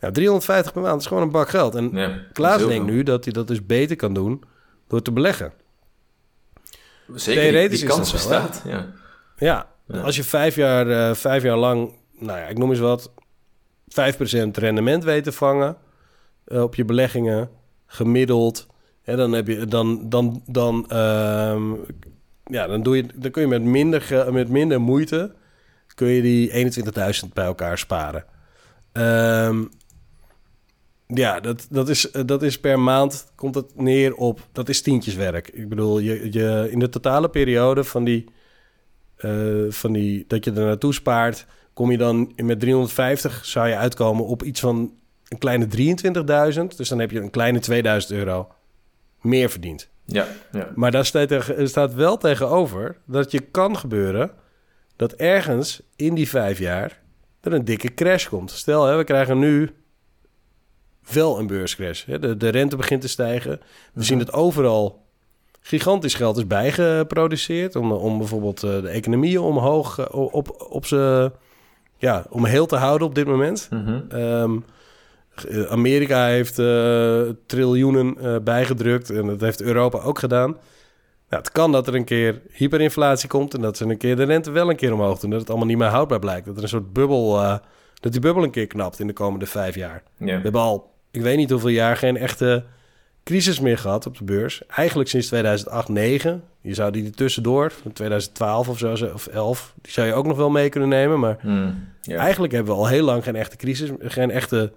Ja, 0.00 0.10
350 0.10 0.72
per 0.72 0.82
maand 0.82 1.00
is 1.00 1.06
gewoon 1.06 1.22
een 1.22 1.30
bak 1.30 1.48
geld. 1.48 1.74
En 1.74 1.90
Ja, 1.92 2.18
Klaas 2.32 2.66
denkt 2.66 2.86
nu 2.86 3.02
dat 3.02 3.24
hij 3.24 3.32
dat 3.32 3.48
dus 3.48 3.66
beter 3.66 3.96
kan 3.96 4.14
doen 4.14 4.42
door 4.88 5.02
te 5.02 5.12
beleggen. 5.12 5.52
Zeker, 7.14 7.42
die, 7.42 7.50
Theoretisch 7.50 7.80
die 7.80 7.88
is 7.88 7.94
kans 7.94 8.10
dat 8.10 8.20
bestaat. 8.20 8.62
Ja. 8.64 8.86
Ja, 9.36 9.68
Ja. 9.86 10.00
als 10.00 10.16
je 10.16 10.24
vijf 10.24 10.54
jaar, 10.56 10.88
eh, 11.10 11.14
vijf 11.14 11.42
jaar 11.42 11.56
lang, 11.56 11.94
nou 12.18 12.38
ja, 12.38 12.46
ik 12.46 12.58
noem 12.58 12.70
eens 12.70 12.78
wat, 12.78 13.12
5% 13.88 14.56
rendement 14.56 15.04
weet 15.04 15.24
te 15.24 15.32
vangen 15.32 15.76
eh, 16.44 16.62
op 16.62 16.74
je 16.74 16.84
beleggingen, 16.84 17.50
gemiddeld. 17.86 18.66
Dan 19.16 19.32
heb 19.32 19.46
je 19.46 19.66
dan, 19.66 20.08
dan, 20.08 20.42
dan, 20.46 20.88
ehm, 20.88 21.72
ja, 22.44 22.66
dan, 22.66 22.82
doe 22.82 22.96
je, 22.96 23.06
dan 23.14 23.30
kun 23.30 23.42
je 23.42 23.48
met 23.48 23.62
minder, 23.62 24.26
met 24.32 24.48
minder 24.48 24.80
moeite 24.80 25.34
kun 25.94 26.08
je 26.08 26.22
die 26.22 26.72
21.000 27.22 27.32
bij 27.32 27.44
elkaar 27.44 27.78
sparen. 27.78 28.24
Ehm, 28.92 29.64
ja, 31.06 31.40
dat, 31.40 31.66
dat, 31.70 31.88
is, 31.88 32.10
dat 32.26 32.42
is 32.42 32.60
per 32.60 32.80
maand 32.80 33.32
komt 33.34 33.54
het 33.54 33.80
neer 33.80 34.14
op, 34.14 34.46
dat 34.52 34.68
is 34.68 34.82
tientjeswerk. 34.82 35.48
Ik 35.48 35.68
bedoel, 35.68 35.98
je, 35.98 36.32
je, 36.32 36.68
in 36.70 36.78
de 36.78 36.88
totale 36.88 37.28
periode 37.28 37.84
van 37.84 38.04
die, 38.04 38.24
eh, 39.16 39.64
van 39.68 39.92
die, 39.92 40.24
dat 40.26 40.44
je 40.44 40.50
er 40.50 40.64
naartoe 40.64 40.94
spaart, 40.94 41.46
kom 41.72 41.90
je 41.90 41.98
dan 41.98 42.32
met 42.36 42.60
350, 42.60 43.44
zou 43.44 43.68
je 43.68 43.76
uitkomen 43.76 44.26
op 44.26 44.42
iets 44.42 44.60
van 44.60 44.92
een 45.28 45.38
kleine 45.38 45.66
23.000. 45.66 46.76
Dus 46.76 46.88
dan 46.88 46.98
heb 46.98 47.10
je 47.10 47.20
een 47.20 47.30
kleine 47.30 47.58
2000 47.58 48.12
euro 48.12 48.48
meer 49.20 49.50
verdiend. 49.50 49.88
Ja, 50.04 50.26
ja. 50.52 50.72
Maar 50.74 50.90
daar 50.90 51.04
staat, 51.04 51.30
er 51.30 51.68
staat 51.68 51.94
wel 51.94 52.16
tegenover 52.16 52.96
dat 53.06 53.30
je 53.30 53.40
kan 53.40 53.76
gebeuren 53.76 54.30
dat 54.96 55.12
ergens 55.12 55.82
in 55.96 56.14
die 56.14 56.28
vijf 56.28 56.58
jaar 56.58 57.00
er 57.40 57.52
een 57.52 57.64
dikke 57.64 57.94
crash 57.94 58.28
komt. 58.28 58.50
Stel, 58.50 58.84
hè, 58.84 58.96
we 58.96 59.04
krijgen 59.04 59.38
nu 59.38 59.70
wel 61.12 61.38
een 61.38 61.46
beurscrash. 61.46 62.04
Hè. 62.04 62.18
De, 62.18 62.36
de 62.36 62.48
rente 62.48 62.76
begint 62.76 63.00
te 63.00 63.08
stijgen. 63.08 63.60
We 63.92 64.04
zien 64.04 64.18
dat 64.18 64.32
overal 64.32 65.06
gigantisch 65.60 66.14
geld 66.14 66.36
is 66.36 66.46
bijgeproduceerd 66.46 67.76
om, 67.76 67.92
om 67.92 68.18
bijvoorbeeld 68.18 68.62
eh, 68.62 68.80
de 68.80 68.88
economieën 68.88 69.40
omhoog 69.40 69.98
eh, 69.98 70.34
op, 70.34 70.66
op 70.70 70.86
ze, 70.86 71.32
ja, 71.96 72.26
om 72.30 72.44
heel 72.44 72.66
te 72.66 72.76
houden 72.76 73.06
op 73.06 73.14
dit 73.14 73.26
moment. 73.26 73.68
Mhm. 73.70 74.00
Ehm, 74.08 74.54
eh, 74.54 74.60
Amerika 75.68 76.26
heeft 76.26 76.58
eh, 76.58 77.22
triljoenen 77.46 78.16
eh, 78.18 78.36
bijgedrukt 78.44 79.10
en 79.10 79.26
dat 79.26 79.40
heeft 79.40 79.62
Europa 79.62 79.98
ook 79.98 80.18
gedaan. 80.18 80.50
Nou, 81.28 81.42
het 81.42 81.52
kan 81.52 81.72
dat 81.72 81.86
er 81.86 81.94
een 81.94 82.04
keer 82.04 82.40
hyperinflatie 82.52 83.28
komt 83.28 83.54
en 83.54 83.60
dat 83.60 83.76
ze 83.76 83.84
een 83.84 83.96
keer 83.96 84.16
de 84.16 84.22
rente 84.24 84.50
wel 84.50 84.70
een 84.70 84.76
keer 84.76 84.92
omhoog 84.92 85.18
doen. 85.18 85.30
Dat 85.30 85.40
het 85.40 85.48
allemaal 85.48 85.66
niet 85.66 85.78
meer 85.78 85.88
houdbaar 85.88 86.18
blijkt. 86.18 86.46
Dat 86.46 86.56
er 86.56 86.62
een 86.62 86.68
soort 86.68 86.92
bubbel, 86.92 87.42
eh, 87.42 87.56
dat 88.00 88.12
die 88.12 88.20
bubbel 88.20 88.42
een 88.42 88.50
keer 88.50 88.66
knapt 88.66 89.00
in 89.00 89.06
de 89.06 89.12
komende 89.12 89.46
vijf 89.46 89.74
jaar. 89.74 90.02
Ja. 90.16 90.24
We 90.24 90.30
hebben 90.42 90.60
al, 90.60 90.90
ik 91.10 91.22
weet 91.22 91.36
niet 91.36 91.50
hoeveel 91.50 91.68
jaar, 91.68 91.96
geen 91.96 92.16
echte 92.16 92.64
crisis 93.24 93.60
meer 93.60 93.78
gehad 93.78 94.06
op 94.06 94.18
de 94.18 94.24
beurs. 94.24 94.66
Eigenlijk 94.66 95.08
sinds 95.08 95.26
2008, 95.26 95.88
9. 95.88 96.42
Je 96.60 96.74
zou 96.74 96.90
die 96.92 97.04
er 97.04 97.14
tussendoor, 97.14 97.70
van 97.82 97.92
2012 97.92 98.68
of 98.68 98.78
zo, 98.78 98.92
of 99.14 99.26
11, 99.26 99.74
die 99.82 99.92
zou 99.92 100.06
je 100.06 100.14
ook 100.14 100.26
nog 100.26 100.36
wel 100.36 100.50
mee 100.50 100.68
kunnen 100.68 100.88
nemen. 100.88 101.20
Maar 101.20 101.38
Mm, 101.42 101.88
ja. 102.00 102.16
Eigenlijk 102.16 102.52
hebben 102.52 102.74
we 102.74 102.80
al 102.80 102.88
heel 102.88 103.04
lang 103.04 103.24
geen 103.24 103.36
echte 103.36 103.56
crisis, 103.56 103.90
geen 104.00 104.30
echte 104.30 104.72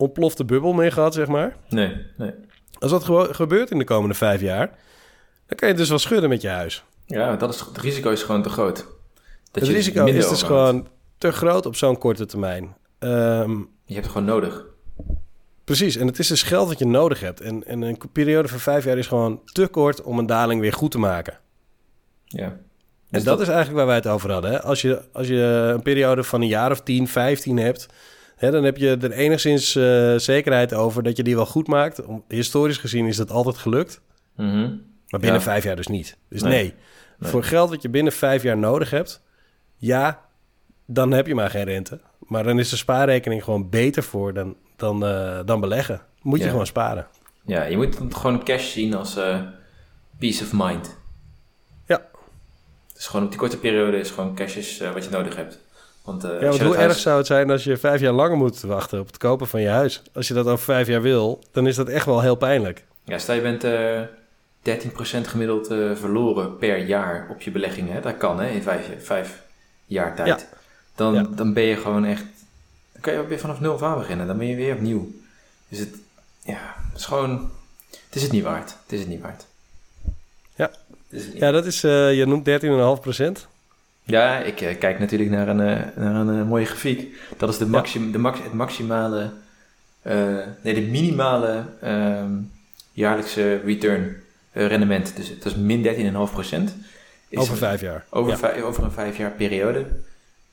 ontplofte 0.00 0.44
bubbel 0.44 0.72
meer 0.72 0.92
gehad, 0.92 1.14
zeg 1.14 1.26
maar. 1.26 1.56
Nee, 1.68 1.96
nee. 2.16 2.30
Als 2.78 2.90
dat 2.90 3.04
gebeurt 3.36 3.70
in 3.70 3.78
de 3.78 3.84
komende 3.84 4.14
vijf 4.14 4.40
jaar, 4.40 4.66
dan 5.46 5.56
kan 5.58 5.68
je 5.68 5.74
dus 5.74 5.88
wel 5.88 5.98
schudden 5.98 6.28
met 6.28 6.42
je 6.42 6.48
huis. 6.48 6.84
Ja, 7.06 7.36
dat 7.36 7.54
is, 7.54 7.60
het 7.60 7.78
risico 7.78 8.10
is 8.10 8.22
gewoon 8.22 8.42
te 8.42 8.48
groot. 8.48 8.76
Dat 9.50 9.62
het 9.62 9.72
risico 9.72 10.04
is 10.04 10.28
dus 10.28 10.42
gewoon 10.42 10.88
te 11.18 11.32
groot 11.32 11.66
op 11.66 11.76
zo'n 11.76 11.98
korte 11.98 12.26
termijn. 12.26 12.76
Ehm, 12.98 13.50
Je 13.84 13.94
hebt 13.94 14.04
het 14.06 14.14
gewoon 14.14 14.24
nodig. 14.26 14.64
precies, 15.64 15.96
en 15.96 16.06
het 16.06 16.18
is 16.18 16.26
dus 16.26 16.42
geld 16.42 16.68
dat 16.68 16.78
je 16.78 16.86
nodig 16.86 17.20
hebt. 17.20 17.40
En, 17.40 17.66
en 17.66 17.82
een 17.82 17.98
periode 18.12 18.48
van 18.48 18.58
vijf 18.58 18.84
jaar 18.84 18.98
is 18.98 19.06
gewoon 19.06 19.40
te 19.44 19.66
kort 19.66 20.02
om 20.02 20.18
een 20.18 20.26
daling 20.26 20.60
weer 20.60 20.72
goed 20.72 20.90
te 20.90 20.98
maken. 20.98 21.38
Ja. 22.24 22.44
En 22.44 22.60
Dus 23.10 23.24
dat, 23.24 23.40
is 23.40 23.48
eigenlijk 23.48 23.76
waar 23.76 23.86
wij 23.86 23.96
het 23.96 24.06
over 24.06 24.32
hadden. 24.32 24.50
Hè? 24.50 24.62
Als, 24.62 24.82
je, 24.82 25.02
als 25.12 25.26
je 25.26 25.70
een 25.74 25.82
periode 25.82 26.24
van 26.24 26.40
een 26.40 26.48
jaar 26.48 26.70
of 26.70 26.80
10, 26.80 27.08
15 27.08 27.56
hebt, 27.56 27.86
dan 28.40 28.64
heb 28.64 28.76
je 28.76 28.96
er 29.00 29.12
enigszins 29.12 29.76
eh, 29.76 30.14
zekerheid 30.16 30.74
over 30.74 31.02
dat 31.02 31.16
je 31.16 31.22
die 31.22 31.34
wel 31.36 31.46
goed 31.46 31.66
maakt. 31.66 32.04
Om, 32.04 32.24
historisch 32.28 32.76
gezien 32.78 33.06
is 33.06 33.16
dat 33.16 33.30
altijd 33.30 33.56
gelukt, 33.58 34.00
Mhm. 34.36 34.60
maar 35.08 35.20
binnen 35.20 35.38
Ja. 35.38 35.40
vijf 35.40 35.64
jaar 35.64 35.76
dus 35.76 35.86
niet. 35.86 36.16
Dus 36.28 36.42
Nee. 36.42 36.52
nee. 36.52 36.74
Nee. 37.18 37.30
voor 37.30 37.44
geld 37.44 37.70
dat 37.70 37.82
je 37.82 37.88
binnen 37.88 38.12
vijf 38.12 38.42
jaar 38.42 38.58
nodig 38.58 38.90
hebt, 38.90 39.22
ja, 39.76 40.20
dan 40.86 41.10
heb 41.10 41.26
je 41.26 41.34
maar 41.34 41.50
geen 41.50 41.64
rente. 41.64 42.00
Maar 42.18 42.44
dan 42.44 42.58
is 42.58 42.68
de 42.68 42.76
spaarrekening 42.76 43.44
gewoon 43.44 43.68
beter 43.70 44.02
voor 44.02 44.34
dan, 44.34 44.56
dan, 44.76 45.06
eh, 45.06 45.38
dan 45.44 45.60
beleggen. 45.60 46.00
Moet 46.22 46.38
je 46.42 46.48
gewoon 46.48 46.66
sparen. 46.66 47.06
Ja, 47.46 47.62
je 47.64 47.76
moet 47.76 47.98
het 47.98 48.14
gewoon 48.14 48.44
cash 48.44 48.72
zien 48.72 48.94
als 48.94 49.16
eh, 49.16 49.40
peace 50.18 50.44
of 50.44 50.50
mind. 50.52 50.98
Ja. 51.86 52.02
Dus 52.94 53.06
gewoon 53.06 53.24
op 53.24 53.30
die 53.30 53.40
korte 53.40 53.58
periode 53.58 53.98
is 53.98 54.10
gewoon 54.10 54.34
cash 54.34 54.56
is 54.56 54.82
wat 54.94 55.04
je 55.04 55.10
nodig 55.10 55.36
hebt. 55.36 55.58
Want, 56.10 56.24
eh, 56.24 56.40
Ja, 56.40 56.48
want 56.48 56.60
hoe 56.60 56.74
erg 56.74 56.80
huis- 56.84 57.02
zou 57.02 57.18
het 57.18 57.26
zijn 57.26 57.50
als 57.50 57.64
je 57.64 57.76
vijf 57.76 58.00
jaar 58.00 58.12
langer 58.12 58.36
moet 58.36 58.60
wachten 58.60 59.00
op 59.00 59.06
het 59.06 59.16
kopen 59.16 59.46
van 59.46 59.60
je 59.60 59.68
huis? 59.68 60.02
Als 60.12 60.28
je 60.28 60.34
dat 60.34 60.46
over 60.46 60.64
vijf 60.64 60.86
jaar 60.86 61.02
wil, 61.02 61.42
dan 61.52 61.66
is 61.66 61.76
dat 61.76 61.88
echt 61.88 62.06
wel 62.06 62.20
heel 62.20 62.34
pijnlijk. 62.34 62.84
Ja, 63.04 63.18
stel 63.18 63.34
je 63.34 63.40
bent 63.40 63.64
eh 63.64 64.00
13% 64.62 65.26
gemiddeld 65.28 65.68
eh, 65.70 65.78
verloren 65.94 66.56
per 66.58 66.78
jaar 66.78 67.26
op 67.30 67.40
je 67.40 67.50
beleggingen. 67.50 67.94
Hè? 67.94 68.00
Dat 68.00 68.16
kan 68.16 68.40
hè, 68.40 68.48
in 68.48 68.62
vijf, 68.62 68.86
vijf 68.98 69.42
jaar 69.86 70.14
tijd. 70.14 70.46
Dan, 70.94 71.14
Ja. 71.14 71.26
dan 71.30 71.52
ben 71.52 71.62
je 71.62 71.76
gewoon 71.76 72.04
echt... 72.04 72.24
Dan 72.92 73.00
kan 73.00 73.12
je 73.12 73.26
weer 73.26 73.38
vanaf 73.38 73.60
nul 73.60 73.82
aan 73.84 73.98
beginnen. 73.98 74.26
Dan 74.26 74.38
ben 74.38 74.46
je 74.46 74.56
weer 74.56 74.74
opnieuw. 74.74 75.10
Dus 75.68 75.78
het, 75.78 75.94
ja, 76.44 76.74
het 76.90 76.98
is 76.98 77.04
gewoon... 77.04 77.50
Het 77.90 78.14
is 78.14 78.22
het 78.22 78.32
niet 78.32 78.42
waard. 78.44 78.70
Het 78.82 78.92
is 78.92 78.98
het 79.00 79.08
niet 79.08 79.20
waard. 79.20 79.46
Ja. 80.54 80.70
Ja, 81.34 81.50
dat 81.50 81.66
is, 81.66 81.84
eh, 81.84 82.14
je 82.18 82.26
noemt 82.26 82.44
13,5 82.44 83.00
procent. 83.00 83.46
Ja, 84.10 84.38
ik 84.38 84.60
eh, 84.60 84.78
kijk 84.78 84.98
natuurlijk 84.98 85.30
naar 85.30 85.48
een, 85.48 85.60
eh, 85.60 85.76
naar 85.96 86.14
een 86.14 86.40
eh, 86.40 86.48
mooie 86.48 86.64
grafiek. 86.64 87.16
Dat 87.36 87.48
is 87.48 87.58
de 87.58 87.66
maxim, 87.66 88.12
de 88.12 88.18
max, 88.18 88.38
het 88.42 88.52
maximale, 88.52 89.30
nee, 90.62 90.74
de 90.74 90.80
minimale 90.90 91.62
ehm, 91.80 92.30
jaarlijkse 92.92 93.60
return 93.64 94.16
rendement. 94.52 95.16
Dus 95.16 95.38
dat 95.38 95.52
is 95.52 95.54
min 95.58 95.82
13,5 95.82 96.32
procent. 96.32 96.74
Over 97.32 97.56
vijf 97.56 97.80
jaar. 97.80 98.04
Over, 98.10 98.30
Ja. 98.32 98.38
vij- 98.38 98.62
over 98.62 98.84
een 98.84 98.90
vijf 98.92 99.16
jaar 99.16 99.30
periode 99.30 99.86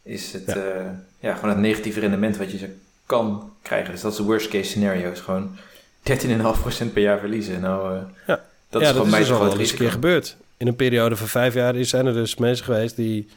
is 0.04 0.34
het 0.34 0.43
Ja. 0.46 0.56
ja. 0.56 1.04
ja, 1.20 1.34
gewoon 1.36 1.50
het 1.50 1.58
negatieve 1.60 2.00
rendement 2.00 2.38
wat 2.38 2.52
je 2.52 2.70
kan 3.06 3.52
krijgen. 3.62 3.91
Dus 3.91 4.02
dat 4.02 4.12
is 4.12 4.17
de 4.17 4.24
worst 4.24 4.48
case 4.48 4.63
scenario. 4.70 5.12
Is 5.12 5.20
gewoon 5.20 5.56
13,5% 6.04 6.94
per 6.94 7.02
jaar 7.02 7.19
verliezen. 7.19 7.60
Nou, 7.62 7.98
Ja. 8.27 8.42
dat 8.69 8.81
ja, 8.81 8.88
is 8.88 8.88
gewoon 8.88 8.96
dat 8.96 9.06
is 9.06 9.12
mij 9.12 9.19
dus 9.19 9.29
al 9.54 9.60
eens 9.60 9.71
een 9.71 9.77
keer 9.77 9.92
gebeurd. 9.92 10.38
In 10.58 10.67
een 10.67 10.75
periode 10.75 11.15
van 11.15 11.27
vijf 11.27 11.54
jaar 11.54 11.75
is- 11.75 11.90
zijn 11.90 12.06
er 12.06 12.13
dus 12.13 12.36
mensen 12.36 12.65
geweest 12.65 12.96
die 12.96 13.27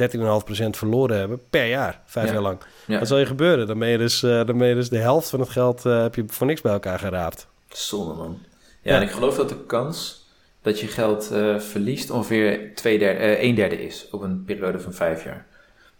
13,5% 0.00 0.76
verloren 0.78 1.18
hebben 1.18 1.40
per 1.50 1.66
jaar. 1.66 2.00
Vijf 2.04 2.26
Ja. 2.26 2.32
jaar 2.32 2.42
lang. 2.42 2.58
Ja. 2.86 2.98
Wat 2.98 3.08
zal 3.08 3.18
je 3.18 3.26
gebeuren? 3.26 3.66
Dan 3.66 3.78
ben 3.78 3.88
je 3.88 3.98
dus, 3.98 4.20
dan 4.20 4.58
ben 4.58 4.66
je 4.68 4.74
dus 4.74 4.88
de 4.88 4.98
helft 4.98 5.30
van 5.30 5.40
het 5.40 5.48
geld 5.48 5.86
eh, 5.86 6.02
heb 6.02 6.14
je 6.14 6.24
voor 6.26 6.46
niks 6.46 6.60
bij 6.60 6.72
elkaar 6.72 6.98
geraapt. 6.98 7.46
Zonde 7.68 8.14
man. 8.14 8.38
Ja, 8.82 8.90
Ja. 8.92 8.96
en 8.96 9.02
ik 9.02 9.10
geloof 9.10 9.36
dat 9.36 9.48
de 9.48 9.64
kans 9.66 10.28
dat 10.62 10.80
je 10.80 10.86
geld 10.86 11.30
eh, 11.30 11.58
verliest 11.58 12.10
ongeveer 12.10 12.74
twee 12.74 12.98
derde, 12.98 13.42
een 13.42 13.54
derde 13.54 13.82
is 13.86 14.08
op 14.10 14.22
een 14.22 14.44
periode 14.44 14.80
van 14.80 14.92
vijf 14.92 15.24
jaar. 15.24 15.46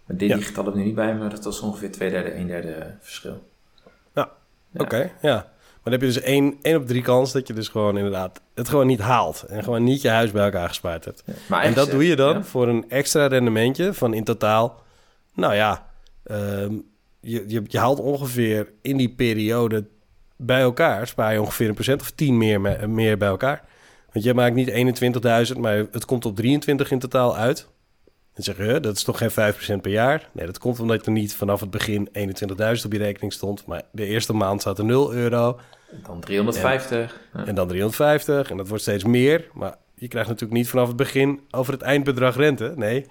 Maar 0.06 0.16
dit 0.16 0.44
getallen 0.44 0.64
heb 0.64 0.74
ik 0.74 0.74
nu 0.80 0.84
niet 0.86 0.94
bij 0.94 1.12
me, 1.14 1.18
maar 1.20 1.30
dat 1.30 1.44
was 1.44 1.60
ongeveer 1.60 1.92
twee 1.92 2.10
derde, 2.10 2.34
een 2.34 2.46
derde 2.46 2.94
verschil. 3.00 3.48
Ja. 4.14 4.30
Oké, 4.76 5.10
ja. 5.22 5.50
Maar 5.82 5.92
dan 5.92 6.00
heb 6.00 6.08
je 6.10 6.20
dus 6.20 6.30
één, 6.30 6.58
één 6.62 6.76
op 6.76 6.86
drie 6.86 7.02
kans 7.02 7.32
dat 7.32 7.46
je 7.46 7.52
dus 7.52 7.68
gewoon 7.68 7.96
inderdaad 7.96 8.40
het 8.54 8.68
gewoon 8.68 8.86
niet 8.86 9.00
haalt. 9.00 9.42
En 9.42 9.64
gewoon 9.64 9.84
niet 9.84 10.02
je 10.02 10.08
huis 10.08 10.30
bij 10.30 10.44
elkaar 10.44 10.68
gespaard 10.68 11.04
hebt. 11.04 11.24
Maar 11.48 11.62
en 11.62 11.74
dat 11.74 11.90
doe 11.90 12.06
je 12.06 12.16
dan 12.16 12.34
ja. 12.34 12.42
voor 12.42 12.68
een 12.68 12.84
extra 12.88 13.26
rendementje 13.26 13.94
van 13.94 14.14
in 14.14 14.24
totaal... 14.24 14.82
Nou 15.34 15.54
ja, 15.54 15.86
ehm, 16.22 16.74
je, 17.20 17.44
je, 17.46 17.62
je 17.66 17.78
haalt 17.78 18.00
ongeveer 18.00 18.72
in 18.82 18.96
die 18.96 19.08
periode 19.08 19.84
bij 20.36 20.60
elkaar... 20.60 21.06
spaar 21.06 21.32
je 21.32 21.40
ongeveer 21.40 21.68
een 21.68 21.74
procent 21.74 22.00
of 22.00 22.10
10 22.10 22.38
meer, 22.38 22.60
me- 22.60 22.86
meer 22.86 23.18
bij 23.18 23.28
elkaar. 23.28 23.64
Want 24.12 24.24
je 24.24 24.34
maakt 24.34 24.54
niet 24.54 25.50
21.000, 25.52 25.58
maar 25.58 25.76
het 25.76 26.04
komt 26.04 26.24
op 26.24 26.36
23 26.36 26.90
in 26.90 26.98
totaal 26.98 27.36
uit. 27.36 27.68
Dan 28.34 28.44
zeg 28.44 28.56
je, 28.56 28.62
"Huh, 28.62 28.80
dat 28.80 28.96
is 28.96 29.02
toch 29.02 29.18
geen 29.18 29.30
5% 29.30 29.80
per 29.82 29.90
jaar? 29.90 30.28
Nee, 30.32 30.46
dat 30.46 30.58
komt 30.58 30.80
omdat 30.80 31.06
er 31.06 31.12
niet 31.12 31.34
vanaf 31.34 31.60
het 31.60 31.70
begin 31.70 32.08
21.000 32.12 32.84
op 32.86 32.92
je 32.92 32.98
rekening 32.98 33.32
stond. 33.32 33.66
Maar 33.66 33.82
de 33.92 34.04
eerste 34.04 34.32
maand 34.32 34.60
staat 34.60 34.78
er 34.78 34.84
0 34.84 35.12
euro 35.12 35.60
Dan 36.06 36.20
350. 36.20 37.20
Ja. 37.34 37.46
en 37.46 37.54
dan 37.54 37.68
350 37.68 38.50
en 38.50 38.56
dat 38.56 38.68
wordt 38.68 38.82
steeds 38.82 39.04
meer. 39.04 39.48
Maar 39.52 39.74
je 39.94 40.08
krijgt 40.08 40.28
natuurlijk 40.28 40.58
niet 40.58 40.68
vanaf 40.68 40.86
het 40.88 40.96
begin 40.96 41.40
over 41.50 41.72
het 41.72 41.82
eindbedrag 41.82 42.36
rente. 42.36 42.72
Nee, 42.76 43.06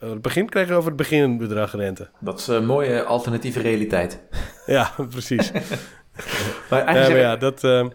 over 0.00 0.14
het 0.14 0.22
begin 0.22 0.48
krijg 0.48 0.68
je 0.68 0.74
over 0.74 0.88
het 0.88 0.96
beginbedrag 0.96 1.74
rente. 1.76 2.08
Dat 2.20 2.38
is 2.38 2.46
een 2.46 2.66
mooie 2.66 3.02
alternatieve 3.04 3.60
realiteit. 3.60 4.20
Ja, 4.66 4.90
precies. 5.10 5.52
Maar 5.52 6.78
Ja, 6.80 6.84
eigenlijk 6.84 7.08
maar 7.08 7.30
ja, 7.30 7.36
dat, 7.36 7.64
eh, 7.64 7.86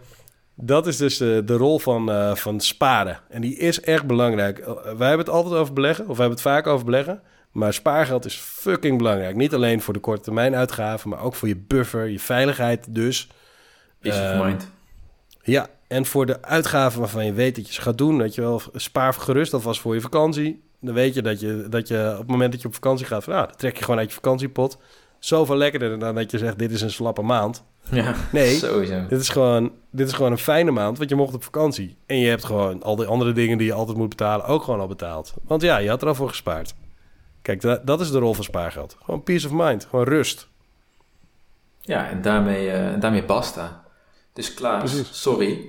dat 0.60 0.86
is 0.86 0.96
dus 0.96 1.20
eh, 1.20 1.38
de 1.44 1.56
rol 1.56 1.78
van, 1.78 2.10
eh, 2.10 2.34
van 2.34 2.60
sparen. 2.60 3.20
En 3.28 3.40
die 3.40 3.56
is 3.56 3.80
echt 3.80 4.06
belangrijk. 4.06 4.58
Eh, 4.58 4.74
wij 4.74 5.08
hebben 5.08 5.26
het 5.26 5.28
altijd 5.28 5.54
over 5.54 5.74
beleggen, 5.74 6.04
of 6.04 6.10
we 6.16 6.20
hebben 6.20 6.38
het 6.38 6.46
vaak 6.46 6.66
over 6.66 6.84
beleggen. 6.84 7.22
Maar 7.52 7.72
spaargeld 7.72 8.24
is 8.24 8.34
fucking 8.36 8.98
belangrijk. 8.98 9.36
Niet 9.36 9.54
alleen 9.54 9.80
voor 9.80 9.94
de 9.94 10.00
korte 10.00 10.22
termijn 10.22 10.54
uitgaven, 10.54 11.10
maar 11.10 11.22
ook 11.22 11.34
voor 11.34 11.48
je 11.48 11.56
buffer, 11.56 12.08
je 12.08 12.20
veiligheid 12.20 12.86
dus. 12.94 13.28
Peace 14.00 14.20
of 14.20 14.24
Ehm, 14.24 14.46
mind. 14.46 14.70
Ja, 15.42 15.66
en 15.88 16.06
voor 16.06 16.26
de 16.26 16.42
uitgaven 16.42 17.00
waarvan 17.00 17.26
je 17.26 17.32
weet 17.32 17.56
dat 17.56 17.66
je 17.66 17.72
ze 17.72 17.80
gaat 17.80 17.98
doen, 17.98 18.18
dat 18.18 18.34
je 18.34 18.40
wel 18.40 18.62
spaar 18.74 19.14
gerust 19.14 19.54
alvast 19.54 19.80
voor 19.80 19.94
je 19.94 20.00
vakantie. 20.00 20.62
Dan 20.80 20.94
weet 20.94 21.14
je 21.14 21.22
dat 21.22 21.40
je, 21.40 21.66
dat 21.68 21.88
je 21.88 22.10
op 22.12 22.18
het 22.18 22.28
moment 22.30 22.52
dat 22.52 22.60
je 22.60 22.68
op 22.68 22.74
vakantie 22.74 23.06
gaat, 23.06 23.24
van, 23.24 23.32
ah, 23.34 23.46
dan 23.46 23.56
trek 23.56 23.76
je 23.76 23.84
gewoon 23.84 23.98
uit 23.98 24.08
je 24.08 24.14
vakantiepot. 24.14 24.78
Zoveel 25.18 25.56
lekkerder 25.56 25.98
dan 25.98 26.14
dat 26.14 26.30
je 26.30 26.38
zegt, 26.38 26.58
dit 26.58 26.70
is 26.70 26.80
een 26.80 26.90
slappe 26.90 27.22
maand. 27.22 27.64
Ja, 27.90 28.14
Nee. 28.32 28.54
sowieso. 28.54 29.06
Dit 29.08 29.20
is, 29.20 29.28
gewoon, 29.28 29.72
dit 29.90 30.06
is 30.06 30.12
gewoon 30.12 30.32
een 30.32 30.38
fijne 30.38 30.70
maand, 30.70 30.98
want 30.98 31.10
je 31.10 31.16
mocht 31.16 31.34
op 31.34 31.42
vakantie. 31.44 31.96
En 32.06 32.18
je 32.18 32.28
hebt 32.28 32.44
gewoon 32.44 32.82
al 32.82 32.96
die 32.96 33.06
andere 33.06 33.32
dingen 33.32 33.58
die 33.58 33.66
je 33.66 33.72
altijd 33.72 33.96
moet 33.96 34.08
betalen 34.08 34.46
ook 34.46 34.62
gewoon 34.62 34.80
al 34.80 34.86
betaald. 34.86 35.34
Want 35.44 35.62
ja, 35.62 35.78
je 35.78 35.88
had 35.88 36.02
er 36.02 36.08
al 36.08 36.14
voor 36.14 36.28
gespaard. 36.28 36.74
Kijk, 37.42 37.60
da- 37.60 37.80
dat 37.84 38.00
is 38.00 38.10
de 38.10 38.18
rol 38.18 38.34
van 38.34 38.44
spaargeld. 38.44 38.96
Gewoon 39.04 39.22
peace 39.22 39.46
of 39.46 39.52
mind, 39.52 39.86
gewoon 39.90 40.04
rust. 40.04 40.48
Ja, 41.80 42.08
en 42.08 42.22
daarmee, 42.22 42.70
eh, 42.70 42.92
en 42.92 43.00
daarmee 43.00 43.24
basta. 43.24 43.84
Dus 44.32 44.54
Klaas, 44.54 44.78
Precies. 44.92 45.20
sorry. 45.22 45.64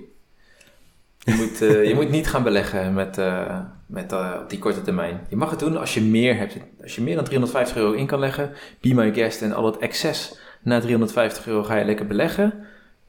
Je 1.19 1.33
moet, 1.33 1.61
eh, 1.61 1.87
je 1.87 1.95
moet 1.95 2.09
niet 2.09 2.27
gaan 2.27 2.43
beleggen 2.43 2.93
met, 2.93 3.17
eh, 3.17 3.59
met 3.85 4.11
eh, 4.11 4.31
op 4.41 4.49
die 4.49 4.59
korte 4.59 4.81
termijn. 4.81 5.25
Je 5.29 5.35
mag 5.35 5.49
het 5.49 5.59
doen 5.59 5.77
als 5.77 5.93
je 5.93 6.01
meer 6.01 6.37
hebt. 6.37 6.57
Als 6.81 6.95
je 6.95 7.01
meer 7.01 7.15
dan 7.15 7.23
350 7.23 7.77
euro 7.77 7.91
in 7.91 8.05
kan 8.07 8.19
leggen, 8.19 8.51
be 8.81 8.93
my 8.93 9.13
guest 9.13 9.41
en 9.41 9.53
al 9.53 9.65
het 9.65 9.77
excess 9.77 10.39
na 10.61 10.79
350 10.79 11.47
euro 11.47 11.63
ga 11.63 11.75
je 11.75 11.85
lekker 11.85 12.07
beleggen. 12.07 12.53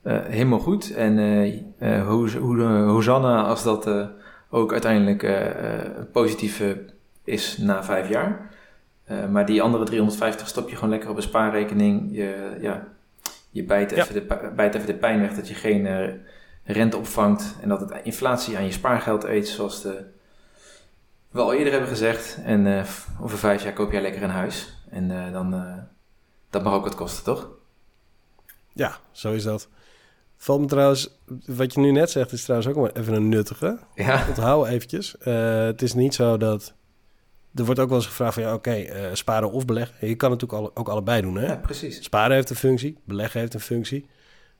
Eh, 0.02 0.18
helemaal 0.24 0.58
goed. 0.58 0.94
En 0.94 1.18
eh 1.18 1.54
eh, 1.78 1.98
eh, 1.98 2.86
Hosanna 2.86 3.42
als 3.42 3.62
dat 3.62 3.90
ook 4.50 4.72
uiteindelijk 4.72 5.42
positief 6.12 6.62
is 7.24 7.58
na 7.58 7.84
vijf 7.84 8.08
jaar. 8.08 8.50
Maar 9.30 9.46
die 9.46 9.62
andere 9.62 9.84
350 9.84 10.48
stop 10.48 10.68
je 10.68 10.74
gewoon 10.74 10.90
lekker 10.90 11.10
op 11.10 11.16
een 11.16 11.22
spaarrekening. 11.22 12.08
Je, 12.12 12.56
ja, 12.60 12.86
je 13.50 13.64
bijt, 13.64 13.90
Ja. 13.90 13.96
even 13.96 14.14
de, 14.14 14.50
bijt 14.56 14.74
even 14.74 14.86
de 14.86 14.94
pijn 14.94 15.20
weg 15.20 15.34
dat 15.34 15.48
je 15.48 15.54
geen 15.54 15.88
rente 16.64 16.96
opvangt. 16.96 17.56
En 17.62 17.68
dat 17.68 17.80
het 17.80 17.94
inflatie 18.02 18.56
aan 18.56 18.64
je 18.64 18.72
spaargeld 18.72 19.24
eet, 19.24 19.48
zoals 19.48 19.82
de, 19.82 20.04
we 21.30 21.40
al 21.40 21.52
eerder 21.52 21.72
hebben 21.72 21.90
gezegd. 21.90 22.38
En 22.44 22.84
over 23.20 23.38
vijf 23.38 23.62
jaar 23.62 23.72
koop 23.72 23.92
jij 23.92 24.02
lekker 24.02 24.22
een 24.22 24.30
huis. 24.30 24.84
En 24.90 25.32
dan, 25.32 25.64
dat 26.50 26.62
mag 26.62 26.72
ook 26.72 26.84
wat 26.84 26.94
kosten, 26.94 27.24
toch? 27.24 27.48
Ja, 28.72 28.98
zo 29.12 29.32
is 29.32 29.42
dat. 29.42 29.68
Valt 30.36 30.60
me 30.60 30.66
trouwens, 30.66 31.18
wat 31.46 31.74
je 31.74 31.80
nu 31.80 31.90
net 31.90 32.10
zegt, 32.10 32.32
is 32.32 32.42
trouwens 32.44 32.70
ook 32.70 32.76
wel 32.76 32.88
even 33.02 33.14
een 33.14 33.28
nuttige. 33.28 33.78
Ja. 33.94 34.24
Onthoud 34.28 34.66
eventjes. 34.66 35.18
Eh, 35.18 35.64
het 35.64 35.82
is 35.82 35.94
niet 35.94 36.14
zo 36.14 36.36
dat... 36.36 36.74
Er 37.54 37.64
wordt 37.64 37.80
ook 37.80 37.88
wel 37.88 37.98
eens 37.98 38.06
gevraagd 38.06 38.34
van, 38.34 38.42
ja, 38.42 38.54
oké, 38.54 38.70
eh, 38.70 39.04
sparen 39.12 39.50
of 39.50 39.64
beleggen. 39.64 40.08
Je 40.08 40.14
kan 40.14 40.30
natuurlijk 40.30 40.60
alle- 40.60 40.70
ook 40.74 40.88
allebei 40.88 41.22
doen, 41.22 41.36
hè? 41.36 41.46
ja, 41.46 41.56
precies. 41.56 42.02
Sparen 42.04 42.34
heeft 42.36 42.50
een 42.50 42.56
functie, 42.56 42.98
beleggen 43.04 43.40
heeft 43.40 43.54
een 43.54 43.60
functie. 43.60 44.06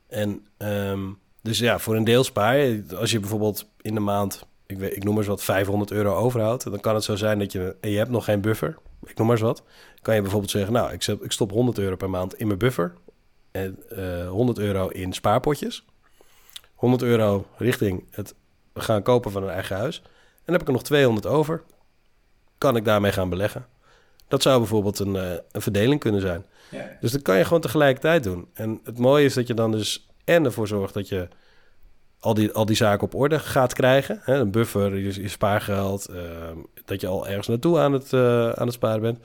En 0.09 0.47
ehm, 0.57 1.01
dus 1.43 1.59
ja, 1.59 1.78
voor 1.78 1.97
een 1.97 2.05
deel 2.05 2.24
spaar 2.24 2.57
je. 2.57 2.84
Als 2.97 3.11
je 3.11 3.20
bijvoorbeeld 3.20 3.68
in 3.80 3.95
de 3.95 4.01
maand, 4.01 4.47
ik, 4.66 4.78
weet, 4.78 4.97
ik 4.97 5.03
noem 5.05 5.12
maar 5.14 5.22
eens 5.22 5.30
wat, 5.32 5.43
500 5.43 5.91
euro 5.91 6.14
overhoudt, 6.14 6.64
dan 6.70 6.80
kan 6.80 6.95
het 6.95 7.05
zo 7.05 7.16
zijn 7.16 7.38
dat 7.38 7.53
je, 7.53 7.76
en 7.80 7.91
je 7.91 7.99
hebt 7.99 8.11
nog 8.11 8.24
geen 8.24 8.41
buffer, 8.41 8.76
ik 9.07 9.17
noem 9.17 9.27
maar 9.27 9.37
eens 9.37 9.45
wat, 9.45 9.63
kan 10.03 10.15
je 10.15 10.21
bijvoorbeeld 10.21 10.51
zeggen, 10.51 10.73
nou, 10.73 10.93
ik, 10.93 11.03
zet, 11.03 11.23
ik 11.23 11.33
stop 11.33 11.51
100 11.51 11.79
euro 11.79 11.97
per 11.97 12.11
maand 12.11 12.35
in 12.35 12.47
mijn 12.47 12.59
buffer 12.59 12.95
en 13.51 13.79
eh 13.89 14.29
100 14.29 14.59
euro 14.59 14.89
in 14.89 15.13
spaarpotjes. 15.13 15.85
100 16.75 17.03
euro 17.03 17.47
richting 17.57 18.05
het 18.11 18.35
gaan 18.75 19.03
kopen 19.03 19.31
van 19.31 19.43
een 19.43 19.51
eigen 19.51 19.77
huis. 19.77 20.01
En 20.01 20.43
dan 20.45 20.53
heb 20.53 20.61
ik 20.61 20.67
er 20.67 20.73
nog 20.73 20.83
200 20.83 21.27
over. 21.27 21.63
Kan 22.59 22.77
ik 22.77 22.85
daarmee 22.85 23.13
gaan 23.13 23.29
beleggen? 23.29 23.67
Dat 24.29 24.43
zou 24.43 24.59
bijvoorbeeld 24.59 24.99
een, 24.99 25.17
eh, 25.17 25.33
een 25.53 25.63
verdeling 25.63 26.01
kunnen 26.01 26.21
zijn. 26.21 26.45
Ja. 26.71 26.97
Dus 27.01 27.13
dat 27.13 27.23
kan 27.23 27.39
je 27.39 27.45
gewoon 27.45 27.61
tegelijkertijd 27.61 28.23
doen. 28.23 28.49
En 28.53 28.81
het 28.85 28.99
mooie 28.99 29.25
is 29.25 29.35
dat 29.35 29.47
je 29.47 29.55
dan 29.55 29.71
dus 29.71 30.09
en 30.25 30.45
ervoor 30.45 30.69
zorgt 30.69 30.95
dat 30.95 31.09
je 31.09 31.29
al 32.19 32.35
die, 32.35 32.53
al 32.53 32.67
die 32.67 32.77
zaken 32.77 33.07
op 33.07 33.15
orde 33.15 33.39
gaat 33.39 33.73
krijgen. 33.73 34.21
Hè? 34.23 34.35
Een 34.35 34.51
buffer, 34.51 34.97
je, 34.97 35.23
je 35.23 35.29
spaargeld, 35.29 36.07
ehm, 36.07 36.59
dat 36.91 37.01
je 37.01 37.07
al 37.07 37.26
ergens 37.26 37.49
naartoe 37.49 37.78
aan 37.78 37.93
het, 37.93 38.12
eh, 38.12 38.51
aan 38.51 38.66
het 38.66 38.72
sparen 38.72 39.01
bent. 39.01 39.18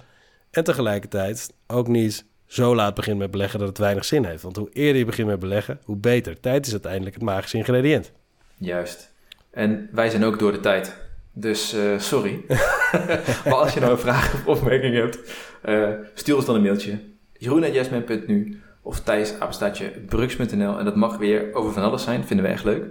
En 0.51 0.63
tegelijkertijd 0.63 1.53
ook 1.67 1.87
niet 1.87 2.25
zo 2.45 2.75
laat 2.75 2.95
begint 2.95 3.17
met 3.17 3.31
beleggen 3.31 3.59
dat 3.59 3.67
het 3.67 3.77
weinig 3.77 4.05
zin 4.05 4.25
heeft. 4.25 4.43
Want 4.43 4.55
hoe 4.55 4.69
eerder 4.73 4.97
je 4.97 5.05
begint 5.05 5.27
met 5.27 5.39
beleggen, 5.39 5.79
hoe 5.83 5.97
beter. 5.97 6.39
Tijd 6.39 6.65
is 6.65 6.71
uiteindelijk 6.71 7.15
het 7.15 7.23
magische 7.23 7.57
ingrediënt. 7.57 8.11
Juist. 8.57 9.13
En 9.51 9.89
wij 9.91 10.09
zijn 10.09 10.23
ook 10.23 10.39
door 10.39 10.51
de 10.51 10.59
tijd. 10.59 10.95
Dus 11.33 11.73
eh, 11.73 11.99
sorry. 11.99 12.43
maar 13.45 13.53
als 13.53 13.73
je 13.73 13.79
nou 13.79 13.91
een 13.91 13.97
vraag 13.97 14.33
of 14.33 14.45
opmerking 14.45 14.95
hebt, 14.95 15.19
eh, 15.61 15.89
stuur 16.13 16.35
ons 16.35 16.45
dan 16.45 16.55
een 16.55 16.61
mailtje. 16.61 16.99
jeroen.jasmin.nu 17.37 18.61
of 18.81 18.99
Thijs, 18.99 19.39
apenstaatje, 19.39 19.89
brux.nl. 19.89 20.79
En 20.79 20.85
dat 20.85 20.95
mag 20.95 21.17
weer 21.17 21.53
over 21.53 21.73
van 21.73 21.83
alles 21.83 22.03
zijn, 22.03 22.25
vinden 22.25 22.45
we 22.45 22.51
echt 22.51 22.63
leuk. 22.63 22.83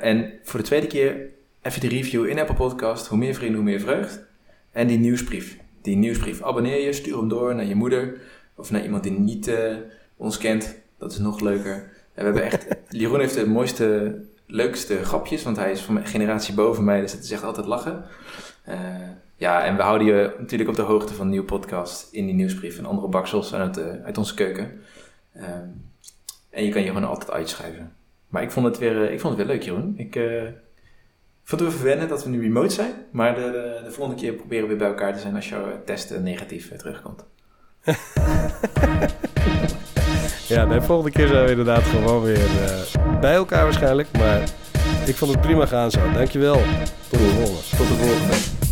En 0.00 0.32
voor 0.42 0.60
de 0.60 0.66
tweede 0.66 0.86
keer 0.86 1.32
even 1.64 1.80
die 1.80 1.90
review 1.90 2.26
in 2.26 2.38
Apple 2.38 2.54
Podcast. 2.54 3.06
Hoe 3.06 3.18
meer 3.18 3.34
vrienden, 3.34 3.56
hoe 3.56 3.70
meer 3.70 3.80
vreugd. 3.80 4.22
En 4.72 4.86
die 4.86 4.98
nieuwsbrief. 4.98 5.58
Die 5.82 5.96
nieuwsbrief. 5.96 6.42
Abonneer 6.42 6.84
je, 6.84 6.92
stuur 6.92 7.16
hem 7.16 7.28
door 7.28 7.54
naar 7.54 7.64
je 7.64 7.74
moeder. 7.74 8.20
Of 8.56 8.70
naar 8.70 8.82
iemand 8.82 9.02
die 9.02 9.12
niet 9.12 9.48
eh, 9.48 9.74
ons 10.16 10.38
kent. 10.38 10.76
Dat 10.98 11.12
is 11.12 11.18
nog 11.18 11.40
leuker. 11.40 11.74
En 11.74 11.90
we 12.14 12.22
hebben 12.22 12.42
echt... 12.42 12.66
Jeroen 12.88 13.20
heeft 13.20 13.34
de 13.34 13.46
mooiste, 13.46 14.18
leukste 14.46 15.04
grapjes. 15.04 15.42
Want 15.42 15.56
hij 15.56 15.70
is 15.70 15.80
van 15.80 15.94
mijn 15.94 16.06
generatie 16.06 16.54
boven 16.54 16.84
mij. 16.84 17.00
Dus 17.00 17.12
het 17.12 17.24
is 17.24 17.30
echt 17.30 17.42
altijd 17.42 17.66
lachen. 17.66 18.04
Eh, 18.64 18.78
ja, 19.36 19.64
en 19.64 19.76
we 19.76 19.82
houden 19.82 20.06
je 20.06 20.34
natuurlijk 20.38 20.70
op 20.70 20.76
de 20.76 20.82
hoogte 20.82 21.14
van 21.14 21.24
een 21.24 21.30
nieuwe 21.30 21.46
podcast. 21.46 22.12
In 22.12 22.26
die 22.26 22.34
nieuwsbrief. 22.34 22.78
En 22.78 22.86
andere 22.86 23.08
baksels 23.08 23.54
uit, 23.54 23.76
eh, 23.76 24.04
uit 24.04 24.18
onze 24.18 24.34
keuken. 24.34 24.80
Ehm, 25.32 25.68
en 26.50 26.64
je 26.64 26.70
kan 26.70 26.82
je 26.82 26.88
gewoon 26.88 27.04
altijd 27.04 27.30
uitschrijven. 27.30 27.92
Maar 28.28 28.42
ik 28.42 28.50
vond 28.50 28.66
het 28.66 28.78
weer, 28.78 29.10
ik 29.10 29.20
vond 29.20 29.38
het 29.38 29.46
weer 29.46 29.56
leuk, 29.56 29.64
Jeroen. 29.64 29.94
Ik... 29.96 30.16
vond 31.44 31.60
het 31.60 31.70
even 31.70 31.84
wennen 31.84 32.08
dat 32.08 32.24
we 32.24 32.30
nu 32.30 32.40
remote 32.40 32.74
zijn. 32.74 32.92
Maar 33.10 33.34
de, 33.34 33.80
de 33.84 33.90
volgende 33.90 34.20
keer 34.20 34.32
proberen 34.32 34.62
we 34.62 34.68
weer 34.68 34.78
bij 34.78 34.88
elkaar 34.88 35.12
te 35.12 35.20
zijn 35.20 35.34
als 35.34 35.48
jouw 35.48 35.82
test 35.84 36.10
eh, 36.10 36.20
negatief 36.20 36.70
eh, 36.70 36.78
terugkomt. 36.78 37.24
Ja, 40.48 40.66
de 40.66 40.82
volgende 40.82 41.10
keer 41.10 41.26
zijn 41.26 41.44
we 41.44 41.50
inderdaad 41.50 41.82
gewoon 41.82 42.22
weer 42.22 42.36
eh, 42.36 43.20
bij 43.20 43.34
elkaar 43.34 43.62
waarschijnlijk. 43.62 44.08
Maar 44.12 44.42
ik 45.06 45.16
vond 45.16 45.32
het 45.32 45.40
prima 45.40 45.66
gaan 45.66 45.90
zo. 45.90 46.12
Dankjewel. 46.12 46.60
Tot 47.08 47.18
de 47.18 47.28
volgende. 47.28 47.60
Tot 47.76 47.88
de 47.88 47.94
volgende. 47.94 48.63